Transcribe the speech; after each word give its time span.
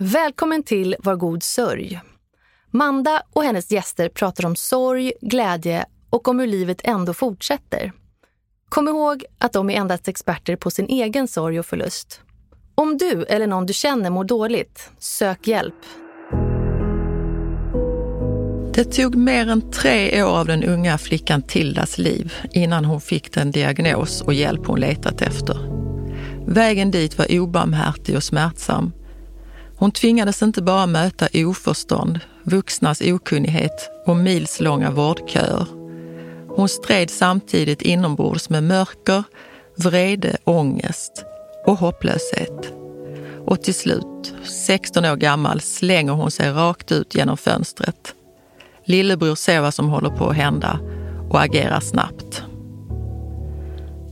Välkommen 0.00 0.62
till 0.62 0.96
Var 0.98 1.16
god 1.16 1.42
sörj. 1.42 2.00
Manda 2.70 3.22
och 3.32 3.42
hennes 3.42 3.70
gäster 3.70 4.08
pratar 4.08 4.46
om 4.46 4.56
sorg, 4.56 5.12
glädje 5.20 5.84
och 6.10 6.28
om 6.28 6.38
hur 6.38 6.46
livet 6.46 6.80
ändå 6.84 7.14
fortsätter. 7.14 7.92
Kom 8.68 8.88
ihåg 8.88 9.24
att 9.38 9.52
de 9.52 9.70
är 9.70 9.74
endast 9.74 10.08
experter 10.08 10.56
på 10.56 10.70
sin 10.70 10.86
egen 10.86 11.28
sorg 11.28 11.58
och 11.58 11.66
förlust. 11.66 12.20
Om 12.74 12.96
du 12.96 13.24
eller 13.24 13.46
någon 13.46 13.66
du 13.66 13.72
känner 13.72 14.10
mår 14.10 14.24
dåligt, 14.24 14.90
sök 14.98 15.46
hjälp. 15.46 15.74
Det 18.74 18.84
tog 18.84 19.14
mer 19.14 19.48
än 19.48 19.70
tre 19.70 20.22
år 20.22 20.38
av 20.38 20.46
den 20.46 20.64
unga 20.64 20.98
flickan 20.98 21.42
Tildas 21.42 21.98
liv 21.98 22.34
innan 22.52 22.84
hon 22.84 23.00
fick 23.00 23.32
den 23.32 23.50
diagnos 23.50 24.22
och 24.22 24.34
hjälp 24.34 24.66
hon 24.66 24.80
letat 24.80 25.22
efter. 25.22 25.58
Vägen 26.46 26.90
dit 26.90 27.18
var 27.18 27.38
obarmhärtig 27.38 28.16
och 28.16 28.24
smärtsam. 28.24 28.92
Hon 29.78 29.92
tvingades 29.92 30.42
inte 30.42 30.62
bara 30.62 30.86
möta 30.86 31.28
oförstånd, 31.34 32.20
vuxnas 32.42 33.00
okunnighet 33.00 33.90
och 34.06 34.16
milslånga 34.16 34.90
vårdköer. 34.90 35.66
Hon 36.48 36.68
stred 36.68 37.10
samtidigt 37.10 37.82
inombords 37.82 38.50
med 38.50 38.64
mörker, 38.64 39.24
vrede, 39.76 40.36
ångest 40.44 41.24
och 41.66 41.78
hopplöshet. 41.78 42.72
Och 43.46 43.62
till 43.62 43.74
slut, 43.74 44.34
16 44.44 45.04
år 45.04 45.16
gammal, 45.16 45.60
slänger 45.60 46.12
hon 46.12 46.30
sig 46.30 46.50
rakt 46.50 46.92
ut 46.92 47.14
genom 47.14 47.36
fönstret. 47.36 48.14
Lillebror 48.84 49.34
ser 49.34 49.60
vad 49.60 49.74
som 49.74 49.88
håller 49.88 50.10
på 50.10 50.28
att 50.28 50.36
hända 50.36 50.80
och 51.30 51.42
agerar 51.42 51.80
snabbt. 51.80 52.42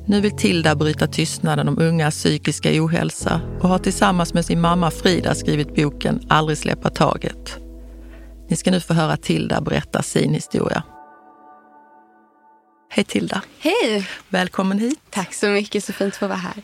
Nu 0.08 0.20
vill 0.20 0.36
Tilda 0.36 0.74
bryta 0.74 1.06
tystnaden 1.06 1.68
om 1.68 1.78
ungas 1.78 2.14
psykiska 2.14 2.70
ohälsa 2.72 3.40
och 3.60 3.68
har 3.68 3.78
tillsammans 3.78 4.34
med 4.34 4.44
sin 4.44 4.60
mamma 4.60 4.90
Frida 4.90 5.34
skrivit 5.34 5.74
boken 5.74 6.20
Aldrig 6.28 6.58
släppa 6.58 6.90
taget. 6.90 7.58
Ni 8.48 8.56
ska 8.56 8.70
nu 8.70 8.80
få 8.80 8.94
höra 8.94 9.16
Tilda 9.16 9.60
berätta 9.60 10.02
sin 10.02 10.34
historia. 10.34 10.82
Hej 12.90 13.04
Tilda! 13.04 13.42
Hej! 13.58 14.08
Välkommen 14.28 14.78
hit. 14.78 15.00
Tack 15.10 15.34
så 15.34 15.46
mycket, 15.46 15.84
så 15.84 15.92
fint 15.92 16.14
att 16.14 16.18
få 16.18 16.26
vara 16.26 16.38
här. 16.38 16.62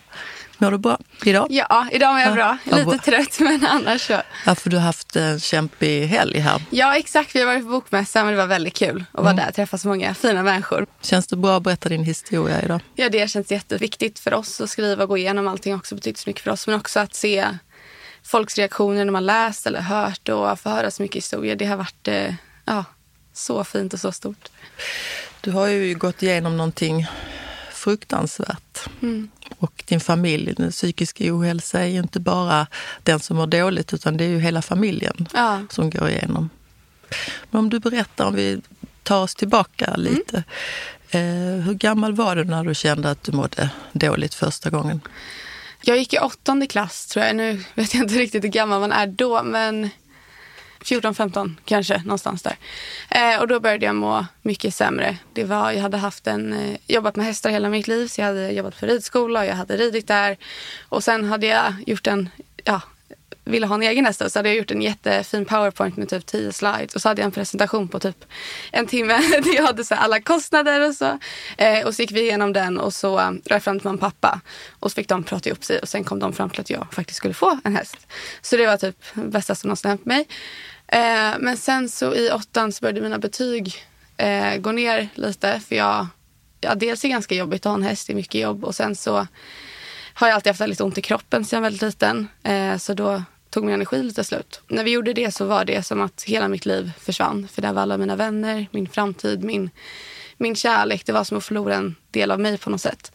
Mår 0.62 0.70
du 0.70 0.78
bra 0.78 0.98
idag? 1.24 1.46
Ja, 1.50 1.86
idag 1.92 2.12
mår 2.12 2.20
jag 2.20 2.34
bra. 2.34 2.58
Ja, 2.64 2.76
Lite 2.76 2.86
bra. 2.90 2.98
trött, 2.98 3.40
men 3.40 3.66
annars 3.66 4.06
så. 4.06 4.22
Ja, 4.46 4.54
för 4.54 4.70
du 4.70 4.76
har 4.76 4.84
haft 4.84 5.16
en 5.16 5.40
kämpig 5.40 6.06
helg 6.06 6.38
här. 6.38 6.62
Ja, 6.70 6.96
exakt. 6.96 7.34
Vi 7.36 7.40
har 7.40 7.46
varit 7.46 7.62
på 7.62 7.68
bokmässa, 7.70 8.24
men 8.24 8.32
det 8.32 8.38
var 8.38 8.46
väldigt 8.46 8.74
kul 8.74 9.04
att 9.12 9.24
vara 9.24 9.34
där 9.34 9.48
och 9.48 9.54
träffa 9.54 9.78
så 9.78 9.88
många 9.88 10.14
fina 10.14 10.42
människor. 10.42 10.86
Känns 11.00 11.26
det 11.26 11.36
bra 11.36 11.56
att 11.56 11.62
berätta 11.62 11.88
din 11.88 12.04
historia 12.04 12.62
idag? 12.62 12.80
Ja, 12.94 13.08
det 13.08 13.30
känns 13.30 13.50
jätteviktigt 13.50 14.18
för 14.18 14.34
oss 14.34 14.60
att 14.60 14.70
skriva 14.70 15.02
och 15.02 15.08
gå 15.08 15.16
igenom 15.18 15.48
allting 15.48 15.74
också 15.74 15.94
betyder 15.94 16.18
så 16.18 16.30
mycket 16.30 16.42
för 16.42 16.50
oss. 16.50 16.66
Men 16.66 16.76
också 16.76 17.00
att 17.00 17.14
se 17.14 17.48
folks 18.22 18.58
reaktioner 18.58 19.04
när 19.04 19.12
man 19.12 19.26
läst 19.26 19.66
eller 19.66 19.80
hört 19.80 20.28
och 20.28 20.60
få 20.60 20.70
höra 20.70 20.90
så 20.90 21.02
mycket 21.02 21.16
historier. 21.16 21.56
Det 21.56 21.66
har 21.66 21.76
varit 21.76 22.08
eh, 22.08 22.34
ja, 22.64 22.84
så 23.32 23.64
fint 23.64 23.94
och 23.94 24.00
så 24.00 24.12
stort. 24.12 24.48
Du 25.40 25.50
har 25.50 25.66
ju 25.66 25.94
gått 25.94 26.22
igenom 26.22 26.56
någonting 26.56 27.06
fruktansvärt. 27.72 28.88
Mm. 29.02 29.30
Och 29.62 29.84
din 29.86 30.00
familj, 30.00 30.54
den 30.54 30.70
psykiska 30.70 31.24
ohälsa 31.34 31.80
är 31.80 31.86
ju 31.86 31.98
inte 31.98 32.20
bara 32.20 32.66
den 33.02 33.20
som 33.20 33.36
mår 33.36 33.46
dåligt 33.46 33.94
utan 33.94 34.16
det 34.16 34.24
är 34.24 34.28
ju 34.28 34.38
hela 34.38 34.62
familjen 34.62 35.28
Ja. 35.34 35.60
som 35.70 35.90
går 35.90 36.08
igenom. 36.08 36.50
Men 37.50 37.58
om 37.58 37.68
du 37.70 37.78
berättar, 37.78 38.24
om 38.24 38.34
vi 38.34 38.60
tar 39.02 39.22
oss 39.22 39.34
tillbaka 39.34 39.94
lite. 39.96 40.44
Eh, 41.10 41.20
hur 41.64 41.74
gammal 41.74 42.14
var 42.14 42.36
du 42.36 42.44
när 42.44 42.64
du 42.64 42.74
kände 42.74 43.10
att 43.10 43.22
du 43.22 43.32
mådde 43.32 43.70
dåligt 43.92 44.34
första 44.34 44.70
gången? 44.70 45.00
Jag 45.82 45.98
gick 45.98 46.14
i 46.14 46.18
åttonde 46.18 46.66
klass 46.66 47.06
tror 47.06 47.24
jag. 47.24 47.36
Nu 47.36 47.64
vet 47.74 47.94
jag 47.94 48.02
inte 48.02 48.14
riktigt 48.14 48.44
hur 48.44 48.48
gammal 48.48 48.80
man 48.80 48.92
är 48.92 49.06
då, 49.06 49.42
men 49.42 49.90
14, 50.84 51.14
15 51.14 51.60
kanske 51.64 52.02
någonstans 52.04 52.42
där. 52.42 52.56
Eh, 53.10 53.40
och 53.40 53.48
då 53.48 53.60
började 53.60 53.86
jag 53.86 53.94
må 53.94 54.26
mycket 54.42 54.74
sämre. 54.74 55.16
Det 55.32 55.44
var, 55.44 55.72
jag 55.72 55.82
hade 55.82 55.96
haft 55.96 56.26
en, 56.26 56.52
eh, 56.52 56.76
jobbat 56.86 57.16
med 57.16 57.26
hästar 57.26 57.50
hela 57.50 57.68
mitt 57.68 57.88
liv, 57.88 58.08
så 58.08 58.20
jag 58.20 58.26
hade 58.26 58.50
jobbat 58.50 58.80
på 58.80 58.86
ridskola 58.86 59.40
och 59.40 59.46
jag 59.46 59.54
hade 59.54 59.76
ridit 59.76 60.08
där. 60.08 60.36
Och 60.88 61.04
sen 61.04 61.24
hade 61.24 61.46
jag 61.46 61.74
gjort 61.86 62.06
en, 62.06 62.28
ja, 62.64 62.80
ville 63.44 63.66
ha 63.66 63.74
en 63.74 63.82
egen 63.82 64.06
häst 64.06 64.22
så 64.30 64.38
hade 64.38 64.48
jag 64.48 64.58
gjort 64.58 64.70
en 64.70 64.82
jättefin 64.82 65.44
powerpoint 65.44 65.96
med 65.96 66.08
typ 66.08 66.26
10 66.26 66.52
slides. 66.52 66.94
Och 66.94 67.02
så 67.02 67.08
hade 67.08 67.20
jag 67.20 67.26
en 67.26 67.32
presentation 67.32 67.88
på 67.88 67.98
typ 67.98 68.24
en 68.72 68.86
timme 68.86 69.12
där 69.42 69.56
jag 69.56 69.62
hade 69.62 69.84
så 69.84 69.94
alla 69.94 70.20
kostnader 70.20 70.88
och 70.88 70.94
så. 70.94 71.18
Eh, 71.56 71.86
och 71.86 71.94
så 71.94 72.02
gick 72.02 72.12
vi 72.12 72.20
igenom 72.20 72.52
den 72.52 72.78
och 72.78 72.94
så 72.94 73.18
eh, 73.18 73.30
jag 73.44 73.62
fram 73.62 73.80
till 73.80 73.90
min 73.90 73.98
pappa. 73.98 74.40
Och 74.70 74.90
så 74.90 74.94
fick 74.94 75.08
de 75.08 75.24
prata 75.24 75.48
ihop 75.48 75.64
sig 75.64 75.78
och 75.78 75.88
sen 75.88 76.04
kom 76.04 76.18
de 76.18 76.32
fram 76.32 76.50
till 76.50 76.60
att 76.60 76.70
jag 76.70 76.86
faktiskt 76.92 77.16
skulle 77.16 77.34
få 77.34 77.58
en 77.64 77.76
häst. 77.76 78.06
Så 78.42 78.56
det 78.56 78.66
var 78.66 78.76
typ 78.76 78.96
det 79.14 79.20
bästa 79.20 79.54
som 79.54 79.68
någonsin 79.68 79.88
hänt 79.88 80.06
mig. 80.06 80.26
Eh, 80.92 81.34
men 81.38 81.56
sen 81.56 81.88
så 81.88 82.14
i 82.14 82.30
åttan 82.30 82.72
så 82.72 82.80
började 82.80 83.00
mina 83.00 83.18
betyg 83.18 83.74
eh, 84.16 84.56
gå 84.56 84.72
ner 84.72 85.08
lite. 85.14 85.60
För 85.68 85.76
jag, 85.76 86.06
ja, 86.60 86.74
dels 86.74 87.04
är 87.04 87.08
det 87.08 87.12
ganska 87.12 87.34
jobbigt 87.34 87.66
att 87.66 87.70
ha 87.70 87.74
en 87.74 87.82
häst, 87.82 88.06
det 88.06 88.12
är 88.12 88.14
mycket 88.14 88.40
jobb. 88.40 88.64
Och 88.64 88.74
sen 88.74 88.96
så 88.96 89.26
har 90.14 90.28
jag 90.28 90.34
alltid 90.34 90.50
haft 90.50 90.68
lite 90.68 90.84
ont 90.84 90.98
i 90.98 91.02
kroppen 91.02 91.44
sedan 91.44 91.56
jag 91.56 91.60
var 91.60 91.66
väldigt 91.66 91.82
liten. 91.82 92.28
Eh, 92.42 92.76
så 92.76 92.94
då 92.94 93.22
tog 93.50 93.64
min 93.64 93.74
energi 93.74 94.02
lite 94.02 94.24
slut. 94.24 94.60
När 94.68 94.84
vi 94.84 94.90
gjorde 94.90 95.12
det 95.12 95.34
så 95.34 95.44
var 95.44 95.64
det 95.64 95.82
som 95.82 96.00
att 96.00 96.22
hela 96.22 96.48
mitt 96.48 96.66
liv 96.66 96.92
försvann. 96.98 97.48
För 97.48 97.62
där 97.62 97.72
var 97.72 97.82
alla 97.82 97.96
mina 97.96 98.16
vänner, 98.16 98.66
min 98.70 98.88
framtid, 98.88 99.44
min, 99.44 99.70
min 100.36 100.56
kärlek. 100.56 101.06
Det 101.06 101.12
var 101.12 101.24
som 101.24 101.38
att 101.38 101.44
förlora 101.44 101.74
en 101.74 101.94
del 102.10 102.30
av 102.30 102.40
mig 102.40 102.58
på 102.58 102.70
något 102.70 102.80
sätt. 102.80 103.12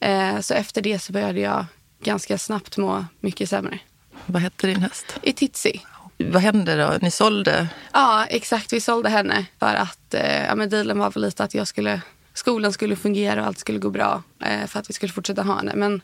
Eh, 0.00 0.40
så 0.40 0.54
efter 0.54 0.82
det 0.82 0.98
så 0.98 1.12
började 1.12 1.40
jag 1.40 1.64
ganska 2.02 2.38
snabbt 2.38 2.76
må 2.76 3.04
mycket 3.20 3.48
sämre. 3.50 3.78
Vad 4.26 4.42
hette 4.42 4.66
din 4.66 4.82
häst? 4.82 5.18
I 5.22 5.32
Titsi. 5.32 5.82
Vad 6.18 6.42
hände 6.42 6.76
då? 6.76 6.98
Ni 7.02 7.10
sålde? 7.10 7.68
Ja, 7.92 8.26
exakt. 8.26 8.72
Vi 8.72 8.80
sålde 8.80 9.08
henne 9.08 9.46
för 9.58 9.74
att 9.74 10.14
eh, 10.14 10.44
ja, 10.44 10.54
men 10.54 10.68
dealen 10.68 10.98
var 10.98 11.10
väl 11.10 11.22
lite 11.22 11.44
att 11.44 11.54
jag 11.54 11.68
skulle, 11.68 12.00
skolan 12.34 12.72
skulle 12.72 12.96
fungera 12.96 13.40
och 13.40 13.46
allt 13.46 13.58
skulle 13.58 13.78
gå 13.78 13.90
bra 13.90 14.22
eh, 14.44 14.66
för 14.66 14.80
att 14.80 14.90
vi 14.90 14.94
skulle 14.94 15.12
fortsätta 15.12 15.42
ha 15.42 15.56
henne. 15.56 15.72
Men, 15.74 16.00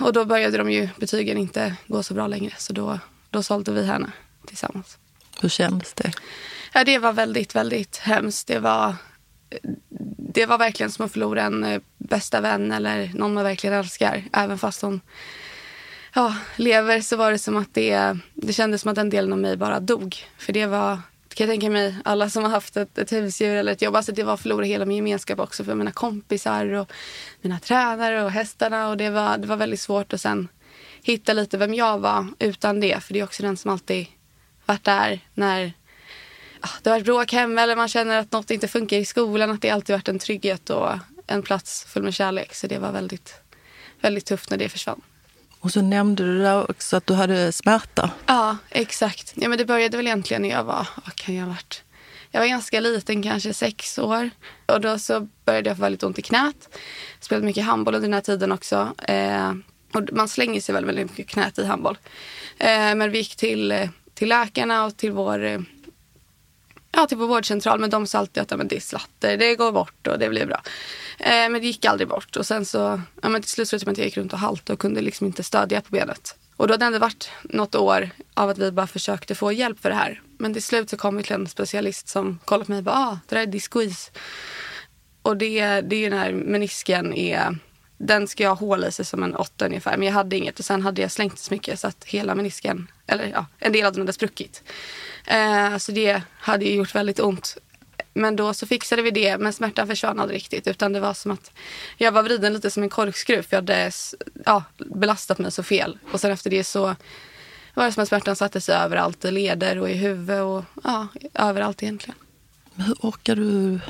och 0.00 0.12
då 0.12 0.24
började 0.24 0.58
de 0.58 0.70
ju 0.70 0.88
betygen 0.96 1.38
inte 1.38 1.74
gå 1.86 2.02
så 2.02 2.14
bra 2.14 2.26
längre 2.26 2.54
så 2.58 2.72
då, 2.72 2.98
då 3.30 3.42
sålde 3.42 3.72
vi 3.72 3.86
henne 3.86 4.10
tillsammans. 4.46 4.98
Hur 5.40 5.48
kändes 5.48 5.94
det? 5.94 6.12
Ja, 6.72 6.84
det 6.84 6.98
var 6.98 7.12
väldigt, 7.12 7.54
väldigt 7.54 7.96
hemskt. 7.96 8.46
Det 8.46 8.58
var, 8.58 8.96
det 10.18 10.46
var 10.46 10.58
verkligen 10.58 10.92
som 10.92 11.04
att 11.04 11.12
förlora 11.12 11.42
en 11.42 11.64
eh, 11.64 11.80
bästa 11.98 12.40
vän 12.40 12.72
eller 12.72 13.10
någon 13.14 13.34
man 13.34 13.44
verkligen 13.44 13.76
älskar. 13.76 14.24
Även 14.32 14.58
fast 14.58 14.82
hon 14.82 15.00
ja, 16.14 16.36
lever 16.56 17.00
så 17.00 17.16
var 17.16 17.32
det 17.32 17.38
som 17.38 17.56
att 17.56 17.74
det, 17.74 18.18
det 18.34 18.52
kändes 18.52 18.80
som 18.82 18.88
att 18.90 18.94
den 18.94 19.10
delen 19.10 19.32
av 19.32 19.38
mig 19.38 19.56
bara 19.56 19.80
dog. 19.80 20.16
För 20.38 20.52
det 20.52 20.66
var, 20.66 20.98
kan 21.34 21.46
jag 21.46 21.52
tänka 21.52 21.70
mig, 21.70 21.96
alla 22.04 22.30
som 22.30 22.42
har 22.42 22.50
haft 22.50 22.76
ett, 22.76 22.98
ett 22.98 23.12
husdjur 23.12 23.56
eller 23.56 23.72
ett 23.72 23.82
jobb, 23.82 23.96
alltså 23.96 24.12
det 24.12 24.22
var 24.22 24.34
att 24.34 24.40
förlora 24.40 24.64
hela 24.64 24.84
min 24.84 24.96
gemenskap 24.96 25.38
också 25.40 25.64
för 25.64 25.74
mina 25.74 25.92
kompisar 25.92 26.72
och 26.72 26.92
mina 27.40 27.58
tränare 27.58 28.24
och 28.24 28.30
hästarna 28.30 28.88
och 28.88 28.96
det 28.96 29.10
var, 29.10 29.38
det 29.38 29.46
var 29.46 29.56
väldigt 29.56 29.80
svårt 29.80 30.12
att 30.12 30.20
sen 30.20 30.48
hitta 31.02 31.32
lite 31.32 31.58
vem 31.58 31.74
jag 31.74 31.98
var 31.98 32.26
utan 32.38 32.80
det. 32.80 33.02
För 33.02 33.12
det 33.12 33.20
är 33.20 33.24
också 33.24 33.42
den 33.42 33.56
som 33.56 33.70
alltid 33.70 34.06
varit 34.66 34.84
där 34.84 35.20
när 35.34 35.72
ja, 36.62 36.68
det 36.82 36.90
har 36.90 36.96
varit 36.96 37.04
bråk 37.04 37.32
hemma 37.32 37.62
eller 37.62 37.76
man 37.76 37.88
känner 37.88 38.18
att 38.18 38.32
något 38.32 38.50
inte 38.50 38.68
funkar 38.68 38.96
i 38.96 39.04
skolan. 39.04 39.50
Att 39.50 39.62
det 39.62 39.70
alltid 39.70 39.94
varit 39.94 40.08
en 40.08 40.18
trygghet 40.18 40.70
och 40.70 40.90
en 41.26 41.42
plats 41.42 41.84
full 41.84 42.02
med 42.02 42.14
kärlek. 42.14 42.54
Så 42.54 42.66
det 42.66 42.78
var 42.78 42.92
väldigt, 42.92 43.34
väldigt 44.00 44.26
tufft 44.26 44.50
när 44.50 44.58
det 44.58 44.68
försvann. 44.68 45.02
Och 45.60 45.72
så 45.72 45.82
nämnde 45.82 46.24
du 46.24 46.38
där 46.38 46.70
också 46.70 46.96
att 46.96 47.06
du 47.06 47.14
hade 47.14 47.52
smärta. 47.52 48.10
Ja, 48.26 48.56
exakt. 48.70 49.32
Ja, 49.36 49.48
men 49.48 49.58
det 49.58 49.64
började 49.64 49.96
väl 49.96 50.06
egentligen 50.06 50.42
när 50.42 50.48
jag 50.48 50.64
var, 50.64 50.88
vad 51.04 51.14
kan 51.14 51.34
jag 51.34 51.44
ha 51.44 51.52
varit? 51.52 51.82
Jag 52.30 52.40
var 52.40 52.46
ganska 52.46 52.80
liten, 52.80 53.22
kanske 53.22 53.54
sex 53.54 53.98
år. 53.98 54.30
Och 54.66 54.80
då 54.80 54.98
så 54.98 55.28
började 55.44 55.70
jag 55.70 55.76
få 55.76 55.82
väldigt 55.82 56.02
ont 56.02 56.18
i 56.18 56.22
knät. 56.22 56.68
Spelade 57.20 57.46
mycket 57.46 57.64
handboll 57.64 57.94
under 57.94 58.08
den 58.08 58.14
här 58.14 58.20
tiden 58.20 58.52
också. 58.52 58.94
Eh, 58.98 59.52
och 59.92 60.02
man 60.12 60.28
slänger 60.28 60.60
sig 60.60 60.72
väldigt, 60.72 60.88
väldigt 60.88 61.10
mycket 61.10 61.30
i 61.30 61.32
knät 61.32 61.58
i 61.58 61.64
handboll. 61.64 61.98
Eh, 62.58 62.94
men 62.94 63.10
vi 63.10 63.18
gick 63.18 63.36
till, 63.36 63.88
till 64.14 64.28
läkarna 64.28 64.84
och 64.84 64.96
till 64.96 65.12
vår, 65.12 65.64
ja, 66.92 67.06
till 67.06 67.16
vår 67.16 67.26
vårdcentral. 67.26 67.80
Men 67.80 67.90
de 67.90 68.06
sa 68.06 68.18
alltid 68.18 68.42
att 68.42 68.50
ja, 68.50 68.56
men 68.56 68.68
det 68.68 68.76
är 68.76 68.80
slatter, 68.80 69.36
det 69.36 69.54
går 69.54 69.72
bort 69.72 70.06
och 70.06 70.18
det 70.18 70.28
blir 70.28 70.46
bra. 70.46 70.62
Eh, 71.18 71.50
men 71.50 71.52
det 71.52 71.66
gick 71.66 71.84
aldrig 71.84 72.08
bort. 72.08 72.36
Och 72.36 72.46
sen 72.46 72.64
så, 72.64 73.00
ja, 73.22 73.28
men 73.28 73.42
till 73.42 73.50
slut 73.50 73.68
slutade 73.68 73.80
typ 73.80 73.86
det 73.86 73.90
med 73.90 73.92
att 73.92 73.98
jag 73.98 74.04
gick 74.04 74.16
runt 74.16 74.32
och 74.32 74.38
haltade 74.38 74.72
och 74.72 74.78
kunde 74.78 75.00
liksom 75.00 75.26
inte 75.26 75.42
stödja 75.42 75.80
på 75.80 75.90
benet. 75.90 76.36
Och 76.56 76.68
då 76.68 76.74
hade 76.74 76.84
det 76.84 76.86
ändå 76.86 76.98
varit 76.98 77.30
något 77.42 77.74
år 77.74 78.10
av 78.34 78.48
att 78.48 78.58
vi 78.58 78.72
bara 78.72 78.86
försökte 78.86 79.34
få 79.34 79.52
hjälp 79.52 79.80
för 79.80 79.88
det 79.88 79.94
här. 79.94 80.22
Men 80.38 80.52
till 80.52 80.62
slut 80.62 80.90
så 80.90 80.96
kom 80.96 81.16
vi 81.16 81.22
till 81.22 81.32
en 81.32 81.48
specialist 81.48 82.08
som 82.08 82.38
kollade 82.44 82.64
på 82.64 82.72
mig 82.72 82.78
och 82.78 82.84
bara, 82.84 82.96
ah, 82.96 83.18
det 83.28 83.34
där 83.34 83.42
är 83.42 83.46
discois. 83.46 84.10
Och 85.22 85.36
det, 85.36 85.80
det 85.80 86.04
är 86.04 86.10
när 86.10 86.32
menisken 86.32 87.14
är, 87.14 87.58
den 87.98 88.28
ska 88.28 88.42
jag 88.42 88.50
ha 88.50 88.66
hål 88.66 88.84
i 88.84 88.92
sig 88.92 89.04
som 89.04 89.22
en 89.22 89.34
åtta 89.34 89.66
ungefär. 89.66 89.96
Men 89.96 90.06
jag 90.06 90.14
hade 90.14 90.36
inget 90.36 90.58
och 90.58 90.64
sen 90.64 90.82
hade 90.82 91.02
jag 91.02 91.10
slängt 91.10 91.38
så 91.38 91.54
mycket 91.54 91.80
så 91.80 91.86
att 91.88 92.04
hela 92.04 92.34
menisken, 92.34 92.90
eller 93.06 93.26
ja, 93.26 93.46
en 93.58 93.72
del 93.72 93.86
av 93.86 93.92
den 93.92 94.02
hade 94.02 94.12
spruckit. 94.12 94.62
Eh, 95.26 95.76
så 95.76 95.92
det 95.92 96.22
hade 96.38 96.64
ju 96.64 96.74
gjort 96.74 96.94
väldigt 96.94 97.20
ont. 97.20 97.56
Men 98.18 98.36
då 98.36 98.54
så 98.54 98.66
fixade 98.66 99.02
vi 99.02 99.10
det, 99.10 99.38
men 99.38 99.52
smärtan 99.52 99.86
försvann 99.86 100.20
aldrig 100.20 100.36
riktigt. 100.36 100.66
Utan 100.66 100.92
det 100.92 101.00
var 101.00 101.14
som 101.14 101.30
att 101.30 101.50
jag 101.96 102.12
var 102.12 102.22
vriden 102.22 102.52
lite 102.52 102.70
som 102.70 102.82
en 102.82 102.88
korkskruv. 102.88 103.42
För 103.42 103.56
jag 103.56 103.62
hade 103.62 103.90
ja, 104.44 104.64
belastat 104.76 105.38
mig 105.38 105.52
så 105.52 105.62
fel. 105.62 105.98
Och 106.12 106.20
sen 106.20 106.30
efter 106.30 106.50
det 106.50 106.64
så 106.64 106.94
var 107.74 107.84
det 107.84 107.92
som 107.92 108.02
att 108.02 108.08
smärtan 108.08 108.36
satte 108.36 108.60
sig 108.60 108.74
överallt. 108.74 109.24
I 109.24 109.30
leder 109.30 109.78
och 109.78 109.90
i 109.90 109.94
huvudet 109.94 110.42
och 110.42 110.64
ja, 110.84 111.06
överallt 111.34 111.82
egentligen. 111.82 112.18
Hur 112.74 112.94
orkar 113.00 113.36
du, 113.36 113.80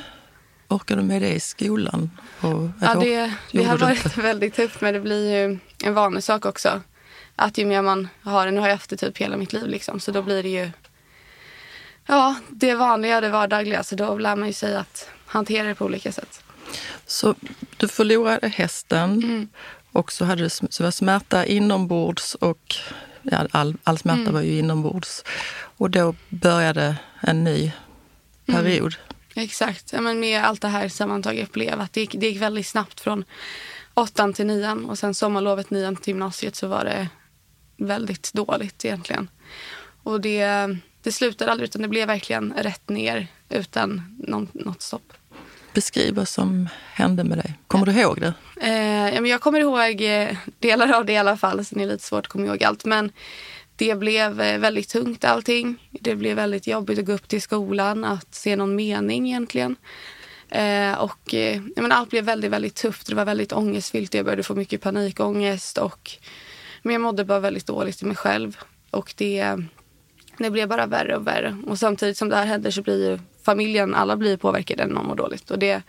orkar 0.67 0.95
du 0.95 1.01
med 1.01 1.21
det 1.21 1.33
i 1.33 1.39
skolan? 1.39 2.09
Och, 2.41 2.69
Ja, 2.81 2.95
det, 2.95 3.33
det 3.51 3.63
har 3.63 3.77
varit 3.77 4.17
väldigt 4.17 4.55
tufft 4.55 4.81
men 4.81 4.93
det 4.93 4.99
blir 4.99 5.31
ju 5.31 5.59
en 5.83 5.93
vanesak 5.93 6.45
också. 6.45 6.81
Att 7.35 7.57
ju 7.57 7.65
mer 7.65 7.81
man 7.81 8.07
har 8.21 8.45
det, 8.45 8.51
nu 8.51 8.59
har 8.59 8.67
jag 8.67 8.75
haft 8.75 8.89
det 8.89 8.97
typ 8.97 9.17
hela 9.17 9.37
mitt 9.37 9.53
liv 9.53 9.67
liksom, 9.67 9.99
så 9.99 10.11
då 10.11 10.21
blir 10.21 10.43
det 10.43 10.49
ju 10.49 10.71
ja, 12.09 12.35
det 12.49 12.75
vanliga, 12.75 13.21
det 13.21 13.29
vardagliga. 13.29 13.83
Så 13.83 13.95
då 13.95 14.17
lär 14.17 14.35
man 14.35 14.47
ju 14.47 14.53
sig 14.53 14.75
att 14.75 15.09
hantera 15.25 15.67
det 15.67 15.75
på 15.75 15.85
olika 15.85 16.11
sätt. 16.11 16.43
Så 17.05 17.35
du 17.77 17.87
förlorade 17.87 18.47
hästen 18.47 19.23
Mm. 19.23 19.47
och 19.91 20.11
så 20.11 20.25
hade 20.25 20.43
du 20.43 20.49
så 20.49 20.83
var 20.83 20.91
smärta 20.91 21.45
inombords 21.45 22.35
och 22.35 22.75
ja, 23.21 23.47
all, 23.51 23.75
all 23.83 23.97
smärta 23.97 24.21
Mm. 24.21 24.33
var 24.33 24.41
ju 24.41 24.59
inombords. 24.59 25.23
Och 25.77 25.89
då 25.89 26.15
började 26.29 26.95
en 27.21 27.43
ny 27.43 27.71
Mm. 28.47 28.61
period. 28.63 28.95
Exakt. 29.35 29.93
Ja, 29.93 30.01
men 30.01 30.19
med 30.19 30.43
allt 30.43 30.61
det 30.61 30.67
här 30.67 30.89
sammantaget 30.89 31.51
blev 31.51 31.81
att 31.81 31.93
det 31.93 32.01
gick, 32.01 32.15
det 32.19 32.27
gick 32.29 32.41
väldigt 32.41 32.67
snabbt 32.67 32.99
från 32.99 33.23
åttan 33.93 34.33
till 34.33 34.45
nian 34.45 34.85
och 34.85 34.99
sen 34.99 35.13
sommarlovet 35.13 35.69
nian 35.69 35.95
till 35.95 36.11
gymnasiet 36.11 36.55
så 36.55 36.67
var 36.67 36.85
det 36.85 37.07
väldigt 37.77 38.33
dåligt 38.33 38.85
egentligen. 38.85 39.29
Och 40.03 40.21
det, 40.21 40.77
det 41.03 41.11
slutade 41.11 41.51
aldrig 41.51 41.69
utan 41.69 41.81
det 41.81 41.87
blev 41.87 42.07
verkligen 42.07 42.53
rätt 42.57 42.89
ner 42.89 43.27
utan 43.49 44.17
någon, 44.27 44.47
något 44.53 44.81
stopp. 44.81 45.13
Beskriv 45.73 46.15
vad 46.15 46.27
som 46.27 46.69
hände 46.93 47.23
med 47.23 47.37
dig. 47.37 47.53
Kommer 47.67 47.85
du 47.85 47.91
ihåg 47.91 48.21
det? 48.21 48.33
Eh, 48.61 49.13
ja, 49.15 49.21
men 49.21 49.25
jag 49.25 49.41
kommer 49.41 49.59
ihåg 49.59 50.01
eh, 50.01 50.37
delar 50.59 50.93
av 50.93 51.05
det 51.05 51.13
i 51.13 51.17
alla 51.17 51.37
fall. 51.37 51.65
Sen 51.65 51.79
är 51.79 51.85
det 51.85 51.91
lite 51.91 52.05
svårt 52.05 52.25
att 52.25 52.31
komma 52.31 52.45
ihåg 52.45 52.63
allt. 52.63 52.85
Men 52.85 53.11
det 53.75 53.95
blev 53.95 54.41
eh, 54.41 54.59
väldigt 54.59 54.89
tungt 54.89 55.23
allting. 55.23 55.89
Det 55.91 56.15
blev 56.15 56.35
väldigt 56.35 56.67
jobbigt 56.67 56.99
att 56.99 57.05
gå 57.05 57.11
upp 57.11 57.27
till 57.27 57.41
skolan, 57.41 58.03
att 58.05 58.35
se 58.35 58.55
någon 58.55 58.75
mening 58.75 59.27
egentligen. 59.27 59.75
Eh, 60.49 60.93
och 60.93 61.33
eh, 61.33 61.61
men 61.75 61.91
allt 61.91 62.09
blev 62.09 62.23
väldigt, 62.23 62.51
väldigt 62.51 62.75
tufft. 62.75 63.07
Det 63.07 63.15
var 63.15 63.25
väldigt 63.25 63.53
ångestfyllt. 63.53 64.13
Jag 64.13 64.25
började 64.25 64.43
få 64.43 64.55
mycket 64.55 64.81
panikångest. 64.81 65.77
Och, 65.77 66.11
men 66.81 66.93
jag 66.93 67.01
mådde 67.01 67.25
bara 67.25 67.39
väldigt 67.39 67.67
dåligt 67.67 68.01
i 68.01 68.05
mig 68.05 68.15
själv. 68.15 68.57
Och 68.91 69.13
det, 69.17 69.57
det 70.43 70.51
blev 70.51 70.67
bara 70.67 70.85
värre 70.85 71.15
och 71.15 71.27
värre. 71.27 71.57
Och 71.67 71.79
samtidigt 71.79 72.17
som 72.17 72.29
det 72.29 72.35
här 72.35 72.45
händer 72.45 72.71
så 72.71 72.81
blir 72.81 73.09
ju 73.09 73.19
familjen, 73.45 73.95
alla 73.95 74.17
blir 74.17 74.37
påverkade 74.37 74.85
när 74.85 74.93
någon 74.93 75.05
mår 75.05 75.15
dåligt. 75.15 75.51
Och 75.51 75.59
det 75.59 75.81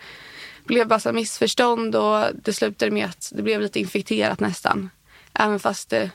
blev 0.64 0.88
bara 0.88 1.00
så 1.00 1.12
missförstånd 1.12 1.96
och 1.96 2.24
det 2.42 2.52
slutade 2.52 2.90
med 2.90 3.06
att 3.06 3.32
det 3.34 3.42
blev 3.42 3.60
lite 3.60 3.80
infekterat 3.80 4.40
nästan. 4.40 4.90
Även 5.34 5.60
fast 5.60 5.90
det, 5.90 6.10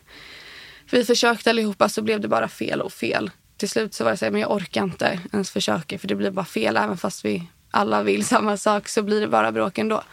vi 0.91 1.05
försökte 1.05 1.49
allihopa 1.49 1.89
så 1.89 2.01
blev 2.01 2.19
det 2.19 2.27
bara 2.27 2.47
fel 2.47 2.81
och 2.81 2.93
fel. 2.93 3.31
Till 3.57 3.69
slut 3.69 3.93
så 3.93 4.03
var 4.03 4.11
det 4.11 4.17
så 4.17 4.25
här, 4.25 4.31
men 4.31 4.41
jag 4.41 4.51
orkar 4.51 4.83
inte 4.83 5.19
ens 5.33 5.51
försöka 5.51 5.99
för 5.99 6.07
det 6.07 6.15
blir 6.15 6.31
bara 6.31 6.45
fel. 6.45 6.77
Även 6.77 6.97
fast 6.97 7.25
vi 7.25 7.43
alla 7.71 8.03
vill 8.03 8.25
samma 8.33 8.57
sak 8.57 8.89
så 8.89 9.03
blir 9.03 9.21
det 9.21 9.27
bara 9.27 9.51
bråk 9.51 9.77
ändå. 9.77 10.03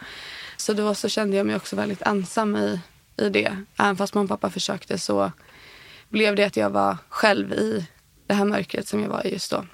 Så 0.57 0.73
då 0.73 0.95
så 0.95 1.09
kände 1.09 1.37
jag 1.37 1.45
mig 1.45 1.55
också 1.55 1.75
väldigt 1.75 2.01
ensam 2.01 2.55
i, 2.55 2.79
i 3.17 3.29
det. 3.29 3.57
Även 3.77 3.95
fast 3.95 4.13
mamma 4.13 4.23
och 4.23 4.29
pappa 4.29 4.49
försökte 4.49 4.97
så 4.97 5.31
blev 6.09 6.35
det 6.35 6.43
att 6.43 6.57
jag 6.57 6.69
var 6.69 6.97
själv 7.09 7.53
i 7.53 7.87
det 8.33 8.37
här 8.37 8.45
mörkret 8.45 8.87
som 8.87 9.01
jag 9.01 9.09
var 9.09 9.27
i 9.27 9.33
just 9.33 9.51
då. 9.51 9.65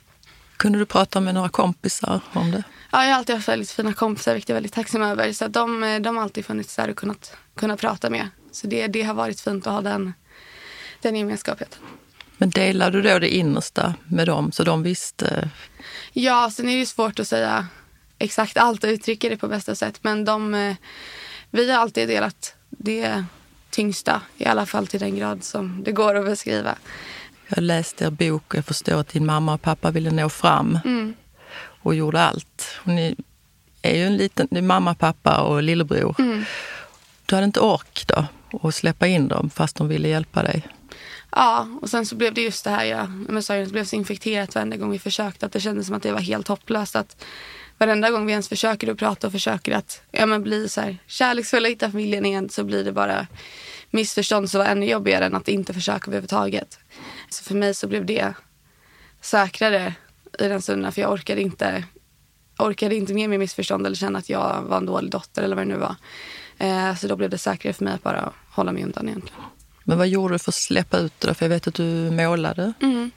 Kunde 0.58 0.80
du 0.80 0.86
prata 0.86 1.20
med 1.20 1.34
några 1.34 1.50
kompisar 1.50 2.22
om 2.34 2.52
det? 2.52 2.64
Ja, 2.92 3.04
jag 3.04 3.12
har 3.12 3.18
alltid 3.18 3.36
haft 3.36 3.48
väldigt 3.48 3.72
fina 3.72 3.94
kompisar, 3.94 4.34
vilket 4.34 4.50
jag 4.50 4.54
är 4.54 4.58
väldigt 4.58 4.74
tacksam 4.74 5.02
över. 5.02 5.34
Så 5.34 5.48
de, 5.48 5.84
eh, 5.84 6.00
de 6.00 6.16
har 6.16 6.24
alltid 6.24 6.46
funnits 6.46 6.76
där 6.76 6.90
och 6.90 6.96
kunnat, 6.96 7.34
kunnat 7.56 7.80
prata 7.80 8.10
med. 8.10 8.30
Så 8.52 8.68
det, 8.68 8.88
det 8.88 9.04
har 9.04 9.14
varit 9.14 9.42
fint 9.42 9.68
att 9.68 9.74
ha 9.74 9.82
den, 9.82 10.14
den 11.02 11.16
gemenskapen. 11.16 11.68
Men 12.38 12.50
delade 12.50 13.02
du 13.02 13.10
då 13.10 13.20
det 13.20 13.36
innersta 13.36 13.94
med 14.08 14.28
dem 14.28 14.52
så 14.52 14.64
de 14.64 14.84
visste? 14.84 15.50
Ja, 16.14 16.52
sen 16.54 16.66
är 16.66 16.72
det 16.72 16.80
ju 16.80 16.86
svårt 16.86 17.20
att 17.20 17.28
säga 17.28 17.68
exakt 18.18 18.58
allt 18.58 18.84
och 18.84 18.88
uttrycka 18.88 19.30
det 19.30 19.38
på 19.38 19.48
bästa 19.48 19.76
sätt. 19.76 20.00
Men 20.02 20.26
de, 20.26 20.54
eh, 20.54 20.76
vi 21.50 21.72
har 21.72 21.80
alltid 21.80 22.08
delat 22.08 22.56
det 22.70 23.24
tyngsta, 23.70 24.22
i 24.38 24.46
alla 24.46 24.66
fall 24.66 24.88
till 24.88 25.00
den 25.00 25.16
grad 25.16 25.44
som 25.44 25.84
det 25.84 25.92
går 25.92 26.16
att 26.16 26.26
beskriva. 26.26 26.76
Jag 27.56 27.64
läste 27.64 28.06
er 28.06 28.10
bok 28.10 28.44
och 28.48 28.56
jag 28.56 28.66
förstår 28.66 29.00
att 29.00 29.08
din 29.08 29.26
mamma 29.26 29.54
och 29.54 29.62
pappa 29.62 29.92
ville 29.92 30.12
nå 30.12 30.30
fram 30.30 30.80
Mm. 30.86 31.14
och 31.82 31.96
gjorde 31.96 32.22
allt. 32.22 32.66
Och 32.84 32.88
ni 32.88 33.16
är 33.82 33.96
ju 33.96 34.04
en 34.06 34.18
liten, 34.18 34.48
det 34.52 34.58
är 34.58 34.62
mamma, 34.62 34.96
pappa 34.96 35.42
och 35.42 35.64
lillebror. 35.64 36.16
Mm. 36.20 36.44
Du 37.26 37.36
hade 37.36 37.46
inte 37.46 37.60
ork 37.60 38.06
då 38.08 38.26
att 38.68 38.76
släppa 38.76 39.08
in 39.08 39.28
dem 39.28 39.50
fast 39.50 39.76
de 39.76 39.88
ville 39.88 40.08
hjälpa 40.08 40.44
dig? 40.44 40.68
Ja, 41.32 41.68
och 41.82 41.90
sen 41.90 42.06
så 42.06 42.16
blev 42.16 42.34
det 42.34 42.42
just 42.42 42.64
det 42.64 42.70
här, 42.70 42.86
jag, 42.86 43.44
sa 43.44 43.56
ju, 43.56 43.66
det 43.66 43.72
blev 43.72 43.86
så 43.86 43.96
infekterat 43.96 44.56
varenda 44.56 44.78
gång 44.78 44.92
vi 44.92 45.00
försökte 45.00 45.46
att 45.46 45.52
det 45.52 45.60
kändes 45.60 45.88
som 45.88 45.96
att 45.96 46.04
det 46.04 46.12
var 46.12 46.20
helt 46.20 46.48
hopplöst. 46.48 46.96
Att 46.96 47.26
varenda 47.78 48.10
gång 48.10 48.26
vi 48.26 48.32
ens 48.32 48.50
försöker 48.50 48.92
att 48.92 48.98
prata 48.98 49.28
och 49.28 49.34
försöker 49.34 49.76
att 49.76 50.02
ja, 50.12 50.26
men 50.26 50.44
bli 50.44 50.70
så 50.70 50.82
här, 50.82 50.98
kärleksfulla 51.08 51.68
och 51.68 51.72
hitta 51.72 51.92
familjen 51.92 52.26
igen 52.26 52.50
så 52.50 52.64
blir 52.64 52.84
det 52.84 52.92
bara 52.92 53.28
missförstånd 53.92 54.50
som 54.50 54.60
var 54.60 54.66
ännu 54.66 54.86
jobbigare 54.86 55.26
än 55.26 55.36
att 55.36 55.48
inte 55.48 55.74
försöka 55.74 56.08
överhuvudtaget. 56.08 56.80
Så 57.30 57.44
för 57.44 57.56
mig 57.56 57.74
så 57.74 57.88
blev 57.88 58.06
det 58.06 58.34
säkrare 59.22 59.94
i 60.40 60.48
den 60.48 60.62
stunden 60.62 60.92
för 60.92 61.02
jag 61.02 61.12
orkade 61.12 61.42
inte, 61.42 61.84
orkade 62.58 62.96
inte 62.96 63.14
med 63.14 63.30
mig 63.30 63.38
missförstånd 63.38 63.86
eller 63.86 63.96
känna 63.96 64.20
att 64.20 64.30
jag 64.30 64.62
var 64.62 64.78
en 64.78 64.86
dålig 64.86 65.12
dotter 65.12 65.44
eller 65.44 65.56
vad 65.56 65.68
det 65.68 65.74
nu 65.74 65.78
var. 65.78 65.96
Eh, 66.58 66.96
så 66.96 67.08
då 67.08 67.16
blev 67.16 67.30
det 67.30 67.38
säkrare 67.38 67.74
för 67.74 67.84
mig 67.84 67.94
att 67.94 68.04
bara 68.04 68.34
hålla 68.50 68.72
mig 68.72 68.84
undan 68.84 69.08
egentligen. 69.10 69.42
Men 69.84 69.98
vad 69.98 70.08
gjorde 70.08 70.34
du 70.34 70.40
för 70.40 70.52
att 70.52 70.56
släppa 70.56 70.98
ut 70.98 71.20
det? 71.20 71.34
För 71.34 71.46
jag 71.46 71.50
vet 71.50 71.68
att 71.68 71.74
du 71.74 72.12
målade. 72.12 72.74
Mm. 72.82 73.12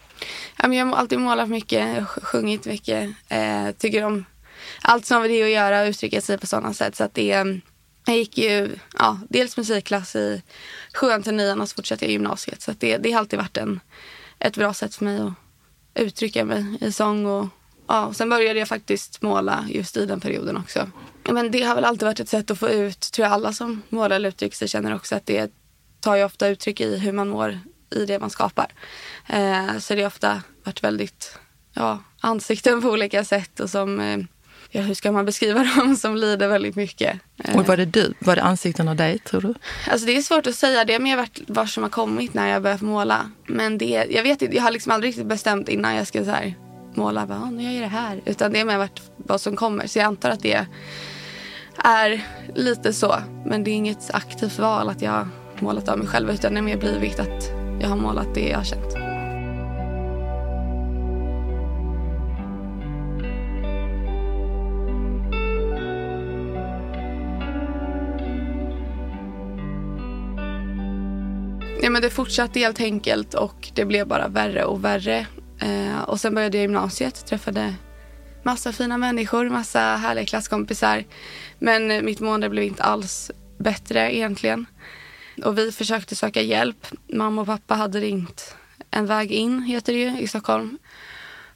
Jag 0.56 0.86
har 0.86 0.96
alltid 0.96 1.18
målat 1.18 1.48
mycket, 1.48 1.98
sj- 1.98 2.24
sjungit 2.24 2.66
mycket. 2.66 3.10
Eh, 3.28 3.70
tycker 3.78 4.04
om 4.04 4.24
allt 4.82 5.06
som 5.06 5.14
har 5.14 5.20
med 5.22 5.30
det 5.30 5.42
att 5.42 5.50
göra 5.50 5.82
och 5.82 5.88
uttrycka 5.88 6.20
sig 6.20 6.38
på 6.38 6.46
sådana 6.46 6.74
sätt. 6.74 6.96
Så 6.96 7.04
att 7.04 7.14
det, 7.14 7.32
eh, 7.32 7.44
jag 8.04 8.16
gick 8.16 8.38
ju 8.38 8.76
ja, 8.98 9.20
dels 9.28 9.56
musikklass 9.56 10.16
i 10.16 10.42
sjuan 10.94 11.22
till 11.22 11.34
nian 11.34 11.60
och 11.60 11.68
så 11.68 11.74
fortsatte 11.74 12.04
jag 12.04 12.12
gymnasiet. 12.12 12.62
Så 12.62 12.70
att 12.70 12.80
det, 12.80 12.96
det 12.96 13.12
har 13.12 13.18
alltid 13.18 13.38
varit 13.38 13.56
en, 13.56 13.80
ett 14.38 14.56
bra 14.56 14.74
sätt 14.74 14.94
för 14.94 15.04
mig 15.04 15.20
att 15.20 15.32
uttrycka 15.94 16.44
mig 16.44 16.64
i 16.80 16.92
sång. 16.92 17.26
Och, 17.26 17.48
ja, 17.86 18.06
och 18.06 18.16
sen 18.16 18.28
började 18.28 18.58
jag 18.58 18.68
faktiskt 18.68 19.22
måla 19.22 19.66
just 19.68 19.96
i 19.96 20.06
den 20.06 20.20
perioden 20.20 20.56
också. 20.56 20.90
Men 21.30 21.50
det 21.50 21.62
har 21.62 21.74
väl 21.74 21.84
alltid 21.84 22.06
varit 22.06 22.20
ett 22.20 22.28
sätt 22.28 22.50
att 22.50 22.58
få 22.58 22.68
ut, 22.68 23.00
tror 23.00 23.26
jag 23.26 23.32
alla 23.32 23.52
som 23.52 23.82
målar 23.88 24.16
eller 24.16 24.28
uttrycker 24.28 24.56
sig 24.56 24.68
känner 24.68 24.94
också 24.94 25.16
att 25.16 25.26
det 25.26 25.52
tar 26.00 26.16
ju 26.16 26.24
ofta 26.24 26.48
uttryck 26.48 26.80
i 26.80 26.98
hur 26.98 27.12
man 27.12 27.28
mår 27.28 27.60
i 27.90 28.06
det 28.06 28.18
man 28.18 28.30
skapar. 28.30 28.72
Eh, 29.28 29.78
så 29.78 29.94
det 29.94 30.00
har 30.00 30.06
ofta 30.06 30.42
varit 30.64 30.84
väldigt 30.84 31.38
ja, 31.72 31.98
ansikten 32.20 32.82
på 32.82 32.88
olika 32.88 33.24
sätt 33.24 33.60
och 33.60 33.70
som, 33.70 34.00
eh, 34.00 34.18
ja, 34.74 34.82
hur 34.82 34.94
ska 34.94 35.12
man 35.12 35.24
beskriva 35.24 35.64
dem, 35.76 35.96
som 35.96 36.16
lider 36.16 36.48
väldigt 36.48 36.76
mycket. 36.76 37.20
Eh, 37.44 37.56
Och 37.56 37.66
var 37.66 37.76
det 37.76 37.84
du? 37.84 38.14
Var 38.18 38.36
det 38.36 38.42
ansikten 38.42 38.88
av 38.88 38.96
dig 38.96 39.18
tror 39.18 39.40
du? 39.40 39.54
Alltså 39.90 40.06
det 40.06 40.16
är 40.16 40.22
svårt 40.22 40.46
att 40.46 40.54
säga. 40.54 40.84
Det 40.84 40.92
har 40.92 41.00
mer 41.00 41.16
varit 41.16 41.40
vad 41.46 41.68
som 41.68 41.82
har 41.82 41.90
kommit 41.90 42.34
när 42.34 42.48
jag 42.48 42.62
börjat 42.62 42.80
måla. 42.80 43.30
Men 43.46 43.78
det, 43.78 44.06
jag 44.10 44.22
vet 44.22 44.42
inte, 44.42 44.56
jag 44.56 44.62
har 44.62 44.70
liksom 44.70 44.92
aldrig 44.92 45.08
riktigt 45.08 45.26
bestämt 45.26 45.68
innan 45.68 45.94
jag 45.96 46.06
ska 46.06 46.24
så 46.24 46.30
här, 46.30 46.54
måla. 46.94 47.26
Bara, 47.26 47.38
"Ah, 47.38 47.50
nu 47.50 47.62
gör 47.62 47.72
jag 47.72 47.82
det 47.82 47.86
här. 47.96 48.20
Utan 48.26 48.52
det 48.52 48.58
har 48.58 48.66
mer 48.66 48.78
varit 48.78 49.02
vad 49.16 49.40
som 49.40 49.56
kommer. 49.56 49.86
Så 49.86 49.98
jag 49.98 50.06
antar 50.06 50.30
att 50.30 50.40
det 50.42 50.66
är 51.84 52.20
lite 52.54 52.92
så. 52.92 53.14
Men 53.46 53.64
det 53.64 53.70
är 53.70 53.74
inget 53.74 54.10
aktivt 54.14 54.58
val 54.58 54.88
att 54.88 55.02
jag 55.02 55.10
har 55.10 55.28
målat 55.60 55.88
av 55.88 55.98
mig 55.98 56.06
själv. 56.06 56.30
Utan 56.30 56.52
det 56.54 56.58
har 56.60 56.64
mer 56.64 56.76
blivit 56.76 57.20
att 57.20 57.50
jag 57.80 57.88
har 57.88 57.96
målat 57.96 58.34
det 58.34 58.48
jag 58.48 58.58
har 58.58 58.64
känt. 58.64 59.01
Nej, 71.82 71.90
men 71.90 72.02
det 72.02 72.10
fortsatte 72.10 72.60
helt 72.60 72.80
enkelt 72.80 73.34
och 73.34 73.70
det 73.74 73.84
blev 73.84 74.06
bara 74.06 74.28
värre 74.28 74.64
och 74.64 74.84
värre. 74.84 75.26
Eh, 75.58 76.02
och 76.02 76.20
sen 76.20 76.34
började 76.34 76.56
jag 76.56 76.62
gymnasiet, 76.62 77.26
träffade 77.26 77.74
massa 78.42 78.72
fina 78.72 78.98
människor, 78.98 79.48
massa 79.48 79.80
härliga 79.80 80.26
klasskompisar. 80.26 81.04
Men 81.58 82.04
mitt 82.04 82.20
mående 82.20 82.48
blev 82.48 82.64
inte 82.64 82.82
alls 82.82 83.30
bättre 83.58 84.16
egentligen. 84.16 84.66
Och 85.44 85.58
vi 85.58 85.72
försökte 85.72 86.16
söka 86.16 86.42
hjälp. 86.42 86.86
Mamma 87.12 87.40
och 87.40 87.46
pappa 87.46 87.74
hade 87.74 88.00
ringt 88.00 88.56
En 88.90 89.06
väg 89.06 89.32
in, 89.32 89.62
heter 89.62 89.92
det 89.92 89.98
ju, 89.98 90.20
i 90.20 90.28
Stockholm. 90.28 90.78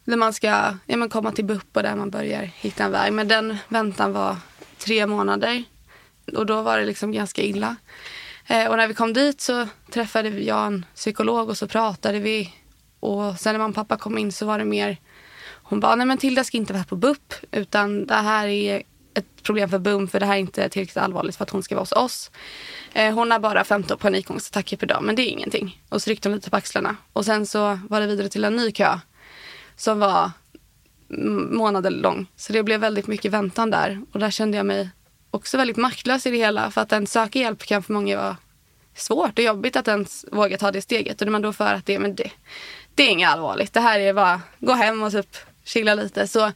Där 0.05 0.17
man 0.17 0.33
ska 0.33 0.47
ja, 0.87 0.97
men 0.97 1.09
komma 1.09 1.33
till 1.33 1.45
BUP 1.45 1.77
och 1.77 1.83
där 1.83 1.97
man 1.97 2.11
börjar 2.11 2.43
hitta 2.43 2.85
en 2.85 2.93
väg. 2.93 3.13
Men 3.13 3.29
den 3.29 3.57
väntan 3.69 4.13
var 4.13 4.37
tre 4.79 5.07
månader. 5.07 5.65
Och 6.37 6.47
då 6.47 6.63
var 6.63 6.79
det 6.79 6.87
liksom 6.87 7.13
ganska 7.13 7.43
illa. 7.43 7.77
Eh, 8.47 8.67
och 8.71 8.77
när 8.77 8.89
vi 8.89 8.95
kom 8.95 9.13
dit 9.13 9.41
så 9.41 9.69
träffade 9.91 10.29
jag 10.29 10.67
en 10.67 10.85
psykolog 10.95 11.49
och 11.49 11.59
så 11.59 11.69
pratade 11.69 12.19
vi. 12.19 12.55
Och 13.01 13.39
sen 13.39 13.55
när 13.55 13.59
mamma 13.59 13.69
och 13.69 13.75
pappa 13.75 13.97
kom 13.97 14.19
in 14.19 14.33
så 14.33 14.47
var 14.47 14.59
det 14.59 14.65
mer, 14.65 14.97
hon 15.47 15.81
bara, 15.81 15.93
ah, 15.93 15.97
nej 15.97 16.07
men 16.07 16.19
Tilda 16.19 16.45
ska 16.45 16.57
inte 16.57 16.73
vara 16.73 16.85
på 16.85 16.97
BUP 16.97 17.35
utan 17.51 18.07
det 18.07 18.15
här 18.15 18.49
är 18.49 18.83
ett 19.15 19.43
problem 19.43 19.69
för 19.69 19.79
BUM 19.79 20.09
för 20.09 20.21
det 20.21 20.27
här 20.27 20.35
är 20.35 20.39
inte 20.39 20.69
tillräckligt 20.69 20.97
allvarligt 20.97 21.37
för 21.37 21.45
att 21.45 21.51
hon 21.51 21.63
ska 21.63 21.75
vara 21.75 21.83
hos 21.83 21.93
oss. 21.93 22.31
Eh, 22.93 23.15
hon 23.15 23.31
har 23.31 23.39
bara 23.39 23.65
15 23.65 23.99
panikångestattacker 23.99 24.77
per 24.77 24.87
dag 24.87 25.03
men 25.03 25.17
det 25.17 25.23
är 25.23 25.31
ingenting. 25.31 25.83
Och 25.89 26.03
så 26.03 26.11
ryckte 26.11 26.29
hon 26.29 26.37
lite 26.37 26.51
på 26.51 26.57
axlarna. 26.57 26.97
Och 27.13 27.25
sen 27.25 27.47
så 27.47 27.79
var 27.89 28.01
det 28.01 28.07
vidare 28.07 28.29
till 28.29 28.45
en 28.45 28.57
ny 28.57 28.73
kö 28.73 28.99
som 29.77 29.99
var 29.99 30.31
månader 31.51 31.91
lång. 31.91 32.27
Så 32.37 32.53
det 32.53 32.63
blev 32.63 32.81
väldigt 32.81 33.07
mycket 33.07 33.33
väntan 33.33 33.71
där. 33.71 34.03
Och 34.13 34.21
där 34.21 34.31
kände 34.31 34.57
jag 34.57 34.67
mig 34.67 34.91
också 35.37 35.57
väldigt 35.57 35.77
maktlös 35.77 36.27
i 36.27 36.31
det 36.31 36.37
hela. 36.37 36.71
För 36.71 36.81
att 36.81 36.93
ens 36.93 37.13
söka 37.13 37.39
hjälp 37.39 37.67
kan 37.67 37.83
för 37.83 37.93
många 37.93 38.17
vara 38.17 38.37
svårt 38.95 39.39
och 39.39 39.45
jobbigt 39.45 39.77
att 39.77 39.89
ens 39.89 40.25
våga 40.33 40.59
ta 40.59 40.73
det 40.73 40.83
steget. 40.83 41.21
Och 41.21 41.27
när 41.27 41.33
man 41.33 41.43
då 41.43 41.53
för 41.53 41.75
att 41.75 41.87
det, 41.87 41.99
men 41.99 42.15
det, 42.15 42.31
det 42.95 43.03
är 43.03 43.09
inget 43.09 43.31
allvarligt. 43.31 43.73
Det 43.73 43.81
här 43.81 44.01
är 44.01 44.15
bara 44.15 44.41
gå 44.59 44.73
hem 44.73 45.03
och 45.03 45.13
typ 45.13 45.37
chilla 45.65 45.95
lite. 45.95 46.27
Så 46.27 46.53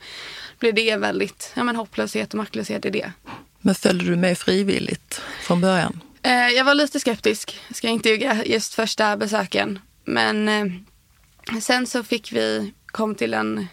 blir 0.58 0.72
det 0.72 0.96
väldigt 0.96 1.52
ja, 1.54 1.64
men 1.64 1.76
hopplöshet 1.76 2.28
och 2.28 2.38
maktlöshet 2.38 2.84
i 2.84 2.90
det. 2.90 3.12
Men 3.60 3.74
följde 3.74 4.04
du 4.04 4.16
med 4.16 4.38
frivilligt 4.38 5.20
från 5.42 5.60
början? 5.60 6.00
Eh, 6.22 6.48
jag 6.48 6.64
var 6.64 6.74
lite 6.74 7.00
skeptisk, 7.00 7.60
ska 7.74 7.86
jag 7.86 7.94
inte 7.94 8.08
ljuga, 8.08 8.44
just 8.44 8.74
första 8.74 9.16
besöken. 9.16 9.78
Men 10.04 10.48
eh, 10.48 11.60
sen 11.60 11.86
så 11.86 12.02
fick 12.02 12.32
vi, 12.32 12.72
kom 12.86 13.14
till 13.14 13.34
en, 13.34 13.66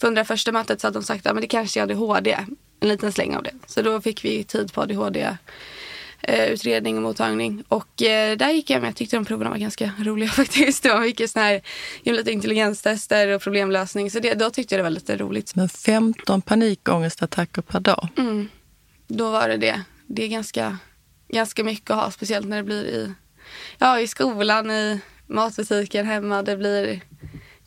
för 0.00 0.24
första 0.24 0.52
mötet 0.52 0.80
så 0.80 0.86
hade 0.86 0.98
de 0.98 1.04
sagt 1.04 1.26
att 1.26 1.34
ja, 1.34 1.40
det 1.40 1.46
kanske 1.46 1.80
är 1.80 1.84
ADHD. 1.84 2.38
En 2.80 2.88
liten 2.88 3.12
släng 3.12 3.36
av 3.36 3.42
det. 3.42 3.54
Så 3.66 3.82
då 3.82 4.00
fick 4.00 4.24
vi 4.24 4.44
tid 4.44 4.72
på 4.72 4.82
ADHD 4.82 5.36
eh, 6.22 6.86
och 6.96 7.02
mottagning. 7.02 7.64
Och 7.68 8.02
eh, 8.02 8.36
där 8.36 8.50
gick 8.50 8.70
jag 8.70 8.80
med. 8.80 8.88
Jag 8.88 8.96
tyckte 8.96 9.16
de 9.16 9.24
proverna 9.24 9.50
var 9.50 9.56
ganska 9.56 9.92
roliga 9.98 10.28
faktiskt. 10.28 10.82
Det 10.82 10.88
var 10.88 11.00
mycket 11.00 11.30
sådana 11.30 11.48
här 11.48 11.62
lite 12.02 12.32
intelligenstester 12.32 13.28
och 13.28 13.42
problemlösning. 13.42 14.10
Så 14.10 14.20
det, 14.20 14.34
då 14.34 14.50
tyckte 14.50 14.74
jag 14.74 14.78
det 14.78 14.82
var 14.82 14.90
lite 14.90 15.16
roligt. 15.16 15.54
Men 15.54 15.68
15 15.68 16.42
panikångestattacker 16.42 17.62
per 17.62 17.80
dag? 17.80 18.08
Mm. 18.16 18.48
Då 19.06 19.30
var 19.30 19.48
det 19.48 19.56
det. 19.56 19.82
Det 20.06 20.24
är 20.24 20.28
ganska, 20.28 20.78
ganska 21.28 21.64
mycket 21.64 21.90
att 21.90 21.96
ha. 21.96 22.10
Speciellt 22.10 22.46
när 22.46 22.56
det 22.56 22.62
blir 22.62 22.84
i, 22.84 23.12
ja, 23.78 24.00
i 24.00 24.06
skolan, 24.06 24.70
i 24.70 25.00
matbutiken, 25.26 26.06
hemma. 26.06 26.42
Det 26.42 26.56
blir 26.56 27.00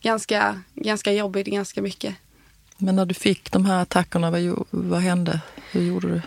ganska, 0.02 0.62
ganska 0.76 1.12
jobbigt, 1.12 1.48
ganska 1.48 1.82
mycket. 1.82 2.16
Men 2.84 2.96
när 2.96 3.06
du 3.06 3.14
fick 3.14 3.52
de 3.52 3.66
här 3.66 3.82
attackerna, 3.82 4.32
vad, 4.32 4.66
vad 4.70 5.00
hände? 5.00 5.42
Hur 5.72 5.82
gjorde 5.82 6.08
du? 6.08 6.22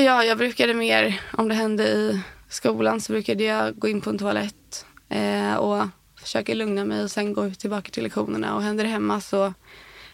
Ja, 0.00 0.24
jag 0.24 0.38
brukade 0.38 0.74
mer, 0.74 1.20
om 1.32 1.48
det 1.48 1.54
hände 1.54 1.88
i 1.88 2.20
skolan 2.48 3.00
så 3.00 3.12
brukade 3.12 3.44
jag 3.44 3.78
gå 3.78 3.88
in 3.88 4.00
på 4.00 4.10
en 4.10 4.18
toalett 4.18 4.86
eh, 5.08 5.54
och 5.54 5.86
försöka 6.20 6.54
lugna 6.54 6.84
mig 6.84 7.02
och 7.02 7.10
sen 7.10 7.32
gå 7.32 7.50
tillbaka 7.50 7.90
till 7.90 8.02
lektionerna. 8.02 8.54
Och 8.54 8.62
hände 8.62 8.82
det 8.82 8.88
hemma 8.88 9.20
så 9.20 9.54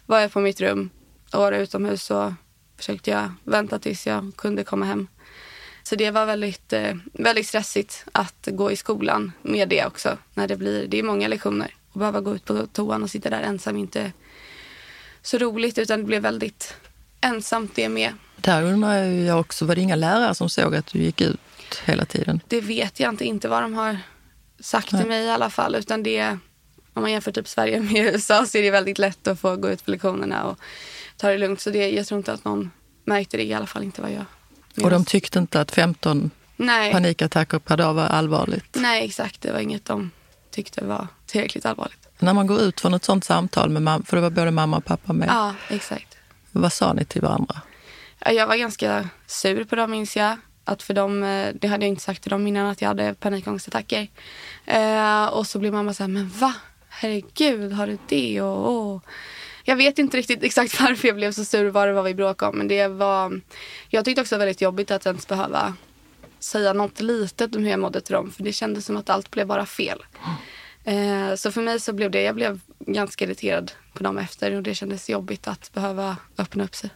var 0.06 0.20
jag 0.20 0.32
på 0.32 0.40
mitt 0.40 0.60
rum 0.60 0.90
och 1.32 1.40
var 1.40 1.52
utomhus 1.52 2.02
så 2.02 2.34
försökte 2.76 3.10
jag 3.10 3.32
vänta 3.44 3.78
tills 3.78 4.06
jag 4.06 4.32
kunde 4.36 4.64
komma 4.64 4.84
hem. 4.84 5.06
Så 5.82 5.96
det 5.96 6.10
var 6.10 6.26
väldigt, 6.26 6.72
eh, 6.72 6.94
väldigt 7.12 7.46
stressigt 7.46 8.04
att 8.12 8.48
gå 8.52 8.70
i 8.70 8.76
skolan 8.76 9.32
med 9.42 9.68
det 9.68 9.86
också. 9.86 10.18
När 10.34 10.48
det 10.48 10.56
blir, 10.56 10.86
det 10.86 10.98
är 10.98 11.02
många 11.02 11.28
lektioner. 11.28 11.74
Och 11.92 11.98
behöva 11.98 12.20
gå 12.20 12.34
ut 12.34 12.44
på 12.44 12.66
toan 12.66 13.02
och 13.02 13.10
sitta 13.10 13.30
där 13.30 13.42
ensam 13.42 13.76
inte 13.76 14.12
så 15.22 15.38
roligt 15.38 15.78
utan 15.78 15.98
det 15.98 16.04
blev 16.04 16.22
väldigt 16.22 16.74
ensamt 17.20 17.74
det 17.74 17.88
med. 17.88 18.12
Där 18.36 18.62
undrar 18.62 19.04
jag 19.04 19.40
också, 19.40 19.64
var 19.64 19.74
det 19.74 19.80
inga 19.80 19.96
lärare 19.96 20.34
som 20.34 20.50
såg 20.50 20.74
att 20.74 20.86
du 20.86 20.98
gick 20.98 21.20
ut 21.20 21.40
hela 21.84 22.04
tiden? 22.04 22.40
Det 22.48 22.60
vet 22.60 23.00
jag 23.00 23.08
inte, 23.12 23.24
inte 23.24 23.48
vad 23.48 23.62
de 23.62 23.74
har 23.74 23.98
sagt 24.60 24.92
Nej. 24.92 25.02
till 25.02 25.08
mig 25.08 25.24
i 25.24 25.30
alla 25.30 25.50
fall. 25.50 25.74
Utan 25.74 26.02
det, 26.02 26.38
om 26.92 27.02
man 27.02 27.12
jämför 27.12 27.32
typ 27.32 27.48
Sverige 27.48 27.80
med 27.80 27.96
USA 28.12 28.46
så 28.46 28.58
är 28.58 28.62
det 28.62 28.70
väldigt 28.70 28.98
lätt 28.98 29.26
att 29.26 29.40
få 29.40 29.56
gå 29.56 29.70
ut 29.70 29.84
på 29.84 29.90
lektionerna 29.90 30.44
och 30.44 30.58
ta 31.16 31.28
det 31.28 31.38
lugnt. 31.38 31.60
Så 31.60 31.70
det, 31.70 31.90
jag 31.90 32.06
tror 32.06 32.18
inte 32.18 32.32
att 32.32 32.44
någon 32.44 32.70
märkte 33.04 33.36
det, 33.36 33.44
i 33.44 33.54
alla 33.54 33.66
fall 33.66 33.82
inte 33.82 34.02
vad 34.02 34.10
jag 34.10 34.24
Och 34.84 34.90
de 34.90 35.04
tyckte 35.04 35.38
inte 35.38 35.60
att 35.60 35.70
15 35.70 36.30
Nej. 36.56 36.92
panikattacker 36.92 37.58
per 37.58 37.76
dag 37.76 37.94
var 37.94 38.06
allvarligt? 38.06 38.76
Nej, 38.80 39.04
exakt. 39.04 39.40
Det 39.40 39.52
var 39.52 39.60
inget 39.60 39.84
de 39.84 40.10
tyckte 40.50 40.84
var 40.84 41.06
tillräckligt 41.26 41.66
allvarligt. 41.66 42.01
När 42.22 42.34
man 42.34 42.46
går 42.46 42.60
ut 42.60 42.80
från 42.80 42.94
ett 42.94 43.04
sånt 43.04 43.24
samtal, 43.24 43.70
med 43.70 43.82
mamma, 43.82 44.04
för 44.04 44.16
det 44.16 44.20
var 44.20 44.30
både 44.30 44.50
mamma 44.50 44.76
och 44.76 44.84
pappa 44.84 45.12
med. 45.12 45.28
Ja, 45.28 45.54
exakt. 45.68 46.16
Vad 46.52 46.72
sa 46.72 46.92
ni 46.92 47.04
till 47.04 47.22
varandra? 47.22 47.60
Jag 48.26 48.46
var 48.46 48.56
ganska 48.56 49.08
sur 49.26 49.64
på 49.64 49.76
dem 49.76 49.90
minns 49.90 50.16
jag. 50.16 50.36
Att 50.64 50.82
för 50.82 50.94
dem, 50.94 51.22
eh, 51.22 51.54
det 51.54 51.68
hade 51.68 51.84
jag 51.84 51.88
inte 51.88 52.02
sagt 52.02 52.22
till 52.22 52.30
dem 52.30 52.46
innan 52.46 52.66
att 52.66 52.80
jag 52.80 52.88
hade 52.88 53.14
panikångestattacker. 53.14 54.08
Eh, 54.66 55.24
och 55.26 55.46
så 55.46 55.58
blev 55.58 55.72
mamma 55.72 55.94
så 55.94 56.02
här, 56.02 56.08
men 56.08 56.28
va? 56.28 56.54
Herregud, 56.88 57.72
har 57.72 57.86
du 57.86 57.98
det? 58.08 58.40
Och, 58.40 58.92
och. 58.94 59.04
Jag 59.64 59.76
vet 59.76 59.98
inte 59.98 60.16
riktigt 60.16 60.42
exakt 60.42 60.80
varför 60.80 61.08
jag 61.08 61.16
blev 61.16 61.32
så 61.32 61.44
sur 61.44 61.70
vad 61.70 61.88
det 61.88 61.92
var 61.92 62.02
vi 62.02 62.14
bråkade 62.14 62.50
om. 62.50 62.58
Men 62.58 62.68
det 62.68 62.88
var, 62.88 63.40
jag 63.88 64.04
tyckte 64.04 64.20
också 64.20 64.38
väldigt 64.38 64.60
jobbigt 64.60 64.90
att 64.90 65.06
ens 65.06 65.26
behöva 65.26 65.74
säga 66.38 66.72
något 66.72 67.00
litet 67.00 67.56
om 67.56 67.62
hur 67.62 67.70
jag 67.70 67.80
mådde 67.80 68.00
till 68.00 68.14
dem. 68.14 68.30
För 68.30 68.42
det 68.42 68.52
kändes 68.52 68.86
som 68.86 68.96
att 68.96 69.10
allt 69.10 69.30
blev 69.30 69.46
bara 69.46 69.66
fel. 69.66 69.98
Eh, 70.84 71.34
så 71.34 71.52
för 71.52 71.62
mig 71.62 71.80
så 71.80 71.92
blev 71.92 72.10
det, 72.10 72.22
jag 72.22 72.34
blev 72.34 72.60
ganska 72.78 73.24
irriterad 73.24 73.72
på 73.94 74.02
dem 74.02 74.18
efter 74.18 74.56
och 74.56 74.62
det 74.62 74.74
kändes 74.74 75.10
jobbigt 75.10 75.48
att 75.48 75.72
behöva 75.72 76.16
öppna 76.38 76.64
upp 76.64 76.74
sig. 76.74 76.90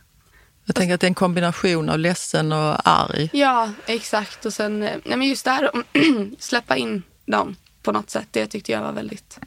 Jag 0.65 0.77
tänker 0.77 0.95
att 0.95 1.01
det 1.01 1.05
är 1.05 1.09
en 1.09 1.15
kombination 1.15 1.89
av 1.89 1.99
ledsen 1.99 2.53
och 2.53 2.89
arg. 2.89 3.31
Ja, 3.33 3.73
exakt. 3.87 4.47
Och 4.47 4.53
sen, 4.53 4.81
nej 4.81 5.01
men 5.05 5.23
just 5.23 5.45
det 5.45 5.51
här 5.51 5.71
släppa 6.39 6.77
in 6.77 7.03
dem 7.27 7.57
på 7.83 7.93
något 7.93 8.11
sätt. 8.11 8.29
Det 8.31 8.47
tyckte 8.47 8.73
jag 8.73 8.81
var 8.81 8.93
väldigt, 8.93 9.39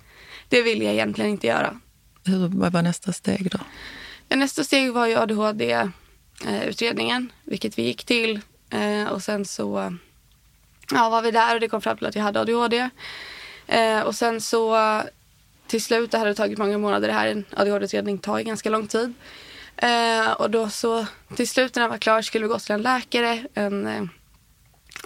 det 0.50 0.62
vill 0.62 0.82
jag 0.82 0.94
egentligen 0.94 1.32
inte 1.32 1.48
göra. 1.48 1.80
Hur, 2.24 2.48
vad 2.48 2.72
var 2.72 2.82
nästa 2.82 3.14
steg 3.14 3.52
då? 3.52 3.60
Ja, 4.28 4.36
nästa 4.36 4.64
steg 4.64 4.94
var 4.94 5.08
ju 5.08 5.16
ADHD-utredningen, 5.16 7.32
vilket 7.44 7.78
vi 7.78 7.84
gick 7.84 8.06
till. 8.06 8.40
Eh, 8.70 9.04
och 9.04 9.24
sen 9.24 9.46
så 9.46 9.98
ja, 10.92 11.10
var 11.10 11.22
vi 11.22 11.32
där 11.32 11.56
och 11.56 11.62
det 11.62 11.68
kom 11.68 11.82
fram 11.82 11.98
till 11.98 12.08
att 12.08 12.16
jag 12.16 12.24
hade 12.24 12.42
ADHD. 12.42 12.90
Eh, 13.70 14.02
och 14.02 14.16
sen 14.16 14.42
så 14.42 14.78
till 15.68 15.82
slut, 15.82 16.12
det 16.12 16.18
hade 16.18 16.36
tagit 16.36 16.58
många 16.58 16.78
månader, 16.78 17.08
det 17.08 17.14
här 17.14 17.28
en 17.28 17.46
ADHD-utredning 17.56 18.18
tar 18.18 18.38
ju 18.38 18.44
ganska 18.44 18.70
lång 18.70 18.88
tid. 18.88 19.14
Eh, 19.78 20.32
och 20.32 20.50
då 20.50 20.70
så 20.70 21.06
till 21.36 21.48
slut 21.48 21.76
när 21.76 21.82
den 21.82 21.90
var 21.90 21.98
klar 21.98 22.22
skulle 22.22 22.46
vi 22.46 22.50
gå 22.50 22.60
till 22.60 22.72
en 22.72 22.82
läkare, 22.82 23.46
en 23.54 23.88
eh, 23.88 24.04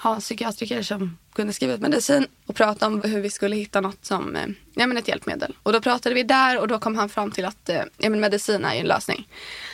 ja, 0.04 0.20
psykiatriker 0.20 0.82
som 0.82 1.18
kunde 1.36 1.54
skriva 1.54 1.74
ut 1.74 1.82
medicin 1.82 2.28
och 2.46 2.56
prata 2.56 2.88
om 2.88 3.02
hur 3.02 3.22
vi 3.22 3.30
skulle 3.30 3.56
hitta 3.56 3.82
något 3.82 4.06
som, 4.06 4.36
eh, 4.36 4.48
ja 4.74 4.88
men 4.88 4.98
ett 4.98 5.08
hjälpmedel. 5.08 5.56
Och 5.64 5.74
då 5.74 5.82
pratade 5.82 6.16
vi 6.16 6.24
där 6.24 6.60
och 6.60 6.68
då 6.68 6.80
kom 6.80 6.96
han 6.96 7.10
fram 7.10 7.32
till 7.32 7.46
att 7.46 7.70
eh, 7.70 7.84
ja, 7.98 8.10
men 8.10 8.20
medicin 8.20 8.66
är 8.66 8.74
ju 8.74 8.80
en 8.80 8.88
lösning. 8.88 9.28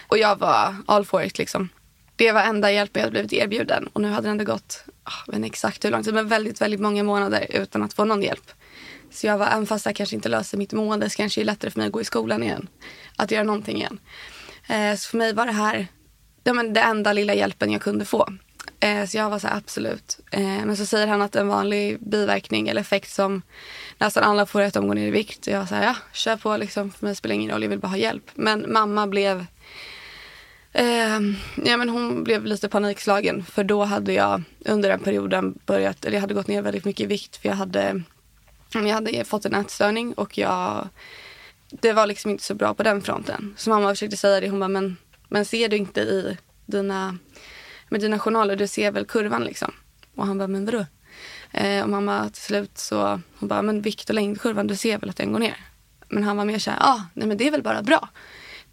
Och 0.08 0.17
jag 0.17 0.39
var 0.39 0.75
all 0.86 1.05
for 1.05 1.24
it 1.24 1.38
liksom. 1.38 1.69
Det 2.15 2.31
var 2.31 2.41
enda 2.41 2.72
hjälpen 2.72 3.01
jag 3.01 3.12
blivit 3.12 3.34
erbjuden 3.34 3.88
och 3.88 4.01
nu 4.01 4.08
hade 4.10 4.27
det 4.27 4.31
ändå 4.31 4.43
gått, 4.43 4.84
oh, 4.88 5.13
jag 5.25 5.34
vet 5.34 5.36
inte 5.36 5.48
exakt 5.48 5.86
hur 5.86 5.91
lång 5.91 6.03
tid, 6.03 6.13
men 6.13 6.27
väldigt, 6.27 6.62
väldigt 6.62 6.79
många 6.79 7.03
månader 7.03 7.48
utan 7.50 7.84
att 7.84 7.93
få 7.93 8.05
någon 8.05 8.22
hjälp. 8.22 8.51
Så 9.12 9.28
jag 9.28 9.38
var, 9.38 9.48
även 9.48 9.66
fast 9.66 9.86
jag 9.86 9.96
kanske 9.96 10.16
inte 10.16 10.30
löser 10.30 10.58
mitt 10.58 10.74
mående 10.74 11.10
så 11.10 11.18
kanske 11.18 11.42
det 11.42 11.44
är 11.44 11.46
lättare 11.46 11.72
för 11.72 11.80
mig 11.80 11.88
att 11.88 11.94
gå 11.94 12.01
i 12.01 12.06
skolan 12.06 12.44
igen. 12.44 12.68
Att 13.16 13.32
göra 13.32 13.44
någonting 13.44 13.78
igen. 13.78 14.00
Eh, 14.68 14.96
så 14.96 15.10
för 15.10 15.18
mig 15.18 15.34
var 15.34 15.46
det 15.46 15.51
här 15.51 15.88
ja, 16.44 16.54
men 16.54 16.74
det 16.74 16.82
enda 16.82 17.13
lilla 17.13 17.34
hjälpen 17.34 17.72
jag 17.72 17.82
kunde 17.82 18.06
få. 18.06 18.28
Eh, 18.80 19.06
så 19.06 19.18
jag 19.18 19.30
var 19.30 19.39
så 19.39 19.48
här, 19.48 19.58
absolut. 19.58 20.20
Eh, 20.32 20.42
men 20.42 20.78
så 20.78 20.86
säger 20.86 21.08
han 21.08 21.22
att 21.22 21.36
en 21.36 21.48
vanlig 21.48 22.10
biverkning 22.10 22.68
eller 22.68 22.82
effekt 22.82 23.12
som 23.12 23.42
nästan 23.98 24.24
alla 24.24 24.46
får 24.46 24.62
är 24.62 24.66
att 24.66 24.74
de 24.74 24.88
går 24.88 24.96
ner 24.96 25.08
i 25.08 25.12
vikt. 25.12 25.48
Och 25.48 25.54
jag 25.54 25.70
sa 25.70 25.75
ja, 25.75 25.96
kör 26.13 26.36
på 26.36 26.58
liksom. 26.58 26.92
För 26.92 27.06
mig 27.06 27.16
spelar 27.16 27.36
ingen 27.36 27.51
roll, 27.51 27.63
jag 27.63 27.70
vill 27.70 27.80
bara 27.80 27.88
ha 27.88 27.98
hjälp. 27.98 28.32
Men 28.36 28.66
mamma 28.72 29.08
blev 29.08 29.46
Eh, 30.74 31.20
ja, 31.66 31.78
men 31.78 31.89
hon 31.89 32.24
blev 32.24 32.46
lite 32.46 32.70
panikslagen 32.70 33.44
för 33.44 33.63
då 33.63 33.84
hade 33.84 34.13
jag 34.13 34.44
under 34.66 34.89
den 34.89 35.00
perioden 35.00 35.60
börjat, 35.66 36.06
eller 36.06 36.16
jag 36.16 36.22
hade 36.22 36.34
gått 36.34 36.48
ner 36.48 36.62
väldigt 36.62 36.86
mycket 36.86 37.04
i 37.04 37.08
vikt 37.08 37.38
för 37.38 37.50
jag 37.50 37.56
hade, 37.56 38.01
jag 38.74 38.88
hade 38.88 39.24
fått 39.24 39.46
en 39.46 39.54
ätstörning 39.54 40.14
och 40.14 40.38
jag 40.38 40.90
det 41.72 41.94
var 41.94 42.08
liksom 42.08 42.32
inte 42.32 42.44
så 42.44 42.54
bra 42.54 42.74
på 42.74 42.84
den 42.84 43.02
fronten. 43.02 43.56
Så 43.58 43.70
mamma 43.70 43.90
försökte 43.90 44.18
säga 44.18 44.40
det. 44.40 44.50
Hon 44.50 44.60
bara, 44.60 44.68
men, 44.68 44.98
men 45.28 45.46
ser 45.46 45.70
du 45.70 45.78
inte 45.78 46.02
i 46.02 46.38
dina, 46.66 47.18
med 47.90 48.02
dina 48.02 48.20
journaler, 48.20 48.56
du 48.56 48.68
ser 48.68 48.92
väl 48.92 49.06
kurvan 49.06 49.44
liksom? 49.44 49.74
Och 50.16 50.28
han 50.28 50.38
bara, 50.38 50.48
men 50.48 50.66
vadå? 50.66 50.86
Eh, 51.52 51.84
och 51.84 51.90
mamma 51.90 52.30
till 52.30 52.42
slut 52.42 52.78
så, 52.78 53.22
hon 53.40 53.50
bara, 53.50 53.62
men 53.62 53.82
vikt 53.82 54.10
och 54.10 54.16
längdkurvan, 54.16 54.68
du 54.68 54.76
ser 54.76 54.98
väl 54.98 55.10
att 55.10 55.18
den 55.18 55.32
går 55.32 55.40
ner? 55.40 55.58
Men 56.08 56.24
han 56.24 56.38
var 56.38 56.46
mer 56.46 56.60
så 56.60 56.72
här, 56.72 56.80
ah, 56.82 57.02
nej 57.14 57.28
men 57.28 57.38
det 57.38 57.48
är 57.48 57.52
väl 57.52 57.64
bara 57.64 57.82
bra. 57.82 58.10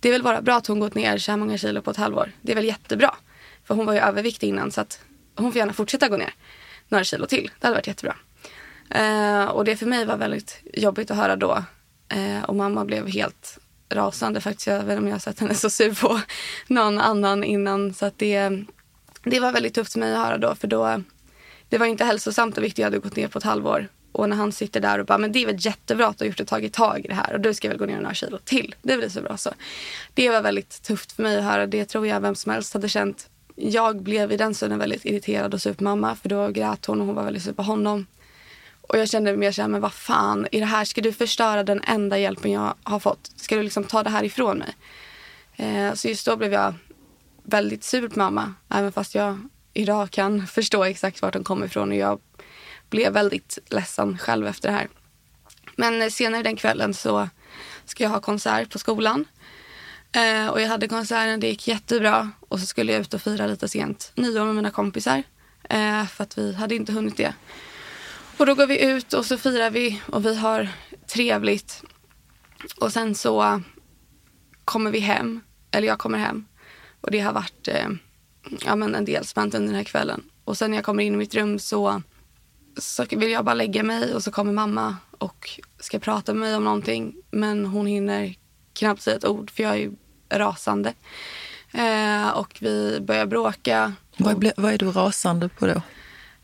Det 0.00 0.09
är 0.09 0.12
väl 0.12 0.23
bara 0.23 0.43
bra 0.43 0.57
att 0.57 0.67
hon 0.67 0.81
gått 0.81 0.95
ner 0.95 1.19
så 1.19 1.33
här 1.33 1.38
många 1.38 1.59
kilo 1.59 1.83
på 1.83 1.91
ett 1.91 1.97
halvår. 1.97 2.33
Det 2.43 2.53
är 2.53 2.57
väl 2.57 2.65
jättebra. 2.65 3.15
För 3.65 3.75
hon 3.75 3.87
var 3.87 3.93
ju 3.93 3.99
överviktig 4.00 4.49
innan 4.49 4.71
så 4.71 4.81
att 4.81 5.00
hon 5.37 5.53
får 5.53 5.59
gärna 5.59 5.73
fortsätta 5.73 6.09
gå 6.09 6.17
ner 6.17 6.35
några 6.88 7.05
kilo 7.05 7.26
till. 7.26 7.50
Det 7.61 7.67
hade 7.67 7.76
varit 7.76 7.87
jättebra. 7.87 8.17
Eh, 8.90 9.45
och 9.45 9.64
det 9.64 9.76
för 9.76 9.87
mig 9.87 10.07
var 10.07 10.16
väldigt 10.16 10.61
jobbigt 10.75 11.11
att 11.11 11.16
höra 11.16 11.37
då. 11.37 11.64
Eh, 12.09 12.45
och 12.45 12.57
mamma 12.57 12.85
blev 12.85 13.09
helt 13.09 13.59
rasande 13.88 14.40
faktiskt. 14.40 14.66
Jag 14.66 14.75
vet 14.75 14.83
inte 14.83 14.97
om 14.97 15.07
jag 15.07 15.14
har 15.14 15.19
sett 15.19 15.40
henne 15.40 15.55
så 15.55 15.71
sur 15.71 15.95
på 15.95 16.21
någon 16.66 16.99
annan 16.99 17.45
innan. 17.45 17.95
Så 17.95 18.07
att 18.07 18.19
det, 18.19 18.50
det 19.25 19.40
var 19.40 19.52
väldigt 19.52 19.75
tufft 19.75 19.93
för 19.93 20.00
mig 20.00 20.12
att 20.12 20.26
höra 20.26 20.38
då. 20.38 20.55
För 20.55 20.69
då, 20.69 21.02
det 21.69 21.78
var 21.78 21.87
inte 21.87 22.05
hälsosamt 22.05 22.59
och 22.59 22.64
viktigt. 22.64 22.78
Jag 22.78 22.87
hade 22.87 22.99
gått 22.99 23.16
ner 23.16 23.28
på 23.28 23.38
ett 23.38 23.45
halvår. 23.45 23.88
Och 24.12 24.28
när 24.28 24.37
han 24.37 24.52
sitter 24.52 24.81
där 24.81 24.99
och 24.99 25.07
bara, 25.07 25.19
men 25.19 25.33
det 25.33 25.43
är 25.43 25.47
väl 25.47 25.57
jättebra 25.59 26.07
att 26.07 26.19
du 26.19 26.25
har 26.25 26.28
gjort 26.28 26.40
ett 26.40 26.49
tagit 26.49 26.73
tag 26.73 27.05
i 27.05 27.09
det 27.09 27.14
här 27.14 27.33
och 27.35 27.40
du 27.40 27.55
ska 27.55 27.69
väl 27.69 27.78
gå 27.78 27.87
ner 27.87 27.97
några 27.97 28.14
kilo 28.14 28.38
till. 28.45 28.75
Det 28.83 28.97
blir 28.97 29.09
så 29.09 29.23
bra 29.23 29.37
så. 29.37 29.50
Det 30.14 30.31
var 30.31 30.43
väldigt 30.43 30.83
tufft 30.83 31.12
för 31.12 31.23
mig 31.23 31.37
att 31.37 31.45
höra. 31.45 31.66
Det 31.66 31.85
tror 31.85 32.07
jag 32.07 32.21
vem 32.21 32.35
som 32.35 32.52
helst 32.52 32.75
hade 32.75 32.88
känt 32.88 33.28
jag 33.57 34.02
blev 34.02 34.33
i 34.33 34.37
den 34.37 34.55
stunden 34.55 34.78
väldigt 34.78 35.05
irriterad 35.05 35.55
och 35.55 35.62
sur 35.62 35.73
på 35.73 35.85
mamma 35.85 36.14
för 36.14 36.28
då 36.28 36.49
grät 36.49 36.87
hon 36.87 37.00
och 37.00 37.07
hon 37.07 37.14
var 37.16 37.25
väldigt 37.25 37.43
sur 37.43 37.52
på 37.52 37.62
honom. 37.62 38.07
Och 38.88 38.99
jag 38.99 39.09
kände 39.09 39.37
mer 39.37 39.52
såhär, 39.52 39.69
men 39.69 39.81
vad 39.81 39.93
fan, 39.93 40.47
är 40.52 40.61
det 40.61 40.66
här, 40.66 40.85
ska 40.85 41.00
du 41.00 41.12
förstöra 41.12 41.62
den 41.62 41.83
enda 41.87 42.19
hjälpen 42.19 42.52
jag 42.52 42.75
har 42.83 42.99
fått? 42.99 43.31
Ska 43.37 43.57
du 43.57 43.62
liksom 43.62 43.85
ta 43.85 44.02
det 44.02 44.11
här 44.11 44.25
ifrån 44.25 44.59
mig? 44.59 44.75
Eh, 45.57 45.95
så 45.95 46.09
just 46.09 46.26
då 46.26 46.37
blev 46.37 46.52
jag 46.52 46.75
väldigt 47.43 47.85
sur 47.85 48.09
på 48.09 48.19
mamma, 48.19 48.55
även 48.69 48.93
fast 48.93 49.14
jag 49.14 49.49
idag 49.75 50.11
kan 50.11 50.47
förstå 50.47 50.85
exakt 50.85 51.23
vart 51.23 51.35
hon 51.35 51.45
kommer 51.45 51.66
ifrån 51.66 51.90
och 51.90 51.97
jag 51.97 52.21
blev 52.90 53.12
väldigt 53.12 53.59
ledsen 53.71 54.19
själv 54.19 54.47
efter 54.47 54.69
det 54.69 54.75
här. 54.75 54.88
Men 55.76 56.11
senare 56.11 56.43
den 56.43 56.57
kvällen 56.57 56.95
så 56.95 57.28
ska 57.85 58.05
jag 58.05 58.11
ha 58.11 58.21
konsert 58.21 58.71
på 58.71 58.78
skolan. 58.78 59.25
Eh, 60.12 60.49
och 60.49 60.61
jag 60.61 60.69
hade 60.69 60.88
konserten, 60.88 61.40
det 61.40 61.49
gick 61.49 61.69
jättebra. 61.69 62.31
Och 62.40 62.61
så 62.61 62.66
skulle 62.66 62.93
jag 62.93 63.00
ut 63.00 63.14
och 63.14 63.23
fira 63.23 63.47
lite 63.47 63.69
sent 63.69 64.12
nyår 64.14 64.45
med 64.45 64.55
mina 64.55 64.71
kompisar. 64.71 65.23
Eh, 65.71 66.07
för 66.07 66.25
att 66.25 66.38
vi 66.38 66.55
hade 66.55 66.75
inte 66.75 66.93
hunnit 66.93 67.16
det. 67.16 67.35
Och 68.38 68.47
då 68.47 68.55
går 68.55 68.66
vi 68.66 68.85
ut 68.85 69.12
och 69.12 69.26
så 69.26 69.38
firar 69.38 69.71
vi 69.71 70.02
och 70.07 70.26
vi 70.26 70.37
har 70.37 70.69
trevligt. 71.07 71.83
Och 72.81 72.93
sen 72.93 73.14
så 73.14 73.62
kommer 74.64 74.90
vi 74.90 74.99
hem, 74.99 75.40
eller 75.71 75.88
jag 75.88 75.99
kommer 75.99 76.19
hem. 76.19 76.47
Och 77.00 77.11
det 77.11 77.21
har 77.21 77.33
varit 77.33 77.69
eh, 77.69 77.88
ja, 78.64 78.76
men 78.76 78.95
en 78.95 79.05
del 79.05 79.25
spänt 79.25 79.55
under 79.55 79.66
den 79.66 79.76
här 79.76 79.85
kvällen. 79.85 80.23
Och 80.45 80.59
sen 80.59 80.71
när 80.71 80.78
jag 80.78 80.85
kommer 80.85 81.05
in 81.05 81.14
i 81.14 81.16
mitt 81.16 81.35
rum 81.35 81.59
så, 81.59 82.02
så 82.76 83.05
vill 83.11 83.31
jag 83.31 83.45
bara 83.45 83.55
lägga 83.55 83.83
mig 83.83 84.14
och 84.14 84.23
så 84.23 84.31
kommer 84.31 84.52
mamma 84.52 84.97
och 85.19 85.61
ska 85.81 85.99
prata 85.99 86.35
med 86.35 86.40
mig 86.40 86.57
om 86.57 86.64
någonting. 86.64 87.14
Men 87.31 87.66
hon 87.66 87.87
hinner 87.87 88.35
knappt 88.73 89.02
säga 89.02 89.16
ett 89.16 89.25
ord 89.25 89.50
för 89.50 89.62
jag 89.62 89.73
är 89.73 89.76
ju 89.76 89.93
rasande. 90.31 90.95
Eh, 91.73 92.28
och 92.28 92.57
vi 92.61 93.00
börjar 93.00 93.26
bråka. 93.26 93.93
Vad, 94.16 94.38
ble, 94.38 94.52
vad 94.57 94.73
är 94.73 94.78
du 94.78 94.90
rasande 94.90 95.49
på 95.49 95.66
då? 95.66 95.83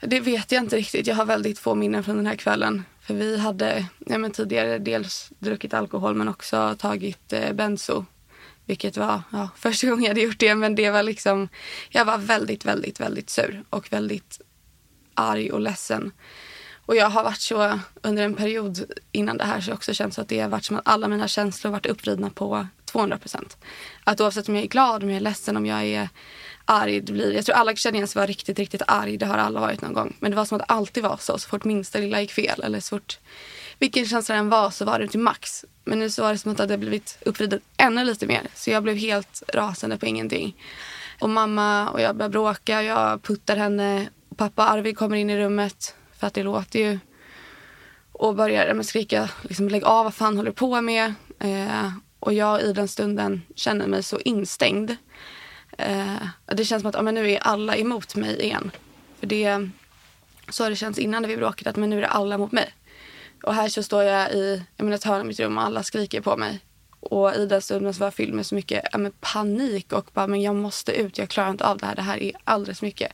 Det 0.06 0.20
vet 0.20 0.52
jag 0.52 0.62
inte 0.62 0.76
riktigt. 0.76 1.06
Jag 1.06 1.14
har 1.14 1.24
väldigt 1.24 1.58
få 1.58 1.74
minnen 1.74 2.04
från 2.04 2.16
den 2.16 2.26
här 2.26 2.36
kvällen. 2.36 2.84
För 3.00 3.14
vi 3.14 3.38
hade 3.38 3.86
ja, 3.98 4.18
men 4.18 4.30
tidigare 4.30 4.78
dels 4.78 5.32
druckit 5.38 5.74
alkohol 5.74 6.14
men 6.14 6.28
också 6.28 6.76
tagit 6.78 7.32
eh, 7.32 7.52
benzo. 7.52 8.04
Vilket 8.66 8.96
var 8.96 9.22
ja, 9.32 9.48
första 9.56 9.86
gången 9.86 10.02
jag 10.02 10.10
hade 10.10 10.20
gjort 10.20 10.38
det. 10.38 10.54
Men 10.54 10.74
det 10.74 10.90
var 10.90 11.02
liksom, 11.02 11.48
jag 11.88 12.04
var 12.04 12.18
väldigt, 12.18 12.64
väldigt, 12.64 13.00
väldigt 13.00 13.30
sur 13.30 13.64
och 13.70 13.92
väldigt 13.92 14.40
arg 15.14 15.52
och 15.52 15.60
ledsen. 15.60 16.12
Och 16.86 16.96
jag 16.96 17.10
har 17.10 17.24
varit 17.24 17.40
så 17.40 17.78
under 18.02 18.22
en 18.22 18.34
period 18.34 18.92
innan 19.12 19.36
det 19.36 19.44
här 19.44 19.60
så 19.60 19.72
också 19.72 19.94
känns 19.94 20.18
att 20.18 20.28
det 20.28 20.40
har 20.40 20.48
varit 20.48 20.64
som 20.64 20.76
att 20.76 20.88
alla 20.88 21.08
mina 21.08 21.28
känslor 21.28 21.72
varit 21.72 21.86
uppvridna 21.86 22.30
på 22.30 22.66
200 22.84 23.18
procent. 23.18 23.56
Att 24.04 24.20
oavsett 24.20 24.48
om 24.48 24.54
jag 24.54 24.64
är 24.64 24.68
glad, 24.68 25.02
om 25.02 25.10
jag 25.10 25.16
är 25.16 25.20
ledsen, 25.20 25.56
om 25.56 25.66
jag 25.66 25.84
är 25.84 26.08
arg. 26.64 27.00
du 27.00 27.12
blir, 27.12 27.32
jag 27.32 27.44
tror 27.44 27.56
alla 27.56 27.76
känner 27.76 27.96
igen 27.96 28.08
sig 28.08 28.20
vara 28.20 28.26
riktigt, 28.26 28.58
riktigt 28.58 28.82
arg. 28.86 29.16
Det 29.16 29.26
har 29.26 29.38
alla 29.38 29.60
varit 29.60 29.82
någon 29.82 29.92
gång. 29.92 30.16
Men 30.20 30.30
det 30.30 30.36
var 30.36 30.44
som 30.44 30.56
att 30.56 30.68
det 30.68 30.74
alltid 30.74 31.02
var 31.02 31.16
så. 31.16 31.38
Så 31.38 31.48
fort 31.48 31.64
minsta 31.64 31.98
lilla 31.98 32.20
gick 32.20 32.32
fel 32.32 32.62
eller 32.62 32.80
så 32.80 32.96
fort 32.96 33.18
vilken 33.82 34.06
känsla 34.06 34.34
den 34.34 34.48
var 34.48 34.70
så 34.70 34.84
var 34.84 34.98
det 34.98 35.08
till 35.08 35.20
max. 35.20 35.64
Men 35.84 35.98
nu 35.98 36.10
så 36.10 36.22
var 36.22 36.32
det 36.32 36.38
som 36.38 36.50
att 36.50 36.56
det 36.56 36.62
hade 36.62 36.78
blivit 36.78 37.18
uppvridet 37.26 37.62
ännu 37.76 38.04
lite 38.04 38.26
mer. 38.26 38.46
Så 38.54 38.70
jag 38.70 38.82
blev 38.82 38.96
helt 38.96 39.42
rasande 39.54 39.98
på 39.98 40.06
ingenting. 40.06 40.56
Och 41.20 41.30
mamma 41.30 41.88
och 41.88 42.00
jag 42.00 42.16
började 42.16 42.32
bråka. 42.32 42.82
Jag 42.82 43.22
puttar 43.22 43.56
henne. 43.56 44.08
Pappa 44.36 44.66
Arvid 44.66 44.98
kommer 44.98 45.16
in 45.16 45.30
i 45.30 45.38
rummet. 45.38 45.94
För 46.18 46.26
att 46.26 46.34
det 46.34 46.42
låter 46.42 46.78
ju. 46.78 46.98
Och 48.12 48.34
börjar 48.34 48.82
skrika 48.82 49.30
liksom, 49.42 49.68
lägg 49.68 49.84
av, 49.84 50.04
vad 50.04 50.14
fan 50.14 50.36
håller 50.36 50.50
du 50.50 50.54
på 50.54 50.80
med? 50.80 51.14
Eh, 51.38 51.92
och 52.20 52.32
jag 52.32 52.62
i 52.62 52.72
den 52.72 52.88
stunden 52.88 53.42
känner 53.54 53.86
mig 53.86 54.02
så 54.02 54.18
instängd. 54.18 54.96
Eh, 55.78 56.26
det 56.44 56.64
känns 56.64 56.82
som 56.82 56.88
att 56.88 56.94
ja, 56.94 57.02
men 57.02 57.14
nu 57.14 57.30
är 57.30 57.38
alla 57.38 57.76
emot 57.76 58.14
mig 58.14 58.42
igen. 58.42 58.70
För 59.20 59.26
det, 59.26 59.68
så 60.48 60.62
har 60.64 60.70
det 60.70 60.76
känts 60.76 60.98
innan 60.98 61.22
när 61.22 61.28
vi 61.28 61.36
bråkat 61.36 61.66
att 61.66 61.76
men 61.76 61.90
nu 61.90 61.96
är 61.96 62.00
det 62.00 62.08
alla 62.08 62.38
mot 62.38 62.52
mig. 62.52 62.74
Och 63.42 63.54
här 63.54 63.68
så 63.68 63.82
står 63.82 64.02
jag 64.02 64.32
i 64.32 64.62
jag 64.76 64.92
ett 64.92 65.04
hörn 65.04 65.20
av 65.20 65.26
mitt 65.26 65.40
rum 65.40 65.58
och 65.58 65.64
alla 65.64 65.82
skriker 65.82 66.20
på 66.20 66.36
mig. 66.36 66.60
Och 67.00 67.34
i 67.34 67.46
den 67.46 67.62
stunden 67.62 67.94
så 67.94 68.00
var 68.00 68.06
jag 68.06 68.14
fylld 68.14 68.34
med 68.34 68.46
så 68.46 68.54
mycket 68.54 68.84
ja, 68.92 68.98
men 68.98 69.12
panik 69.20 69.92
och 69.92 70.10
bara 70.12 70.26
men 70.26 70.42
jag 70.42 70.54
måste 70.54 70.92
ut, 70.92 71.18
jag 71.18 71.28
klarar 71.28 71.50
inte 71.50 71.66
av 71.66 71.78
det 71.78 71.86
här, 71.86 71.94
det 71.94 72.02
här 72.02 72.22
är 72.22 72.32
alldeles 72.44 72.82
mycket. 72.82 73.12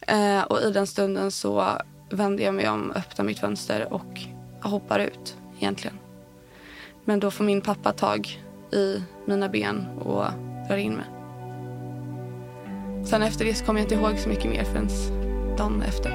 Eh, 0.00 0.42
och 0.42 0.60
i 0.60 0.70
den 0.70 0.86
stunden 0.86 1.30
så 1.30 1.82
vänder 2.10 2.44
jag 2.44 2.54
mig 2.54 2.68
om, 2.68 2.92
öppnar 2.92 3.24
mitt 3.24 3.38
fönster 3.38 3.92
och 3.92 4.20
hoppar 4.60 4.98
ut 4.98 5.36
egentligen. 5.58 5.98
Men 7.04 7.20
då 7.20 7.30
får 7.30 7.44
min 7.44 7.60
pappa 7.60 7.92
tag 7.92 8.42
i 8.72 9.02
mina 9.26 9.48
ben 9.48 9.86
och 9.86 10.24
drar 10.68 10.76
in 10.76 10.92
mig. 10.92 11.15
Sen 13.06 13.22
efter 13.22 13.44
det 13.44 13.54
så 13.54 13.64
kommer 13.64 13.80
jag 13.80 13.84
inte 13.84 13.94
ihåg 13.94 14.18
så 14.18 14.28
mycket 14.28 14.50
mer 14.50 14.64
förrän 14.64 14.88
dagen 15.56 15.82
efter. 15.82 16.10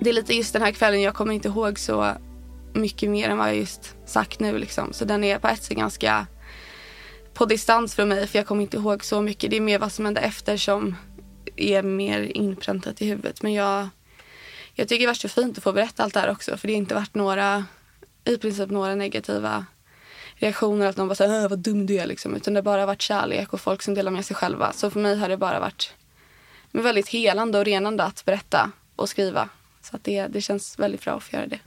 Det 0.00 0.10
är 0.10 0.14
lite 0.14 0.34
just 0.34 0.52
den 0.52 0.62
här 0.62 0.72
kvällen, 0.72 1.02
jag 1.02 1.14
kommer 1.14 1.34
inte 1.34 1.48
ihåg 1.48 1.78
så 1.78 2.12
mycket 2.72 3.10
mer 3.10 3.28
än 3.28 3.38
vad 3.38 3.48
jag 3.48 3.56
just 3.56 3.96
sagt 4.04 4.40
nu. 4.40 4.58
Liksom. 4.58 4.92
Så 4.92 5.04
den 5.04 5.24
är 5.24 5.38
på 5.38 5.48
ett 5.48 5.62
sätt 5.62 5.76
ganska 5.76 6.26
på 7.34 7.44
distans 7.44 7.94
för 7.94 8.04
mig 8.04 8.26
för 8.26 8.38
jag 8.38 8.46
kommer 8.46 8.62
inte 8.62 8.76
ihåg 8.76 9.04
så 9.04 9.22
mycket. 9.22 9.50
Det 9.50 9.56
är 9.56 9.60
mer 9.60 9.78
vad 9.78 9.92
som 9.92 10.04
hände 10.04 10.20
efter 10.20 10.56
som 10.56 10.96
är 11.58 11.82
mer 11.82 12.36
inpräntat 12.36 13.02
i 13.02 13.06
huvudet. 13.06 13.42
Men 13.42 13.52
jag, 13.52 13.88
jag 14.74 14.88
tycker 14.88 15.00
det 15.00 15.06
var 15.06 15.14
så 15.14 15.28
fint 15.28 15.58
att 15.58 15.64
få 15.64 15.72
berätta 15.72 16.02
allt 16.02 16.14
det 16.14 16.20
här 16.20 16.30
också. 16.30 16.56
För 16.56 16.68
det 16.68 16.74
har 16.74 16.78
inte 16.78 16.94
varit 16.94 17.14
några, 17.14 17.64
i 18.24 18.36
princip 18.36 18.70
några 18.70 18.94
negativa 18.94 19.66
reaktioner. 20.34 20.86
Att 20.86 20.96
någon 20.96 21.08
bara 21.08 21.14
säger 21.14 21.42
äh, 21.42 21.48
vad 21.48 21.58
dum 21.58 21.86
du 21.86 21.98
är. 21.98 22.06
Liksom. 22.06 22.34
Utan 22.36 22.54
det 22.54 22.58
har 22.58 22.64
bara 22.64 22.86
varit 22.86 23.02
kärlek 23.02 23.52
och 23.52 23.60
folk 23.60 23.82
som 23.82 23.94
delar 23.94 24.10
med 24.10 24.26
sig 24.26 24.36
själva. 24.36 24.72
Så 24.72 24.90
för 24.90 25.00
mig 25.00 25.16
har 25.16 25.28
det 25.28 25.36
bara 25.36 25.60
varit 25.60 25.94
väldigt 26.72 27.08
helande 27.08 27.58
och 27.58 27.64
renande 27.64 28.04
att 28.04 28.24
berätta 28.24 28.70
och 28.96 29.08
skriva. 29.08 29.48
Så 29.82 29.96
att 29.96 30.04
det, 30.04 30.26
det 30.26 30.40
känns 30.40 30.78
väldigt 30.78 31.04
bra 31.04 31.12
att 31.12 31.22
få 31.22 31.36
göra 31.36 31.46
det. 31.46 31.58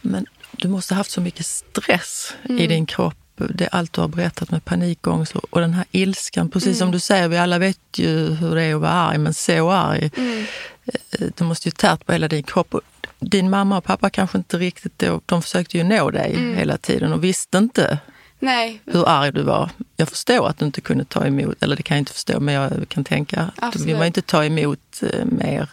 Men 0.00 0.26
du 0.50 0.68
måste 0.68 0.94
ha 0.94 0.96
haft 0.96 1.10
så 1.10 1.20
mycket 1.20 1.46
stress 1.46 2.34
mm. 2.44 2.58
i 2.58 2.66
din 2.66 2.86
kropp 2.86 3.27
det 3.38 3.68
allt 3.68 3.92
du 3.92 4.00
har 4.00 4.08
berättat 4.08 4.50
med 4.50 4.64
panikångest 4.64 5.36
och 5.36 5.60
den 5.60 5.74
här 5.74 5.84
ilskan. 5.90 6.50
Precis 6.50 6.66
mm. 6.66 6.76
som 6.76 6.90
du 6.90 7.00
säger, 7.00 7.28
vi 7.28 7.38
alla 7.38 7.58
vet 7.58 7.78
ju 7.96 8.34
hur 8.34 8.54
det 8.54 8.62
är 8.62 8.74
att 8.74 8.80
vara 8.80 8.92
arg, 8.92 9.18
men 9.18 9.34
så 9.34 9.70
arg. 9.70 10.10
Mm. 10.16 10.44
Eh, 10.86 11.26
det 11.36 11.44
måste 11.44 11.68
ju 11.68 11.72
tärt 11.72 12.06
på 12.06 12.12
hela 12.12 12.28
din 12.28 12.42
kropp. 12.42 12.74
Din 13.20 13.50
mamma 13.50 13.78
och 13.78 13.84
pappa 13.84 14.10
kanske 14.10 14.38
inte 14.38 14.58
riktigt, 14.58 14.98
då, 14.98 15.20
de 15.26 15.42
försökte 15.42 15.78
ju 15.78 15.84
nå 15.84 16.10
dig 16.10 16.34
mm. 16.34 16.56
hela 16.56 16.76
tiden 16.76 17.12
och 17.12 17.24
visste 17.24 17.58
inte 17.58 17.98
Nej. 18.38 18.80
hur 18.84 19.08
arg 19.08 19.32
du 19.32 19.42
var. 19.42 19.70
Jag 19.96 20.08
förstår 20.08 20.48
att 20.48 20.58
du 20.58 20.64
inte 20.64 20.80
kunde 20.80 21.04
ta 21.04 21.26
emot, 21.26 21.62
eller 21.62 21.76
det 21.76 21.82
kan 21.82 21.96
jag 21.96 22.02
inte 22.02 22.12
förstå, 22.12 22.40
men 22.40 22.54
jag 22.54 22.88
kan 22.88 23.04
tänka 23.04 23.50
att 23.56 23.72
du 23.72 23.84
vill 23.84 24.02
inte 24.02 24.22
ta 24.22 24.44
emot 24.44 25.02
eh, 25.02 25.24
mer. 25.24 25.68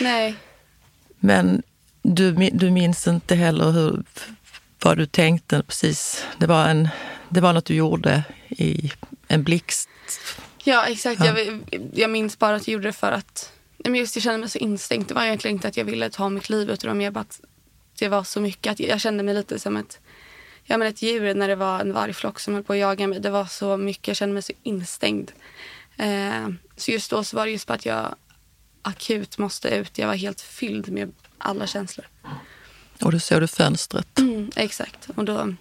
Nej. 0.00 0.34
Men 1.18 1.62
du, 2.02 2.32
du 2.52 2.70
minns 2.70 3.08
inte 3.08 3.34
heller 3.34 3.70
hur 3.70 4.02
vad 4.84 4.98
du 4.98 5.06
tänkte 5.06 5.62
precis. 5.62 6.26
Det 6.38 6.46
var, 6.46 6.68
en, 6.68 6.88
det 7.28 7.40
var 7.40 7.52
något 7.52 7.64
du 7.64 7.74
gjorde 7.74 8.24
i 8.48 8.92
en 9.28 9.42
blixt. 9.42 9.88
Ja, 10.64 10.86
exakt. 10.86 11.24
Ja. 11.24 11.38
Jag, 11.38 11.62
jag 11.94 12.10
minns 12.10 12.38
bara 12.38 12.56
att 12.56 12.68
jag 12.68 12.72
gjorde 12.72 12.88
det 12.88 12.92
för 12.92 13.12
att 13.12 13.52
men 13.84 13.94
just 13.94 14.16
jag 14.16 14.22
kände 14.22 14.38
mig 14.38 14.48
så 14.48 14.58
instängt. 14.58 15.08
Det 15.08 15.14
var 15.14 15.24
egentligen 15.24 15.56
inte 15.56 15.68
att 15.68 15.76
jag 15.76 15.84
ville 15.84 16.10
ta 16.10 16.28
mitt 16.28 16.50
liv 16.50 16.70
utan 16.70 16.98
mer 16.98 17.10
bara 17.10 17.20
att 17.20 17.40
det 17.98 18.08
var 18.08 18.24
så 18.24 18.40
mycket. 18.40 18.72
Att 18.72 18.80
jag 18.80 19.00
kände 19.00 19.22
mig 19.22 19.34
lite 19.34 19.58
som 19.58 19.76
ett, 19.76 20.00
ja, 20.64 20.78
men 20.78 20.88
ett 20.88 21.02
djur 21.02 21.34
när 21.34 21.48
det 21.48 21.56
var 21.56 21.80
en 21.80 21.92
vargflock 21.92 22.40
som 22.40 22.54
höll 22.54 22.62
på 22.62 22.72
att 22.72 22.78
jaga 22.78 23.06
mig. 23.06 23.20
Det 23.20 23.30
var 23.30 23.44
så 23.44 23.76
mycket. 23.76 24.08
Jag 24.08 24.16
kände 24.16 24.32
mig 24.32 24.42
så 24.42 24.52
instängd. 24.62 25.32
Eh, 25.96 26.48
så 26.76 26.90
just 26.90 27.10
då 27.10 27.24
så 27.24 27.36
var 27.36 27.46
det 27.46 27.52
just 27.52 27.66
på 27.66 27.72
att 27.72 27.86
jag 27.86 28.14
akut 28.82 29.38
måste 29.38 29.68
ut. 29.68 29.98
Jag 29.98 30.06
var 30.06 30.14
helt 30.14 30.40
fylld 30.40 30.88
med 30.88 31.12
alla 31.38 31.66
känslor. 31.66 32.06
Och 33.02 33.12
då 33.12 33.18
såg 33.18 33.40
du 33.40 33.46
fönstret. 33.46 34.18
Mm, 34.18 34.50
exakt. 34.56 35.10
Och 35.14 35.24
då 35.24 35.54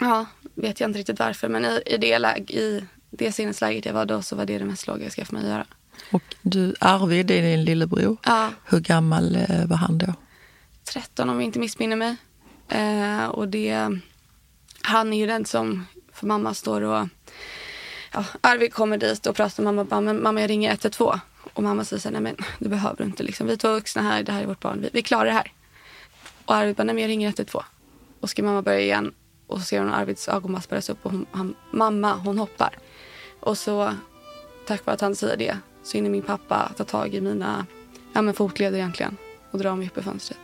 ja, 0.00 0.26
vet 0.54 0.80
jag 0.80 0.90
inte 0.90 0.98
riktigt 0.98 1.18
varför. 1.18 1.48
Men 1.48 1.64
i, 1.64 1.82
i, 1.86 1.96
det, 1.96 2.18
läge, 2.18 2.54
i 2.54 2.84
det 3.10 3.32
sinnesläget 3.32 3.86
jag 3.86 3.92
var 3.92 4.06
då 4.06 4.22
så 4.22 4.36
var 4.36 4.46
det 4.46 4.58
det 4.58 4.64
mest 4.64 4.86
logiska 4.86 5.24
för 5.24 5.34
mig 5.34 5.42
att 5.42 5.50
göra. 5.50 5.66
Och 6.12 6.22
du, 6.42 6.74
Arvid 6.80 7.30
är 7.30 7.42
din 7.42 7.64
lillebror. 7.64 8.16
Ja. 8.24 8.50
Hur 8.64 8.80
gammal 8.80 9.36
eh, 9.36 9.66
var 9.66 9.76
han 9.76 9.98
då? 9.98 10.14
13 10.84 11.30
om 11.30 11.36
jag 11.36 11.44
inte 11.44 11.58
missminner 11.58 11.96
mig. 11.96 12.16
Eh, 12.68 13.24
och 13.24 13.48
det, 13.48 13.88
han 14.82 15.12
är 15.12 15.18
ju 15.18 15.26
den 15.26 15.44
som 15.44 15.86
för 16.12 16.26
mamma 16.26 16.54
står 16.54 16.80
och 16.80 17.08
ja, 18.12 18.24
Arvid 18.40 18.74
kommer 18.74 18.98
dit 18.98 19.26
och 19.26 19.36
pratar 19.36 19.62
med 19.62 19.74
mamma 19.74 19.82
och 19.82 19.88
bara, 19.88 20.00
men 20.00 20.22
mamma 20.22 20.40
jag 20.40 20.50
ringer 20.50 20.70
112. 20.70 21.18
Och 21.54 21.62
mamma 21.62 21.84
säger 21.84 22.00
så 22.00 22.08
här, 22.08 22.12
nej 22.12 22.22
men 22.22 22.36
det 22.58 22.68
behöver 22.68 22.96
du 22.96 23.04
inte 23.04 23.22
liksom. 23.22 23.46
Vi 23.46 23.52
är 23.52 23.56
två 23.56 23.72
vuxna 23.72 24.02
här, 24.02 24.22
det 24.22 24.32
här 24.32 24.42
är 24.42 24.46
vårt 24.46 24.60
barn, 24.60 24.80
vi, 24.80 24.90
vi 24.92 25.02
klarar 25.02 25.24
det 25.24 25.32
här. 25.32 25.52
Och 26.44 26.54
Arvid 26.54 26.76
bara, 26.76 26.84
nej 26.84 26.94
men 26.94 27.02
jag 27.02 27.08
ringer 27.08 27.28
112. 27.28 27.64
Och 28.20 28.30
ska 28.30 28.42
mamma 28.42 28.62
börja 28.62 28.80
igen 28.80 29.14
och 29.46 29.58
så 29.58 29.64
ser 29.64 29.78
hon 29.78 29.94
Arvids 29.94 30.28
ögonmask 30.28 30.70
börjas 30.70 30.90
upp 30.90 30.98
och 31.02 31.10
hon, 31.10 31.26
han, 31.30 31.54
mamma 31.70 32.14
hon 32.14 32.38
hoppar. 32.38 32.78
Och 33.40 33.58
så 33.58 33.94
tack 34.66 34.86
vare 34.86 34.94
att 34.94 35.00
han 35.00 35.16
säger 35.16 35.36
det 35.36 35.58
så 35.82 35.96
hinner 35.96 36.10
min 36.10 36.22
pappa 36.22 36.72
ta 36.76 36.84
tag 36.84 37.14
i 37.14 37.20
mina 37.20 37.66
ja, 38.12 38.22
men 38.22 38.34
fotleder 38.34 38.78
egentligen 38.78 39.16
och 39.50 39.58
dra 39.58 39.76
mig 39.76 39.86
upp 39.86 39.98
i 39.98 40.02
fönstret. 40.02 40.38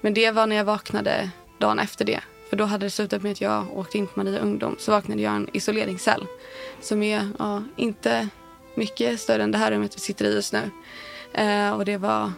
Men 0.00 0.14
det 0.14 0.30
var 0.30 0.46
när 0.46 0.56
jag 0.56 0.64
vaknade 0.64 1.30
dagen 1.58 1.78
efter 1.78 2.04
det. 2.04 2.20
För 2.50 2.56
då 2.56 2.64
hade 2.64 2.86
det 2.86 2.90
slutat 2.90 3.22
med 3.22 3.32
att 3.32 3.40
jag 3.40 3.78
åkte 3.78 3.98
in 3.98 4.06
på 4.06 4.20
Maria 4.20 4.38
Ungdom. 4.38 4.76
Så 4.78 4.92
vaknade 4.92 5.22
jag 5.22 5.32
i 5.32 5.36
en 5.36 5.48
isoleringscell 5.52 6.26
som 6.80 7.02
är 7.02 7.28
ja, 7.38 7.62
inte 7.76 8.28
mycket 8.74 9.20
större 9.20 9.42
än 9.42 9.50
det 9.50 9.58
här 9.58 9.70
rummet 9.70 9.96
vi 9.96 10.00
sitter 10.00 10.24
i 10.24 10.34
just 10.34 10.52
nu. 10.52 10.70
Eh, 11.32 11.70
och 11.70 11.84
det 11.84 11.96
var 11.96 12.32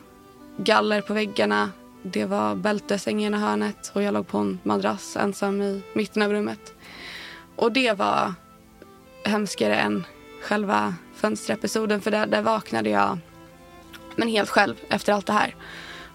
galler 0.56 1.00
på 1.00 1.14
väggarna. 1.14 1.70
Det 2.02 2.24
var 2.24 2.54
bältesäng 2.54 3.22
i 3.22 3.24
ena 3.24 3.38
hörnet 3.38 3.90
och 3.94 4.02
jag 4.02 4.14
låg 4.14 4.26
på 4.26 4.38
en 4.38 4.58
madrass 4.62 5.16
ensam 5.16 5.62
i 5.62 5.82
mitten 5.92 6.22
av 6.22 6.32
rummet. 6.32 6.74
Och 7.56 7.72
det 7.72 7.92
var 7.92 8.34
hemskare 9.24 9.76
än 9.76 10.04
själva 10.42 10.94
fönsterepisoden 11.14 12.00
för 12.00 12.10
där, 12.10 12.26
där 12.26 12.42
vaknade 12.42 12.90
jag 12.90 13.18
men 14.18 14.28
helt 14.28 14.50
själv 14.50 14.76
efter 14.88 15.12
allt 15.12 15.26
det 15.26 15.32
här. 15.32 15.54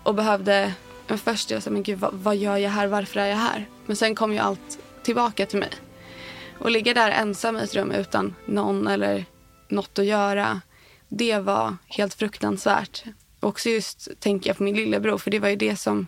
Och 0.04 0.16
behövde, 0.16 0.74
men 1.08 1.18
först 1.18 1.52
jag 1.52 1.64
sa, 1.64 1.70
men 1.70 1.84
gud 1.84 2.00
vad, 2.00 2.14
vad, 2.14 2.36
gör 2.36 2.58
jag 2.58 2.70
här, 2.70 2.88
varför 2.88 3.20
är 3.20 3.28
jag 3.28 3.38
här? 3.38 3.66
Men 3.86 3.96
sen 3.96 4.16
kom 4.16 4.34
ju 4.34 4.40
allt 4.40 4.80
tillbaka 5.04 5.46
till 5.46 5.60
mig. 5.60 5.70
Och 6.60 6.72
ligga 6.72 6.94
där 6.94 7.12
ensam 7.12 7.58
i 7.58 7.60
ett 7.60 7.76
rum 7.76 7.92
utan 7.92 8.36
någon 8.46 8.88
eller 8.88 9.26
något 9.68 10.00
att 10.00 10.06
göra, 10.06 10.62
det 11.10 11.40
var 11.40 11.78
helt 11.88 12.14
fruktansvärt. 12.14 13.04
Också 13.44 13.70
just 13.70 14.20
tänka 14.20 14.50
jag 14.50 14.58
på 14.58 14.64
min 14.64 14.76
lillebror, 14.76 15.18
för 15.18 15.32
det 15.32 15.40
var 15.40 15.50
ju 15.50 15.56
det 15.56 15.76
som 15.76 16.08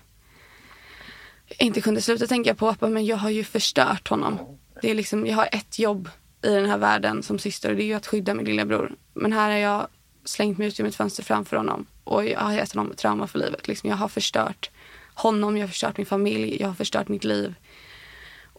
jag 1.45 1.61
inte 1.67 1.81
kunde 1.81 2.01
sluta 2.01 2.27
tänka 2.27 2.55
på. 2.55 2.75
Men 2.79 3.05
jag 3.05 3.17
har 3.17 3.29
ju 3.29 3.43
förstört 3.43 4.07
honom. 4.07 4.59
Det 4.81 4.91
är 4.91 4.95
liksom, 4.95 5.25
jag 5.25 5.35
har 5.35 5.49
ett 5.51 5.79
jobb 5.79 6.09
i 6.41 6.49
den 6.49 6.69
här 6.69 6.77
världen 6.77 7.23
som 7.23 7.39
syster 7.39 7.69
och 7.69 7.75
det 7.75 7.83
är 7.83 7.85
ju 7.85 7.93
att 7.93 8.07
skydda 8.07 8.33
min 8.33 8.45
lillebror. 8.45 8.95
Men 9.13 9.33
här 9.33 9.51
har 9.51 9.57
jag 9.57 9.87
slängt 10.25 10.57
mig 10.57 10.67
ut 10.67 10.79
genom 10.79 10.89
ett 10.89 10.95
fönster 10.95 11.23
framför 11.23 11.57
honom 11.57 11.85
och 12.03 12.25
jag 12.25 12.39
har 12.39 12.53
gett 12.53 12.73
honom 12.73 12.93
trauma 12.95 13.27
för 13.27 13.39
livet. 13.39 13.67
Liksom, 13.67 13.89
jag 13.89 13.97
har 13.97 14.07
förstört 14.07 14.69
honom, 15.13 15.57
jag 15.57 15.63
har 15.63 15.67
förstört 15.67 15.97
min 15.97 16.05
familj, 16.05 16.57
jag 16.61 16.67
har 16.67 16.75
förstört 16.75 17.07
mitt 17.07 17.23
liv. 17.23 17.53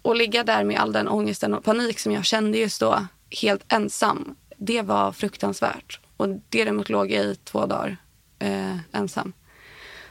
Och 0.02 0.16
ligga 0.16 0.44
där 0.44 0.64
med 0.64 0.78
all 0.80 0.92
den 0.92 1.08
ångesten 1.08 1.54
och 1.54 1.64
panik 1.64 1.98
som 1.98 2.12
jag 2.12 2.24
kände 2.24 2.58
just 2.58 2.80
då, 2.80 3.06
helt 3.42 3.72
ensam, 3.72 4.34
det 4.56 4.82
var 4.82 5.12
fruktansvärt. 5.12 6.00
Och 6.16 6.28
det 6.28 6.40
däremot 6.64 6.88
låg 6.88 7.10
jag 7.10 7.24
i 7.24 7.34
två 7.44 7.66
dagar 7.66 7.96
eh, 8.38 8.76
ensam. 8.92 9.32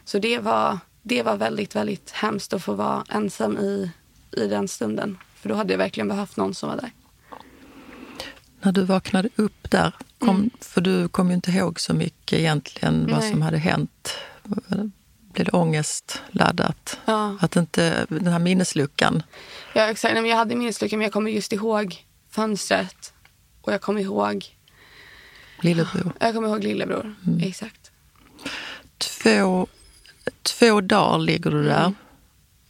Så 0.06 0.20
det 0.20 0.40
var, 0.40 0.80
det 1.02 1.24
var 1.24 1.38
väldigt, 1.38 1.76
väldigt 1.76 2.12
hemskt 2.12 2.54
att 2.54 2.64
få 2.64 2.74
vara 2.74 3.06
ensam 3.10 3.58
i, 3.58 3.92
i 4.32 4.48
den 4.48 4.68
stunden. 4.68 5.18
För 5.36 5.50
då 5.50 5.56
hade 5.56 5.74
jag 5.74 5.78
verkligen 5.78 6.08
behövt 6.08 6.38
någon 6.38 6.54
som 6.54 6.70
var 6.70 6.78
där. 6.78 6.92
När 8.62 8.72
du 8.72 8.84
vaknade 8.84 9.30
upp 9.36 9.72
där, 9.72 9.94
kom, 10.20 10.36
mm. 10.36 10.50
för 10.62 10.82
du 10.82 11.08
kom 11.08 11.28
ju 11.30 11.36
inte 11.36 11.52
ihåg 11.52 11.80
så 11.80 11.94
mycket 11.94 12.40
egentligen 12.40 13.04
Nej. 13.04 13.14
vad 13.14 13.24
som 13.24 13.42
hade 13.42 13.58
hänt. 13.58 14.18
Blev 15.34 15.46
det 15.46 15.52
ångestladdat? 15.52 17.00
Ja. 17.06 17.38
Att 17.42 17.56
inte, 17.56 18.06
den 18.10 18.28
här 18.28 18.40
minnesluckan. 18.40 19.24
Ja 19.74 19.82
exakt, 19.82 20.16
jag 20.16 20.36
hade 20.36 20.56
minnesluckan 20.56 21.00
men 21.00 21.04
jag 21.04 21.14
kommer 21.14 21.32
just 21.32 21.54
ihåg 21.54 22.06
fönstret. 22.30 23.14
Och 23.62 23.74
jag 23.74 23.82
kommer 23.82 24.02
ihåg 24.02 24.56
Lillebror. 25.62 26.12
Jag 26.20 26.34
kommer 26.34 26.48
ihåg 26.48 26.64
lillebror, 26.64 27.16
mm. 27.28 27.40
exakt. 27.40 27.85
Två, 28.98 29.68
två 30.44 30.82
dagar 30.82 31.18
ligger 31.18 31.52
du 31.52 31.64
där. 31.64 31.80
Mm. 31.80 31.96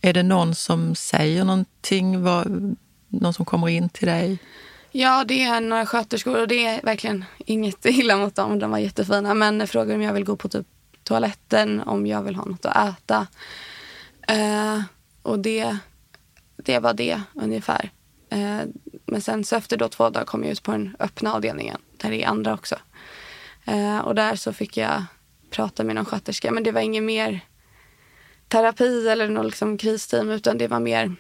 Är 0.02 0.14
det 0.14 0.24
någon 0.24 0.56
som 0.56 0.96
säger 0.96 1.44
någonting? 1.44 2.24
Vad, 2.24 2.76
någon 3.08 3.34
som 3.34 3.46
kommer 3.46 3.70
in 3.70 3.90
till 3.90 4.08
dig? 4.08 4.40
Ja, 4.92 5.24
det 5.28 5.44
är 5.44 5.62
några 5.62 5.86
sköterskor 5.86 6.42
och 6.42 6.48
det 6.48 6.66
är 6.66 6.82
verkligen 6.82 7.26
inget 7.38 7.86
illa 7.86 8.18
mot 8.18 8.36
dem. 8.36 8.60
De 8.60 8.72
var 8.72 8.78
jättefina. 8.78 9.34
Men 9.34 9.68
frågar 9.68 9.96
om 9.96 10.02
jag 10.02 10.14
vill 10.14 10.24
gå 10.24 10.36
på 10.36 10.50
typ 10.50 10.68
toaletten, 11.04 11.82
om 11.82 12.08
jag 12.08 12.24
vill 12.24 12.36
ha 12.36 12.46
något 12.46 12.66
att 12.66 12.90
äta. 12.90 13.28
Uh, 14.32 14.82
och 15.22 15.40
det, 15.40 15.78
det 16.56 16.80
var 16.80 16.94
det 16.94 17.22
ungefär. 17.34 17.90
Uh, 18.34 18.62
men 19.06 19.22
sen 19.22 19.44
så 19.44 19.56
efter 19.56 19.78
då 19.78 19.90
två 19.90 20.10
dagar 20.10 20.26
kom 20.26 20.44
jag 20.44 20.52
ut 20.52 20.64
på 20.64 20.72
den 20.72 20.96
öppna 21.00 21.34
avdelningen. 21.34 21.82
Där 21.98 22.10
det 22.10 22.24
är 22.24 22.28
andra 22.28 22.54
också. 22.54 22.76
Uh, 23.68 24.00
och 24.00 24.16
där 24.16 24.36
så 24.36 24.54
fick 24.54 24.78
jag 24.78 25.04
prata 25.56 25.84
med 25.84 25.96
någon 25.96 26.06
sköterska. 26.06 26.52
Men 26.52 26.64
det 26.64 26.72
var 26.72 26.82
inget 26.82 27.04
mer 27.04 27.40
terapi 28.48 29.08
eller 29.08 29.30
något 29.30 29.46
liksom 29.46 29.78
kristeam. 29.78 30.30
Utan 30.30 30.58
det 30.58 30.68
var 30.68 30.80
mer 30.80 31.16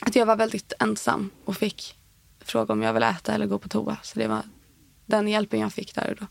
att 0.00 0.16
jag 0.16 0.26
var 0.26 0.36
väldigt 0.36 0.72
ensam 0.78 1.30
och 1.44 1.56
fick 1.56 1.94
fråga 2.40 2.72
om 2.72 2.82
jag 2.82 2.92
vill 2.92 3.02
äta 3.02 3.34
eller 3.34 3.46
gå 3.46 3.58
på 3.58 3.68
toa. 3.68 3.96
Så 4.02 4.18
det 4.18 4.26
var 4.26 4.42
den 5.06 5.28
hjälpen 5.28 5.60
jag 5.60 5.72
fick 5.72 5.94
där 5.94 6.10
och 6.10 6.16
då. 6.16 6.26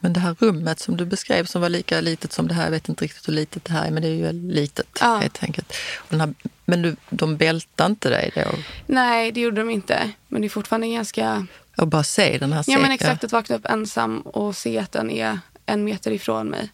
Men 0.00 0.12
det 0.12 0.20
här 0.20 0.36
rummet 0.38 0.80
som 0.80 0.96
du 0.96 1.04
beskrev 1.04 1.44
som 1.44 1.60
var 1.60 1.68
lika 1.68 2.00
litet 2.00 2.32
som 2.32 2.48
det 2.48 2.54
här, 2.54 2.64
jag 2.64 2.70
vet 2.70 2.88
inte 2.88 3.04
riktigt 3.04 3.28
hur 3.28 3.32
litet 3.32 3.64
det 3.64 3.72
här 3.72 3.86
är, 3.86 3.90
men 3.90 4.02
det 4.02 4.08
är 4.08 4.14
ju 4.14 4.32
litet 4.32 4.98
ja. 5.00 5.16
helt 5.16 5.42
enkelt. 5.42 5.72
Här, 6.10 6.34
men 6.64 6.82
du, 6.82 6.96
de 7.10 7.36
bältade 7.36 7.90
inte 7.90 8.10
dig 8.10 8.30
då? 8.34 8.58
Nej, 8.86 9.32
det 9.32 9.40
gjorde 9.40 9.56
de 9.56 9.70
inte. 9.70 10.10
Men 10.28 10.40
det 10.40 10.46
är 10.46 10.48
fortfarande 10.48 10.88
ganska... 10.88 11.46
Och 11.76 11.88
bara 11.88 12.04
se 12.04 12.38
den 12.38 12.52
här 12.52 12.64
Ja, 12.66 12.78
men 12.78 12.90
exakt. 12.90 13.24
Att 13.24 13.32
vakna 13.32 13.56
upp 13.56 13.66
ensam 13.66 14.20
och 14.20 14.56
se 14.56 14.78
att 14.78 14.92
den 14.92 15.10
är 15.10 15.38
en 15.66 15.84
meter 15.84 16.10
ifrån 16.10 16.48
mig. 16.48 16.72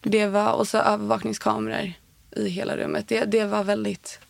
Det 0.00 0.26
var, 0.26 0.52
och 0.52 0.68
så 0.68 0.78
övervakningskameror 0.78 1.92
i 2.36 2.48
hela 2.48 2.76
rummet. 2.76 3.08
Det, 3.08 3.24
det 3.24 3.44
var 3.44 3.64
väldigt 3.64 4.20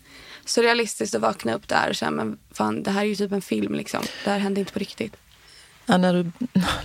surrealistiskt 0.45 1.15
att 1.15 1.23
vakna 1.23 1.55
upp 1.55 1.69
där 1.69 1.89
och 1.89 1.95
känna 1.95 2.25
men 2.25 2.39
fan 2.53 2.83
det 2.83 2.91
här 2.91 3.01
är 3.01 3.05
ju 3.05 3.17
typ 3.17 3.33
en 3.33 3.43
film 3.43 3.75
liksom. 3.75 4.03
Det 4.25 4.31
här 4.31 4.39
hände 4.39 4.61
inte 4.61 4.73
på 4.73 4.79
riktigt. 4.79 5.17
Ja, 5.87 5.97
när, 5.97 6.15
du, 6.15 6.31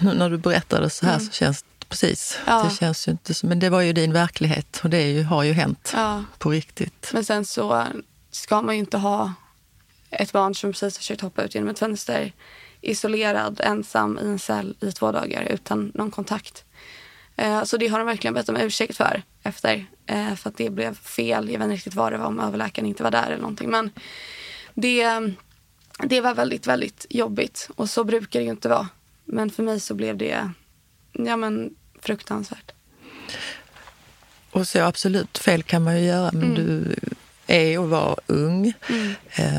när 0.14 0.30
du 0.30 0.38
berättade 0.38 0.90
så 0.90 1.06
här 1.06 1.14
mm. 1.14 1.26
så 1.26 1.32
känns 1.32 1.62
det 1.62 1.86
precis. 1.90 2.40
Ja. 2.48 2.64
Det 2.64 2.76
känns 2.76 3.08
ju 3.08 3.12
inte 3.12 3.34
men 3.44 3.60
det 3.60 3.70
var 3.70 3.82
ju 3.82 3.94
din 3.94 4.14
verklighet 4.14 4.82
och 4.84 4.90
det 4.90 5.12
ju, 5.12 5.24
har 5.24 5.44
ju 5.44 5.54
hänt 5.54 5.92
ja. 5.96 6.24
på 6.38 6.50
riktigt. 6.50 7.10
Men 7.14 7.26
sen 7.26 7.46
så 7.46 7.88
ska 8.32 8.62
man 8.62 8.76
ju 8.76 8.80
inte 8.80 8.98
ha 8.98 9.34
ett 10.10 10.32
barn 10.32 10.56
som 10.56 10.72
precis 10.72 10.96
har 10.96 11.00
försökt 11.00 11.22
hoppa 11.22 11.44
ut 11.44 11.56
genom 11.56 11.70
ett 11.70 11.80
fönster 11.80 12.34
isolerad, 12.82 13.62
ensam 13.64 14.20
i 14.20 14.26
en 14.26 14.40
cell 14.40 14.76
i 14.80 14.92
två 14.92 15.12
dagar 15.12 15.44
utan 15.44 15.92
någon 15.94 16.12
kontakt. 16.12 16.64
Eh, 17.42 17.64
så 17.64 17.78
det 17.78 17.88
har 17.88 17.98
de 18.00 18.08
verkligen 18.08 18.34
bett 18.34 18.50
om 18.50 18.58
ursäkt 18.58 18.98
för 18.98 19.22
efter. 19.44 19.86
Eh, 20.06 20.36
för 20.36 20.50
att 20.50 20.58
det 20.58 20.70
blev 20.70 20.96
fel. 20.96 21.50
Jag 21.50 21.60
vet 21.60 21.66
inte 21.66 21.76
riktigt 21.76 21.96
vad 21.96 22.12
det 22.12 22.18
var 22.18 22.26
om 22.26 22.40
överläkaren 22.40 22.88
inte 22.88 23.04
var 23.04 23.12
där 23.12 23.26
eller 23.26 23.38
någonting. 23.38 23.70
Men 23.70 23.90
det, 24.74 25.06
det 26.04 26.22
var 26.22 26.36
väldigt, 26.36 26.68
väldigt 26.68 27.06
jobbigt. 27.10 27.70
Och 27.76 27.90
så 27.90 28.04
brukar 28.04 28.40
det 28.40 28.44
ju 28.44 28.52
inte 28.52 28.70
vara. 28.70 28.88
Men 29.26 29.50
för 29.50 29.64
mig 29.64 29.80
så 29.80 29.94
blev 29.94 30.18
det 30.18 30.52
ja, 31.12 31.38
men, 31.38 31.76
fruktansvärt. 32.02 32.72
Och 34.52 34.68
så 34.68 34.80
absolut, 34.80 35.38
fel 35.38 35.64
kan 35.64 35.84
man 35.84 36.00
ju 36.00 36.06
göra. 36.06 36.30
Men 36.34 36.44
mm. 36.44 36.56
du 36.56 36.96
är 37.48 37.80
och 37.80 37.90
var 37.90 38.20
ung. 38.28 38.74
Mm. 38.90 39.14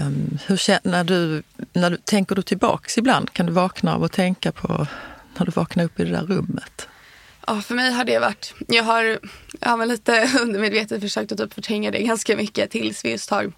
Um, 0.06 0.38
hur, 0.46 0.88
när 0.88 1.04
du, 1.04 1.42
när 1.72 1.90
du, 1.90 1.96
tänker 1.96 2.34
du 2.34 2.42
tillbaks 2.42 2.98
ibland? 2.98 3.32
Kan 3.32 3.46
du 3.46 3.52
vakna 3.52 3.94
av 3.94 4.04
att 4.04 4.12
tänka 4.12 4.52
på 4.52 4.86
när 5.38 5.46
du 5.46 5.52
vaknar 5.52 5.84
upp 5.84 6.00
i 6.00 6.04
det 6.04 6.10
där 6.10 6.26
rummet? 6.26 6.88
Ja, 7.46 7.60
för 7.60 7.74
mig 7.74 7.92
har 7.92 8.04
det 8.04 8.18
varit... 8.18 8.54
Jag 8.68 8.84
har, 8.84 9.18
jag 9.60 9.68
har 9.68 9.86
lite 9.86 10.30
undermedvetet 10.40 11.00
försökt 11.00 11.32
att 11.32 11.38
typ 11.38 11.54
förtränga 11.54 11.90
det 11.90 12.02
ganska 12.02 12.36
mycket 12.36 12.70
tills 12.70 13.04
vi 13.04 13.10
just 13.10 13.30
har 13.30 13.52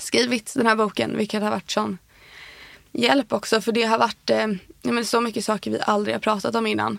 skrivit 0.00 0.54
den 0.56 0.66
här 0.66 0.76
boken, 0.76 1.16
vilket 1.16 1.42
har 1.42 1.50
varit 1.50 1.70
sån 1.70 1.98
hjälp 2.92 3.32
också. 3.32 3.60
För 3.60 3.72
det 3.72 3.82
har 3.82 3.98
varit 3.98 4.30
eh, 4.30 4.46
men 4.82 5.04
så 5.04 5.20
mycket 5.20 5.44
saker 5.44 5.70
vi 5.70 5.78
aldrig 5.80 6.14
har 6.14 6.20
pratat 6.20 6.54
om 6.54 6.66
innan. 6.66 6.98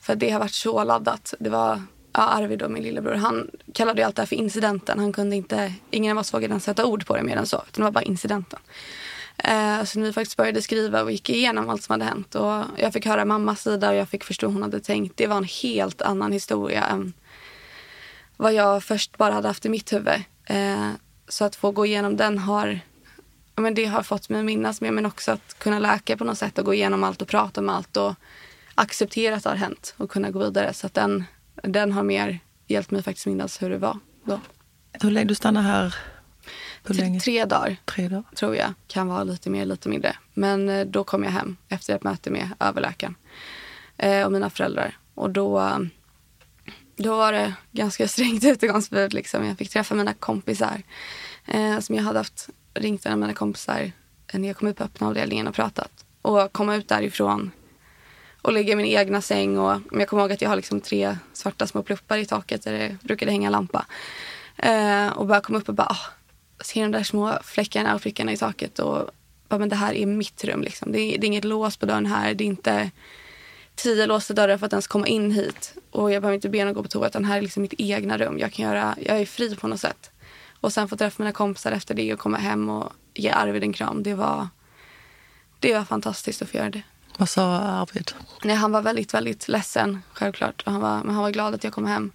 För 0.00 0.14
det 0.14 0.30
har 0.30 0.40
varit 0.40 0.54
så 0.54 0.84
laddat. 0.84 1.34
Det 1.38 1.50
var 1.50 1.82
ja, 2.12 2.20
Arvid 2.20 2.62
och 2.62 2.70
min 2.70 2.82
lillebror. 2.82 3.14
Han 3.14 3.50
kallade 3.72 4.06
allt 4.06 4.16
det 4.16 4.22
här 4.22 4.26
för 4.26 4.36
incidenten. 4.36 4.98
Han 4.98 5.12
kunde 5.12 5.36
inte, 5.36 5.72
ingen 5.90 6.16
av 6.16 6.20
oss 6.20 6.34
vågade 6.34 6.52
ens 6.52 6.64
sätta 6.64 6.84
ord 6.84 7.06
på 7.06 7.16
det 7.16 7.22
mer 7.22 7.36
än 7.36 7.46
så. 7.46 7.56
Utan 7.56 7.70
det 7.72 7.82
var 7.82 7.90
bara 7.90 8.04
incidenten. 8.04 8.58
Eh, 9.38 9.84
så 9.84 9.98
när 9.98 10.06
vi 10.06 10.12
faktiskt 10.12 10.36
började 10.36 10.62
skriva 10.62 11.02
och 11.02 11.12
gick 11.12 11.30
igenom 11.30 11.68
allt 11.68 11.82
som 11.82 11.92
hade 11.92 12.04
hänt. 12.04 12.34
Och 12.34 12.62
jag 12.76 12.92
fick 12.92 13.06
höra 13.06 13.24
mammas 13.24 13.62
sida 13.62 13.88
och 13.88 13.94
jag 13.94 14.08
fick 14.08 14.24
förstå 14.24 14.46
hur 14.46 14.52
hon 14.52 14.62
hade 14.62 14.80
tänkt. 14.80 15.16
Det 15.16 15.26
var 15.26 15.36
en 15.36 15.44
helt 15.44 16.02
annan 16.02 16.32
historia 16.32 16.84
än 16.84 17.12
vad 18.36 18.52
jag 18.52 18.84
först 18.84 19.18
bara 19.18 19.32
hade 19.32 19.48
haft 19.48 19.66
i 19.66 19.68
mitt 19.68 19.92
huvud. 19.92 20.22
Eh, 20.44 20.90
så 21.28 21.44
att 21.44 21.56
få 21.56 21.70
gå 21.70 21.86
igenom 21.86 22.16
den 22.16 22.38
har, 22.38 22.80
men 23.56 23.74
det 23.74 23.84
har 23.84 24.02
fått 24.02 24.28
mig 24.28 24.38
att 24.38 24.44
minnas 24.44 24.80
mer 24.80 24.90
men 24.90 25.06
också 25.06 25.32
att 25.32 25.58
kunna 25.58 25.78
läka 25.78 26.16
på 26.16 26.24
något 26.24 26.38
sätt 26.38 26.58
och 26.58 26.64
gå 26.64 26.74
igenom 26.74 27.04
allt 27.04 27.22
och 27.22 27.28
prata 27.28 27.60
om 27.60 27.68
allt 27.68 27.96
och 27.96 28.14
acceptera 28.74 29.36
att 29.36 29.42
det 29.42 29.50
har 29.50 29.56
hänt 29.56 29.94
och 29.96 30.10
kunna 30.10 30.30
gå 30.30 30.38
vidare. 30.38 30.72
Så 30.72 30.86
att 30.86 30.94
den, 30.94 31.24
den 31.62 31.92
har 31.92 32.02
mer 32.02 32.38
hjälpt 32.66 32.90
mig 32.90 33.02
faktiskt 33.02 33.26
minnas 33.26 33.62
hur 33.62 33.70
det 33.70 33.78
var 33.78 33.98
då. 34.24 34.40
Hur 34.92 35.10
länge 35.10 35.26
du 35.26 35.34
stannar 35.34 35.62
här? 35.62 35.94
Tre 36.94 37.44
dagar, 37.44 37.76
Tre 37.84 38.08
dagar, 38.08 38.24
tror 38.34 38.56
jag. 38.56 38.72
Kan 38.86 39.08
vara 39.08 39.24
lite 39.24 39.50
mer, 39.50 39.64
lite 39.64 39.88
mindre. 39.88 40.16
Men 40.34 40.68
eh, 40.68 40.86
då 40.86 41.04
kom 41.04 41.24
jag 41.24 41.30
hem 41.30 41.56
efter 41.68 41.96
ett 41.96 42.04
möte 42.04 42.30
med 42.30 42.50
överläkaren 42.60 43.14
eh, 43.96 44.24
och 44.24 44.32
mina 44.32 44.50
föräldrar. 44.50 44.96
Och 45.14 45.30
då, 45.30 45.80
då 46.96 47.16
var 47.16 47.32
det 47.32 47.54
ganska 47.72 48.08
strängt 48.08 48.44
utegångsförbud. 48.44 49.14
Liksom. 49.14 49.46
Jag 49.46 49.58
fick 49.58 49.70
träffa 49.70 49.94
mina 49.94 50.14
kompisar 50.14 50.82
eh, 51.46 51.78
som 51.78 51.94
jag 51.94 52.02
hade 52.02 52.18
haft 52.18 52.48
ringt 52.74 53.06
en 53.06 53.12
av 53.12 53.18
mina 53.18 53.34
kompisar 53.34 53.92
när 54.32 54.48
jag 54.48 54.56
kom 54.56 54.68
ut 54.68 54.76
på 54.76 54.84
öppna 54.84 55.08
avdelningen 55.08 55.48
och 55.48 55.54
pratat. 55.54 55.90
Och 56.22 56.52
komma 56.52 56.76
ut 56.76 56.88
därifrån 56.88 57.50
och 58.42 58.52
ligga 58.52 58.72
i 58.72 58.76
min 58.76 58.86
egna 58.86 59.20
säng. 59.20 59.58
Och, 59.58 59.80
jag 59.92 60.08
kommer 60.08 60.22
ihåg 60.22 60.32
att 60.32 60.42
jag 60.42 60.48
har 60.48 60.56
liksom 60.56 60.80
tre 60.80 61.16
svarta 61.32 61.66
små 61.66 61.82
pluppar 61.82 62.18
i 62.18 62.26
taket 62.26 62.62
där 62.62 62.72
det 62.72 62.96
brukade 63.02 63.30
hänga 63.30 63.50
lampa. 63.50 63.86
Eh, 64.56 65.08
och 65.08 65.26
bara 65.26 65.40
kom 65.40 65.54
upp 65.54 65.68
och 65.68 65.74
bara 65.74 65.88
ah, 65.88 66.06
ser 66.60 66.82
de 66.82 66.92
där 66.92 67.02
små 67.02 67.38
fläckarna 67.42 67.94
och 67.94 68.02
prickarna 68.02 68.32
i 68.32 68.36
taket. 68.36 68.78
Och 68.78 69.10
bara, 69.48 69.58
men 69.58 69.68
det 69.68 69.76
här 69.76 69.94
är 69.94 70.06
mitt 70.06 70.44
rum. 70.44 70.62
Liksom. 70.62 70.92
Det, 70.92 71.00
är, 71.00 71.18
det 71.18 71.24
är 71.24 71.28
inget 71.28 71.44
lås 71.44 71.76
på 71.76 71.86
dörren 71.86 72.06
här. 72.06 72.34
Det 72.34 72.44
är 72.44 72.46
inte 72.46 72.90
tio 73.74 74.06
låsta 74.06 74.34
dörrar 74.34 74.58
för 74.58 74.66
att 74.66 74.72
ens 74.72 74.86
komma 74.86 75.06
in 75.06 75.30
hit. 75.30 75.74
Och 75.90 76.12
jag 76.12 76.22
behöver 76.22 76.34
inte 76.34 76.48
be 76.48 76.64
någon 76.64 76.74
gå 76.74 76.82
på 76.82 76.88
toa 76.88 77.06
utan 77.06 77.24
här 77.24 77.36
är 77.36 77.42
liksom 77.42 77.62
mitt 77.62 77.74
egna 77.78 78.18
rum. 78.18 78.38
Jag 78.38 78.52
kan 78.52 78.64
göra, 78.64 78.96
jag 79.02 79.20
är 79.20 79.26
fri 79.26 79.56
på 79.56 79.68
något 79.68 79.80
sätt. 79.80 80.10
Och 80.60 80.72
sen 80.72 80.88
få 80.88 80.96
träffa 80.96 81.22
mina 81.22 81.32
kompisar 81.32 81.72
efter 81.72 81.94
det 81.94 82.12
och 82.12 82.18
komma 82.18 82.38
hem 82.38 82.68
och 82.68 82.92
ge 83.14 83.30
Arvid 83.30 83.62
en 83.62 83.72
kram. 83.72 84.02
Det 84.02 84.14
var, 84.14 84.48
det 85.60 85.74
var 85.74 85.84
fantastiskt 85.84 86.42
att 86.42 86.48
få 86.48 86.56
göra 86.56 86.70
det. 86.70 86.82
Vad 87.18 87.28
sa 87.28 87.56
Arvid? 87.56 88.12
Nej, 88.44 88.56
han 88.56 88.72
var 88.72 88.82
väldigt, 88.82 89.14
väldigt 89.14 89.48
ledsen 89.48 90.02
självklart. 90.12 90.62
Han 90.66 90.80
var, 90.80 91.04
men 91.04 91.14
han 91.14 91.22
var 91.22 91.30
glad 91.30 91.54
att 91.54 91.64
jag 91.64 91.72
kom 91.72 91.86
hem. 91.86 92.12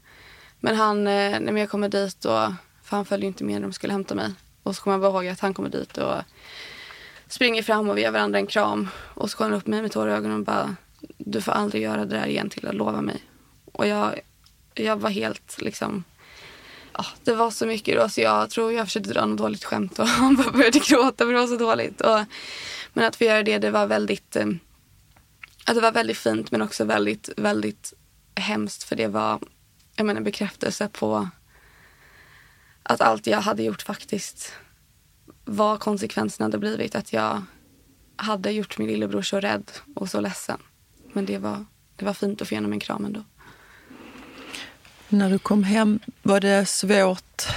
Men 0.59 0.75
han, 0.75 0.97
eh, 1.07 1.39
när 1.39 1.57
jag 1.57 1.69
kommer 1.69 1.89
dit 1.89 2.25
och, 2.25 2.53
för 2.91 2.97
han 2.97 3.05
följde 3.05 3.27
inte 3.27 3.43
med 3.43 3.61
när 3.61 3.67
de 3.67 3.73
skulle 3.73 3.93
hämta 3.93 4.15
mig. 4.15 4.31
Och 4.63 4.75
så 4.75 4.81
kommer 4.81 4.93
jag 4.93 5.01
bara 5.01 5.23
ihåg 5.23 5.31
att 5.31 5.39
han 5.39 5.53
kommer 5.53 5.69
dit 5.69 5.97
och 5.97 6.21
springer 7.27 7.63
fram 7.63 7.89
och 7.89 7.97
vi 7.97 8.01
ger 8.01 8.11
varandra 8.11 8.39
en 8.39 8.47
kram. 8.47 8.89
Och 9.13 9.31
så 9.31 9.37
kollar 9.37 9.49
han 9.49 9.59
upp 9.59 9.67
mig 9.67 9.81
med 9.81 9.91
tårar 9.91 10.11
i 10.11 10.13
ögonen 10.13 10.39
och 10.39 10.45
bara, 10.45 10.75
du 11.17 11.41
får 11.41 11.51
aldrig 11.51 11.83
göra 11.83 12.05
det 12.05 12.17
där 12.17 12.25
igen 12.25 12.49
till 12.49 12.67
att 12.67 12.75
lova 12.75 13.01
mig. 13.01 13.23
Och 13.71 13.87
jag, 13.87 14.19
jag 14.73 14.95
var 14.95 15.09
helt 15.09 15.61
liksom, 15.61 16.03
ja, 16.93 17.05
det 17.23 17.33
var 17.33 17.51
så 17.51 17.65
mycket 17.65 17.97
då 17.97 18.09
så 18.09 18.21
jag 18.21 18.49
tror 18.49 18.73
jag 18.73 18.85
försökte 18.85 19.13
dra 19.13 19.25
något 19.25 19.37
dåligt 19.37 19.63
skämt 19.63 19.99
och 19.99 20.07
han 20.19 20.35
bara 20.35 20.51
började 20.51 20.79
gråta 20.79 21.25
för 21.25 21.33
det 21.33 21.39
var 21.39 21.47
så 21.47 21.57
dåligt. 21.57 22.01
Och, 22.01 22.19
men 22.93 23.05
att 23.05 23.15
få 23.15 23.23
göra 23.23 23.43
det, 23.43 23.57
det 23.57 23.71
var 23.71 23.87
väldigt, 23.87 24.35
eh, 24.35 24.47
att 25.65 25.75
det 25.75 25.81
var 25.81 25.91
väldigt 25.91 26.17
fint 26.17 26.51
men 26.51 26.61
också 26.61 26.85
väldigt, 26.85 27.29
väldigt 27.37 27.93
hemskt 28.35 28.83
för 28.83 28.95
det 28.95 29.07
var 29.07 29.39
jag 29.95 30.05
menar, 30.05 30.21
bekräftelse 30.21 30.89
på 30.93 31.29
att 32.83 33.01
allt 33.01 33.27
jag 33.27 33.41
hade 33.41 33.63
gjort 33.63 33.81
faktiskt 33.81 34.53
vad 35.45 35.79
konsekvenserna 35.79 36.45
hade 36.45 36.57
blivit. 36.57 36.95
Att 36.95 37.13
jag 37.13 37.43
hade 38.15 38.51
gjort 38.51 38.77
min 38.77 38.87
lillebror 38.87 39.21
så 39.21 39.39
rädd 39.39 39.71
och 39.95 40.09
så 40.09 40.21
ledsen. 40.21 40.57
Men 41.13 41.25
det 41.25 41.37
var, 41.37 41.65
det 41.95 42.05
var 42.05 42.13
fint 42.13 42.41
att 42.41 42.47
få 42.47 42.53
igenom 42.53 42.73
en 42.73 42.79
kram 42.79 43.05
ändå. 43.05 43.23
När 45.09 45.29
du 45.29 45.39
kom 45.39 45.63
hem, 45.63 45.99
var 46.21 46.39
det 46.39 46.65
svårt? 46.65 47.47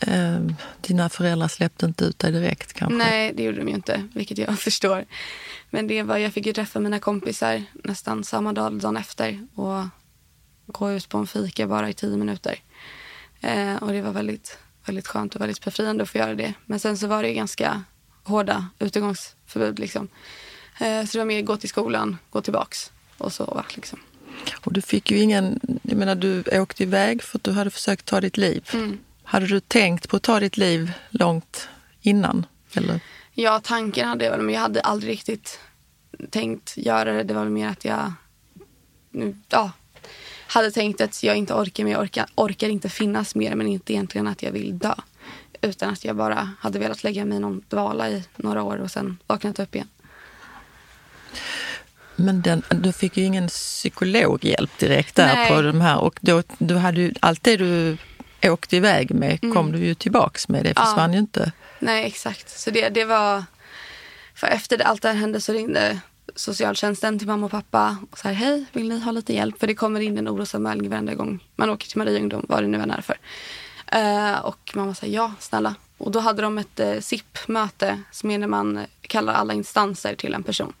Eh, 0.00 0.40
dina 0.80 1.08
föräldrar 1.08 1.48
släppte 1.48 1.86
inte 1.86 2.04
ut 2.04 2.18
dig 2.18 2.32
direkt 2.32 2.72
kanske? 2.72 2.96
Nej, 2.96 3.32
det 3.36 3.42
gjorde 3.42 3.58
de 3.58 3.68
ju 3.68 3.74
inte, 3.74 4.08
vilket 4.14 4.38
jag 4.38 4.58
förstår. 4.58 5.04
Men 5.70 5.86
det 5.86 6.02
var, 6.02 6.16
jag 6.16 6.32
fick 6.32 6.46
ju 6.46 6.52
träffa 6.52 6.80
mina 6.80 6.98
kompisar 6.98 7.62
nästan 7.84 8.24
samma 8.24 8.52
dag, 8.52 8.72
dagen 8.72 8.96
efter. 8.96 9.46
Och 9.54 9.84
gå 10.66 10.92
ut 10.92 11.08
på 11.08 11.18
en 11.18 11.26
fika 11.26 11.66
bara 11.66 11.88
i 11.88 11.92
tio 11.92 12.16
minuter. 12.16 12.58
Eh, 13.40 13.76
och 13.76 13.92
det 13.92 14.02
var 14.02 14.12
väldigt, 14.12 14.58
väldigt 14.84 15.06
skönt 15.06 15.34
och 15.34 15.40
väldigt 15.40 15.64
befriande 15.64 16.02
att 16.02 16.10
få 16.10 16.18
göra 16.18 16.34
det. 16.34 16.54
Men 16.66 16.80
sen 16.80 16.98
så 16.98 17.06
var 17.06 17.22
det 17.22 17.34
ganska 17.34 17.84
hårda 18.24 18.68
utegångsförbud. 18.78 19.78
Liksom. 19.78 20.08
Eh, 20.80 21.04
så 21.04 21.12
det 21.12 21.18
var 21.18 21.24
mer 21.24 21.42
gå 21.42 21.56
till 21.56 21.68
skolan, 21.68 22.18
gå 22.30 22.40
tillbaks 22.40 22.92
och 23.18 23.32
sova. 23.32 23.64
Liksom. 23.74 23.98
Och 24.64 24.72
du 24.72 24.80
fick 24.80 25.10
ju 25.10 25.18
ingen, 25.18 25.60
jag 25.82 25.96
menar 25.98 26.14
du 26.14 26.44
åkte 26.52 26.82
iväg 26.82 27.22
för 27.22 27.38
att 27.38 27.44
du 27.44 27.52
hade 27.52 27.70
försökt 27.70 28.06
ta 28.06 28.20
ditt 28.20 28.36
liv. 28.36 28.68
Mm. 28.72 28.98
Hade 29.22 29.46
du 29.46 29.60
tänkt 29.60 30.08
på 30.08 30.16
att 30.16 30.22
ta 30.22 30.40
ditt 30.40 30.56
liv 30.56 30.92
långt 31.10 31.68
innan? 32.00 32.46
Eller? 32.72 33.00
Ja, 33.32 33.60
tanken 33.64 34.08
hade 34.08 34.24
jag 34.24 34.32
väl, 34.32 34.40
men 34.40 34.54
jag 34.54 34.60
hade 34.60 34.80
aldrig 34.80 35.12
riktigt 35.12 35.60
tänkt 36.30 36.76
göra 36.76 37.12
det. 37.12 37.22
Det 37.22 37.34
var 37.34 37.42
väl 37.42 37.52
mer 37.52 37.68
att 37.68 37.84
jag 37.84 38.12
ja, 39.48 39.70
hade 40.52 40.70
tänkt 40.70 41.00
att 41.00 41.22
jag 41.22 41.36
inte 41.36 41.54
orkar, 41.54 41.84
men 41.84 41.92
jag 41.92 42.02
orkar, 42.02 42.26
orkar 42.34 42.68
inte 42.68 42.88
finnas 42.88 43.34
mer. 43.34 43.54
Men 43.54 43.66
inte 43.66 43.92
egentligen 43.92 44.26
att 44.26 44.42
jag 44.42 44.52
vill 44.52 44.78
dö. 44.78 44.94
Utan 45.60 45.90
att 45.90 46.04
jag 46.04 46.16
bara 46.16 46.50
hade 46.60 46.78
velat 46.78 47.04
lägga 47.04 47.24
mig 47.24 47.36
i 47.36 47.40
någon 47.40 47.62
dvala 47.68 48.10
i 48.10 48.24
några 48.36 48.62
år 48.62 48.76
och 48.76 48.90
sen 48.90 49.18
vaknat 49.26 49.58
upp 49.58 49.74
igen. 49.74 49.88
Men 52.16 52.42
den, 52.42 52.62
du 52.68 52.92
fick 52.92 53.16
ju 53.16 53.24
ingen 53.24 53.48
psykologhjälp 53.48 54.78
direkt 54.78 55.14
där 55.14 55.34
Nej. 55.34 55.48
på 55.48 55.62
de 55.62 55.80
här 55.80 55.98
och 55.98 56.18
då, 56.20 56.42
du 56.58 56.76
hade 56.76 57.00
ju, 57.00 57.14
allt 57.20 57.42
det 57.42 57.56
du 57.56 57.96
åkte 58.42 58.76
iväg 58.76 59.14
med 59.14 59.40
kom 59.40 59.56
mm. 59.56 59.72
du 59.72 59.78
ju 59.78 59.94
tillbaks 59.94 60.48
med, 60.48 60.64
det 60.64 60.74
försvann 60.74 61.10
ja. 61.10 61.14
ju 61.14 61.18
inte. 61.18 61.52
Nej 61.78 62.06
exakt, 62.06 62.58
så 62.60 62.70
det, 62.70 62.88
det 62.88 63.04
var, 63.04 63.44
för 64.34 64.46
efter 64.46 64.78
det, 64.78 64.84
allt 64.86 65.02
det 65.02 65.08
här 65.08 65.16
hände 65.16 65.40
så 65.40 65.52
ringde 65.52 66.00
socialtjänsten 66.34 67.18
till 67.18 67.28
mamma 67.28 67.46
och 67.46 67.52
pappa 67.52 67.96
och 68.10 68.18
så 68.18 68.28
här, 68.28 68.34
hej, 68.34 68.64
vill 68.72 68.88
ni 68.88 69.00
ha 69.00 69.12
lite 69.12 69.32
hjälp? 69.32 69.60
För 69.60 69.66
det 69.66 69.74
kommer 69.74 70.00
in 70.00 70.18
en 70.18 70.28
orosanmälning 70.28 70.90
varenda 70.90 71.14
gång 71.14 71.44
man 71.56 71.70
åker 71.70 71.88
till 71.88 71.98
Maria 71.98 72.18
Ungdom, 72.18 72.46
vad 72.48 72.62
det 72.62 72.66
nu 72.66 72.78
än 72.78 72.90
är 72.90 73.00
för. 73.00 73.18
Uh, 73.94 74.44
och 74.44 74.72
mamma 74.74 74.94
sa 74.94 75.06
ja, 75.06 75.32
snälla. 75.38 75.74
Och 75.98 76.10
då 76.10 76.18
hade 76.18 76.42
de 76.42 76.58
ett 76.58 76.80
eh, 76.80 76.88
uh, 76.88 77.00
SIP-möte 77.00 78.02
som 78.10 78.30
är 78.30 78.38
när 78.38 78.46
man 78.46 78.86
kallar 79.00 79.34
alla 79.34 79.54
instanser 79.54 80.14
till 80.14 80.34
en 80.34 80.42
person. 80.42 80.72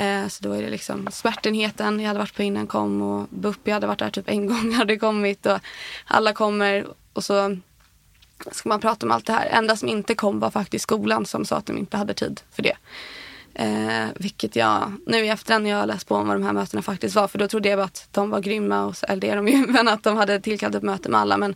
Uh, 0.00 0.28
så 0.28 0.44
då 0.44 0.52
är 0.52 0.62
det 0.62 0.70
liksom 0.70 1.08
smärtenheten 1.12 2.00
jag 2.00 2.08
hade 2.08 2.18
varit 2.18 2.34
på 2.34 2.42
innan 2.42 2.66
kom 2.66 3.02
och 3.02 3.26
BUP, 3.30 3.60
jag 3.64 3.74
hade 3.74 3.86
varit 3.86 3.98
där 3.98 4.10
typ 4.10 4.28
en 4.28 4.46
gång 4.54 4.72
hade 4.72 4.96
kommit 4.96 5.46
och 5.46 5.58
alla 6.04 6.32
kommer 6.32 6.86
och 7.12 7.24
så 7.24 7.56
ska 8.52 8.68
man 8.68 8.80
prata 8.80 9.06
om 9.06 9.12
allt 9.12 9.26
det 9.26 9.32
här. 9.32 9.46
Enda 9.46 9.76
som 9.76 9.88
inte 9.88 10.14
kom 10.14 10.40
var 10.40 10.50
faktiskt 10.50 10.82
skolan 10.82 11.26
som 11.26 11.44
sa 11.44 11.56
att 11.56 11.66
de 11.66 11.78
inte 11.78 11.96
hade 11.96 12.14
tid 12.14 12.40
för 12.50 12.62
det. 12.62 12.76
Eh, 13.58 14.08
vilket 14.16 14.56
jag 14.56 14.92
nu 15.06 15.24
i 15.24 15.28
efterhand 15.28 15.64
när 15.64 15.70
jag 15.70 15.78
har 15.78 15.86
läst 15.86 16.08
på 16.08 16.14
om 16.14 16.28
vad 16.28 16.36
de 16.36 16.42
här 16.42 16.52
mötena 16.52 16.82
faktiskt 16.82 17.14
var. 17.14 17.28
För 17.28 17.38
då 17.38 17.48
trodde 17.48 17.68
jag 17.68 17.80
att 17.80 18.08
de 18.10 18.30
var 18.30 18.40
grymma, 18.40 18.84
och, 18.84 18.94
eller 19.08 19.20
det 19.20 19.28
är 19.28 19.36
de 19.36 19.48
ju, 19.48 19.56
men 19.68 19.88
att 19.88 20.02
de 20.02 20.16
hade 20.16 20.40
tillkallat 20.40 20.74
ett 20.74 20.82
möte 20.82 21.08
med 21.08 21.20
alla. 21.20 21.36
Men 21.36 21.54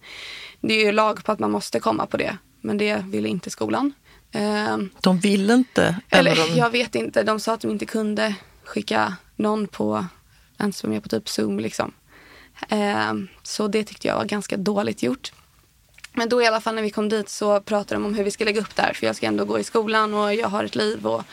det 0.60 0.74
är 0.74 0.84
ju 0.84 0.92
lag 0.92 1.24
på 1.24 1.32
att 1.32 1.38
man 1.38 1.50
måste 1.50 1.80
komma 1.80 2.06
på 2.06 2.16
det. 2.16 2.36
Men 2.60 2.78
det 2.78 3.04
ville 3.06 3.28
inte 3.28 3.50
skolan. 3.50 3.92
Eh, 4.32 4.78
de 5.00 5.18
ville 5.18 5.54
inte? 5.54 5.96
Eller, 6.08 6.32
eller 6.32 6.48
de... 6.48 6.58
jag 6.58 6.70
vet 6.70 6.94
inte. 6.94 7.22
De 7.22 7.40
sa 7.40 7.54
att 7.54 7.60
de 7.60 7.70
inte 7.70 7.86
kunde 7.86 8.34
skicka 8.64 9.16
någon 9.36 9.66
på, 9.66 10.06
ens 10.58 10.84
med 10.84 11.02
på 11.02 11.08
typ 11.08 11.28
Zoom 11.28 11.58
liksom. 11.58 11.92
Eh, 12.68 13.12
så 13.42 13.68
det 13.68 13.84
tyckte 13.84 14.08
jag 14.08 14.16
var 14.16 14.24
ganska 14.24 14.56
dåligt 14.56 15.02
gjort. 15.02 15.32
Men 16.12 16.28
då 16.28 16.42
i 16.42 16.46
alla 16.46 16.60
fall 16.60 16.74
när 16.74 16.82
vi 16.82 16.90
kom 16.90 17.08
dit 17.08 17.28
så 17.28 17.60
pratade 17.60 17.94
de 17.94 18.04
om 18.04 18.14
hur 18.14 18.24
vi 18.24 18.30
ska 18.30 18.44
lägga 18.44 18.60
upp 18.60 18.76
där. 18.76 18.92
För 18.94 19.06
jag 19.06 19.16
ska 19.16 19.26
ändå 19.26 19.44
gå 19.44 19.58
i 19.58 19.64
skolan 19.64 20.14
och 20.14 20.34
jag 20.34 20.48
har 20.48 20.64
ett 20.64 20.74
liv. 20.74 21.06
och 21.06 21.24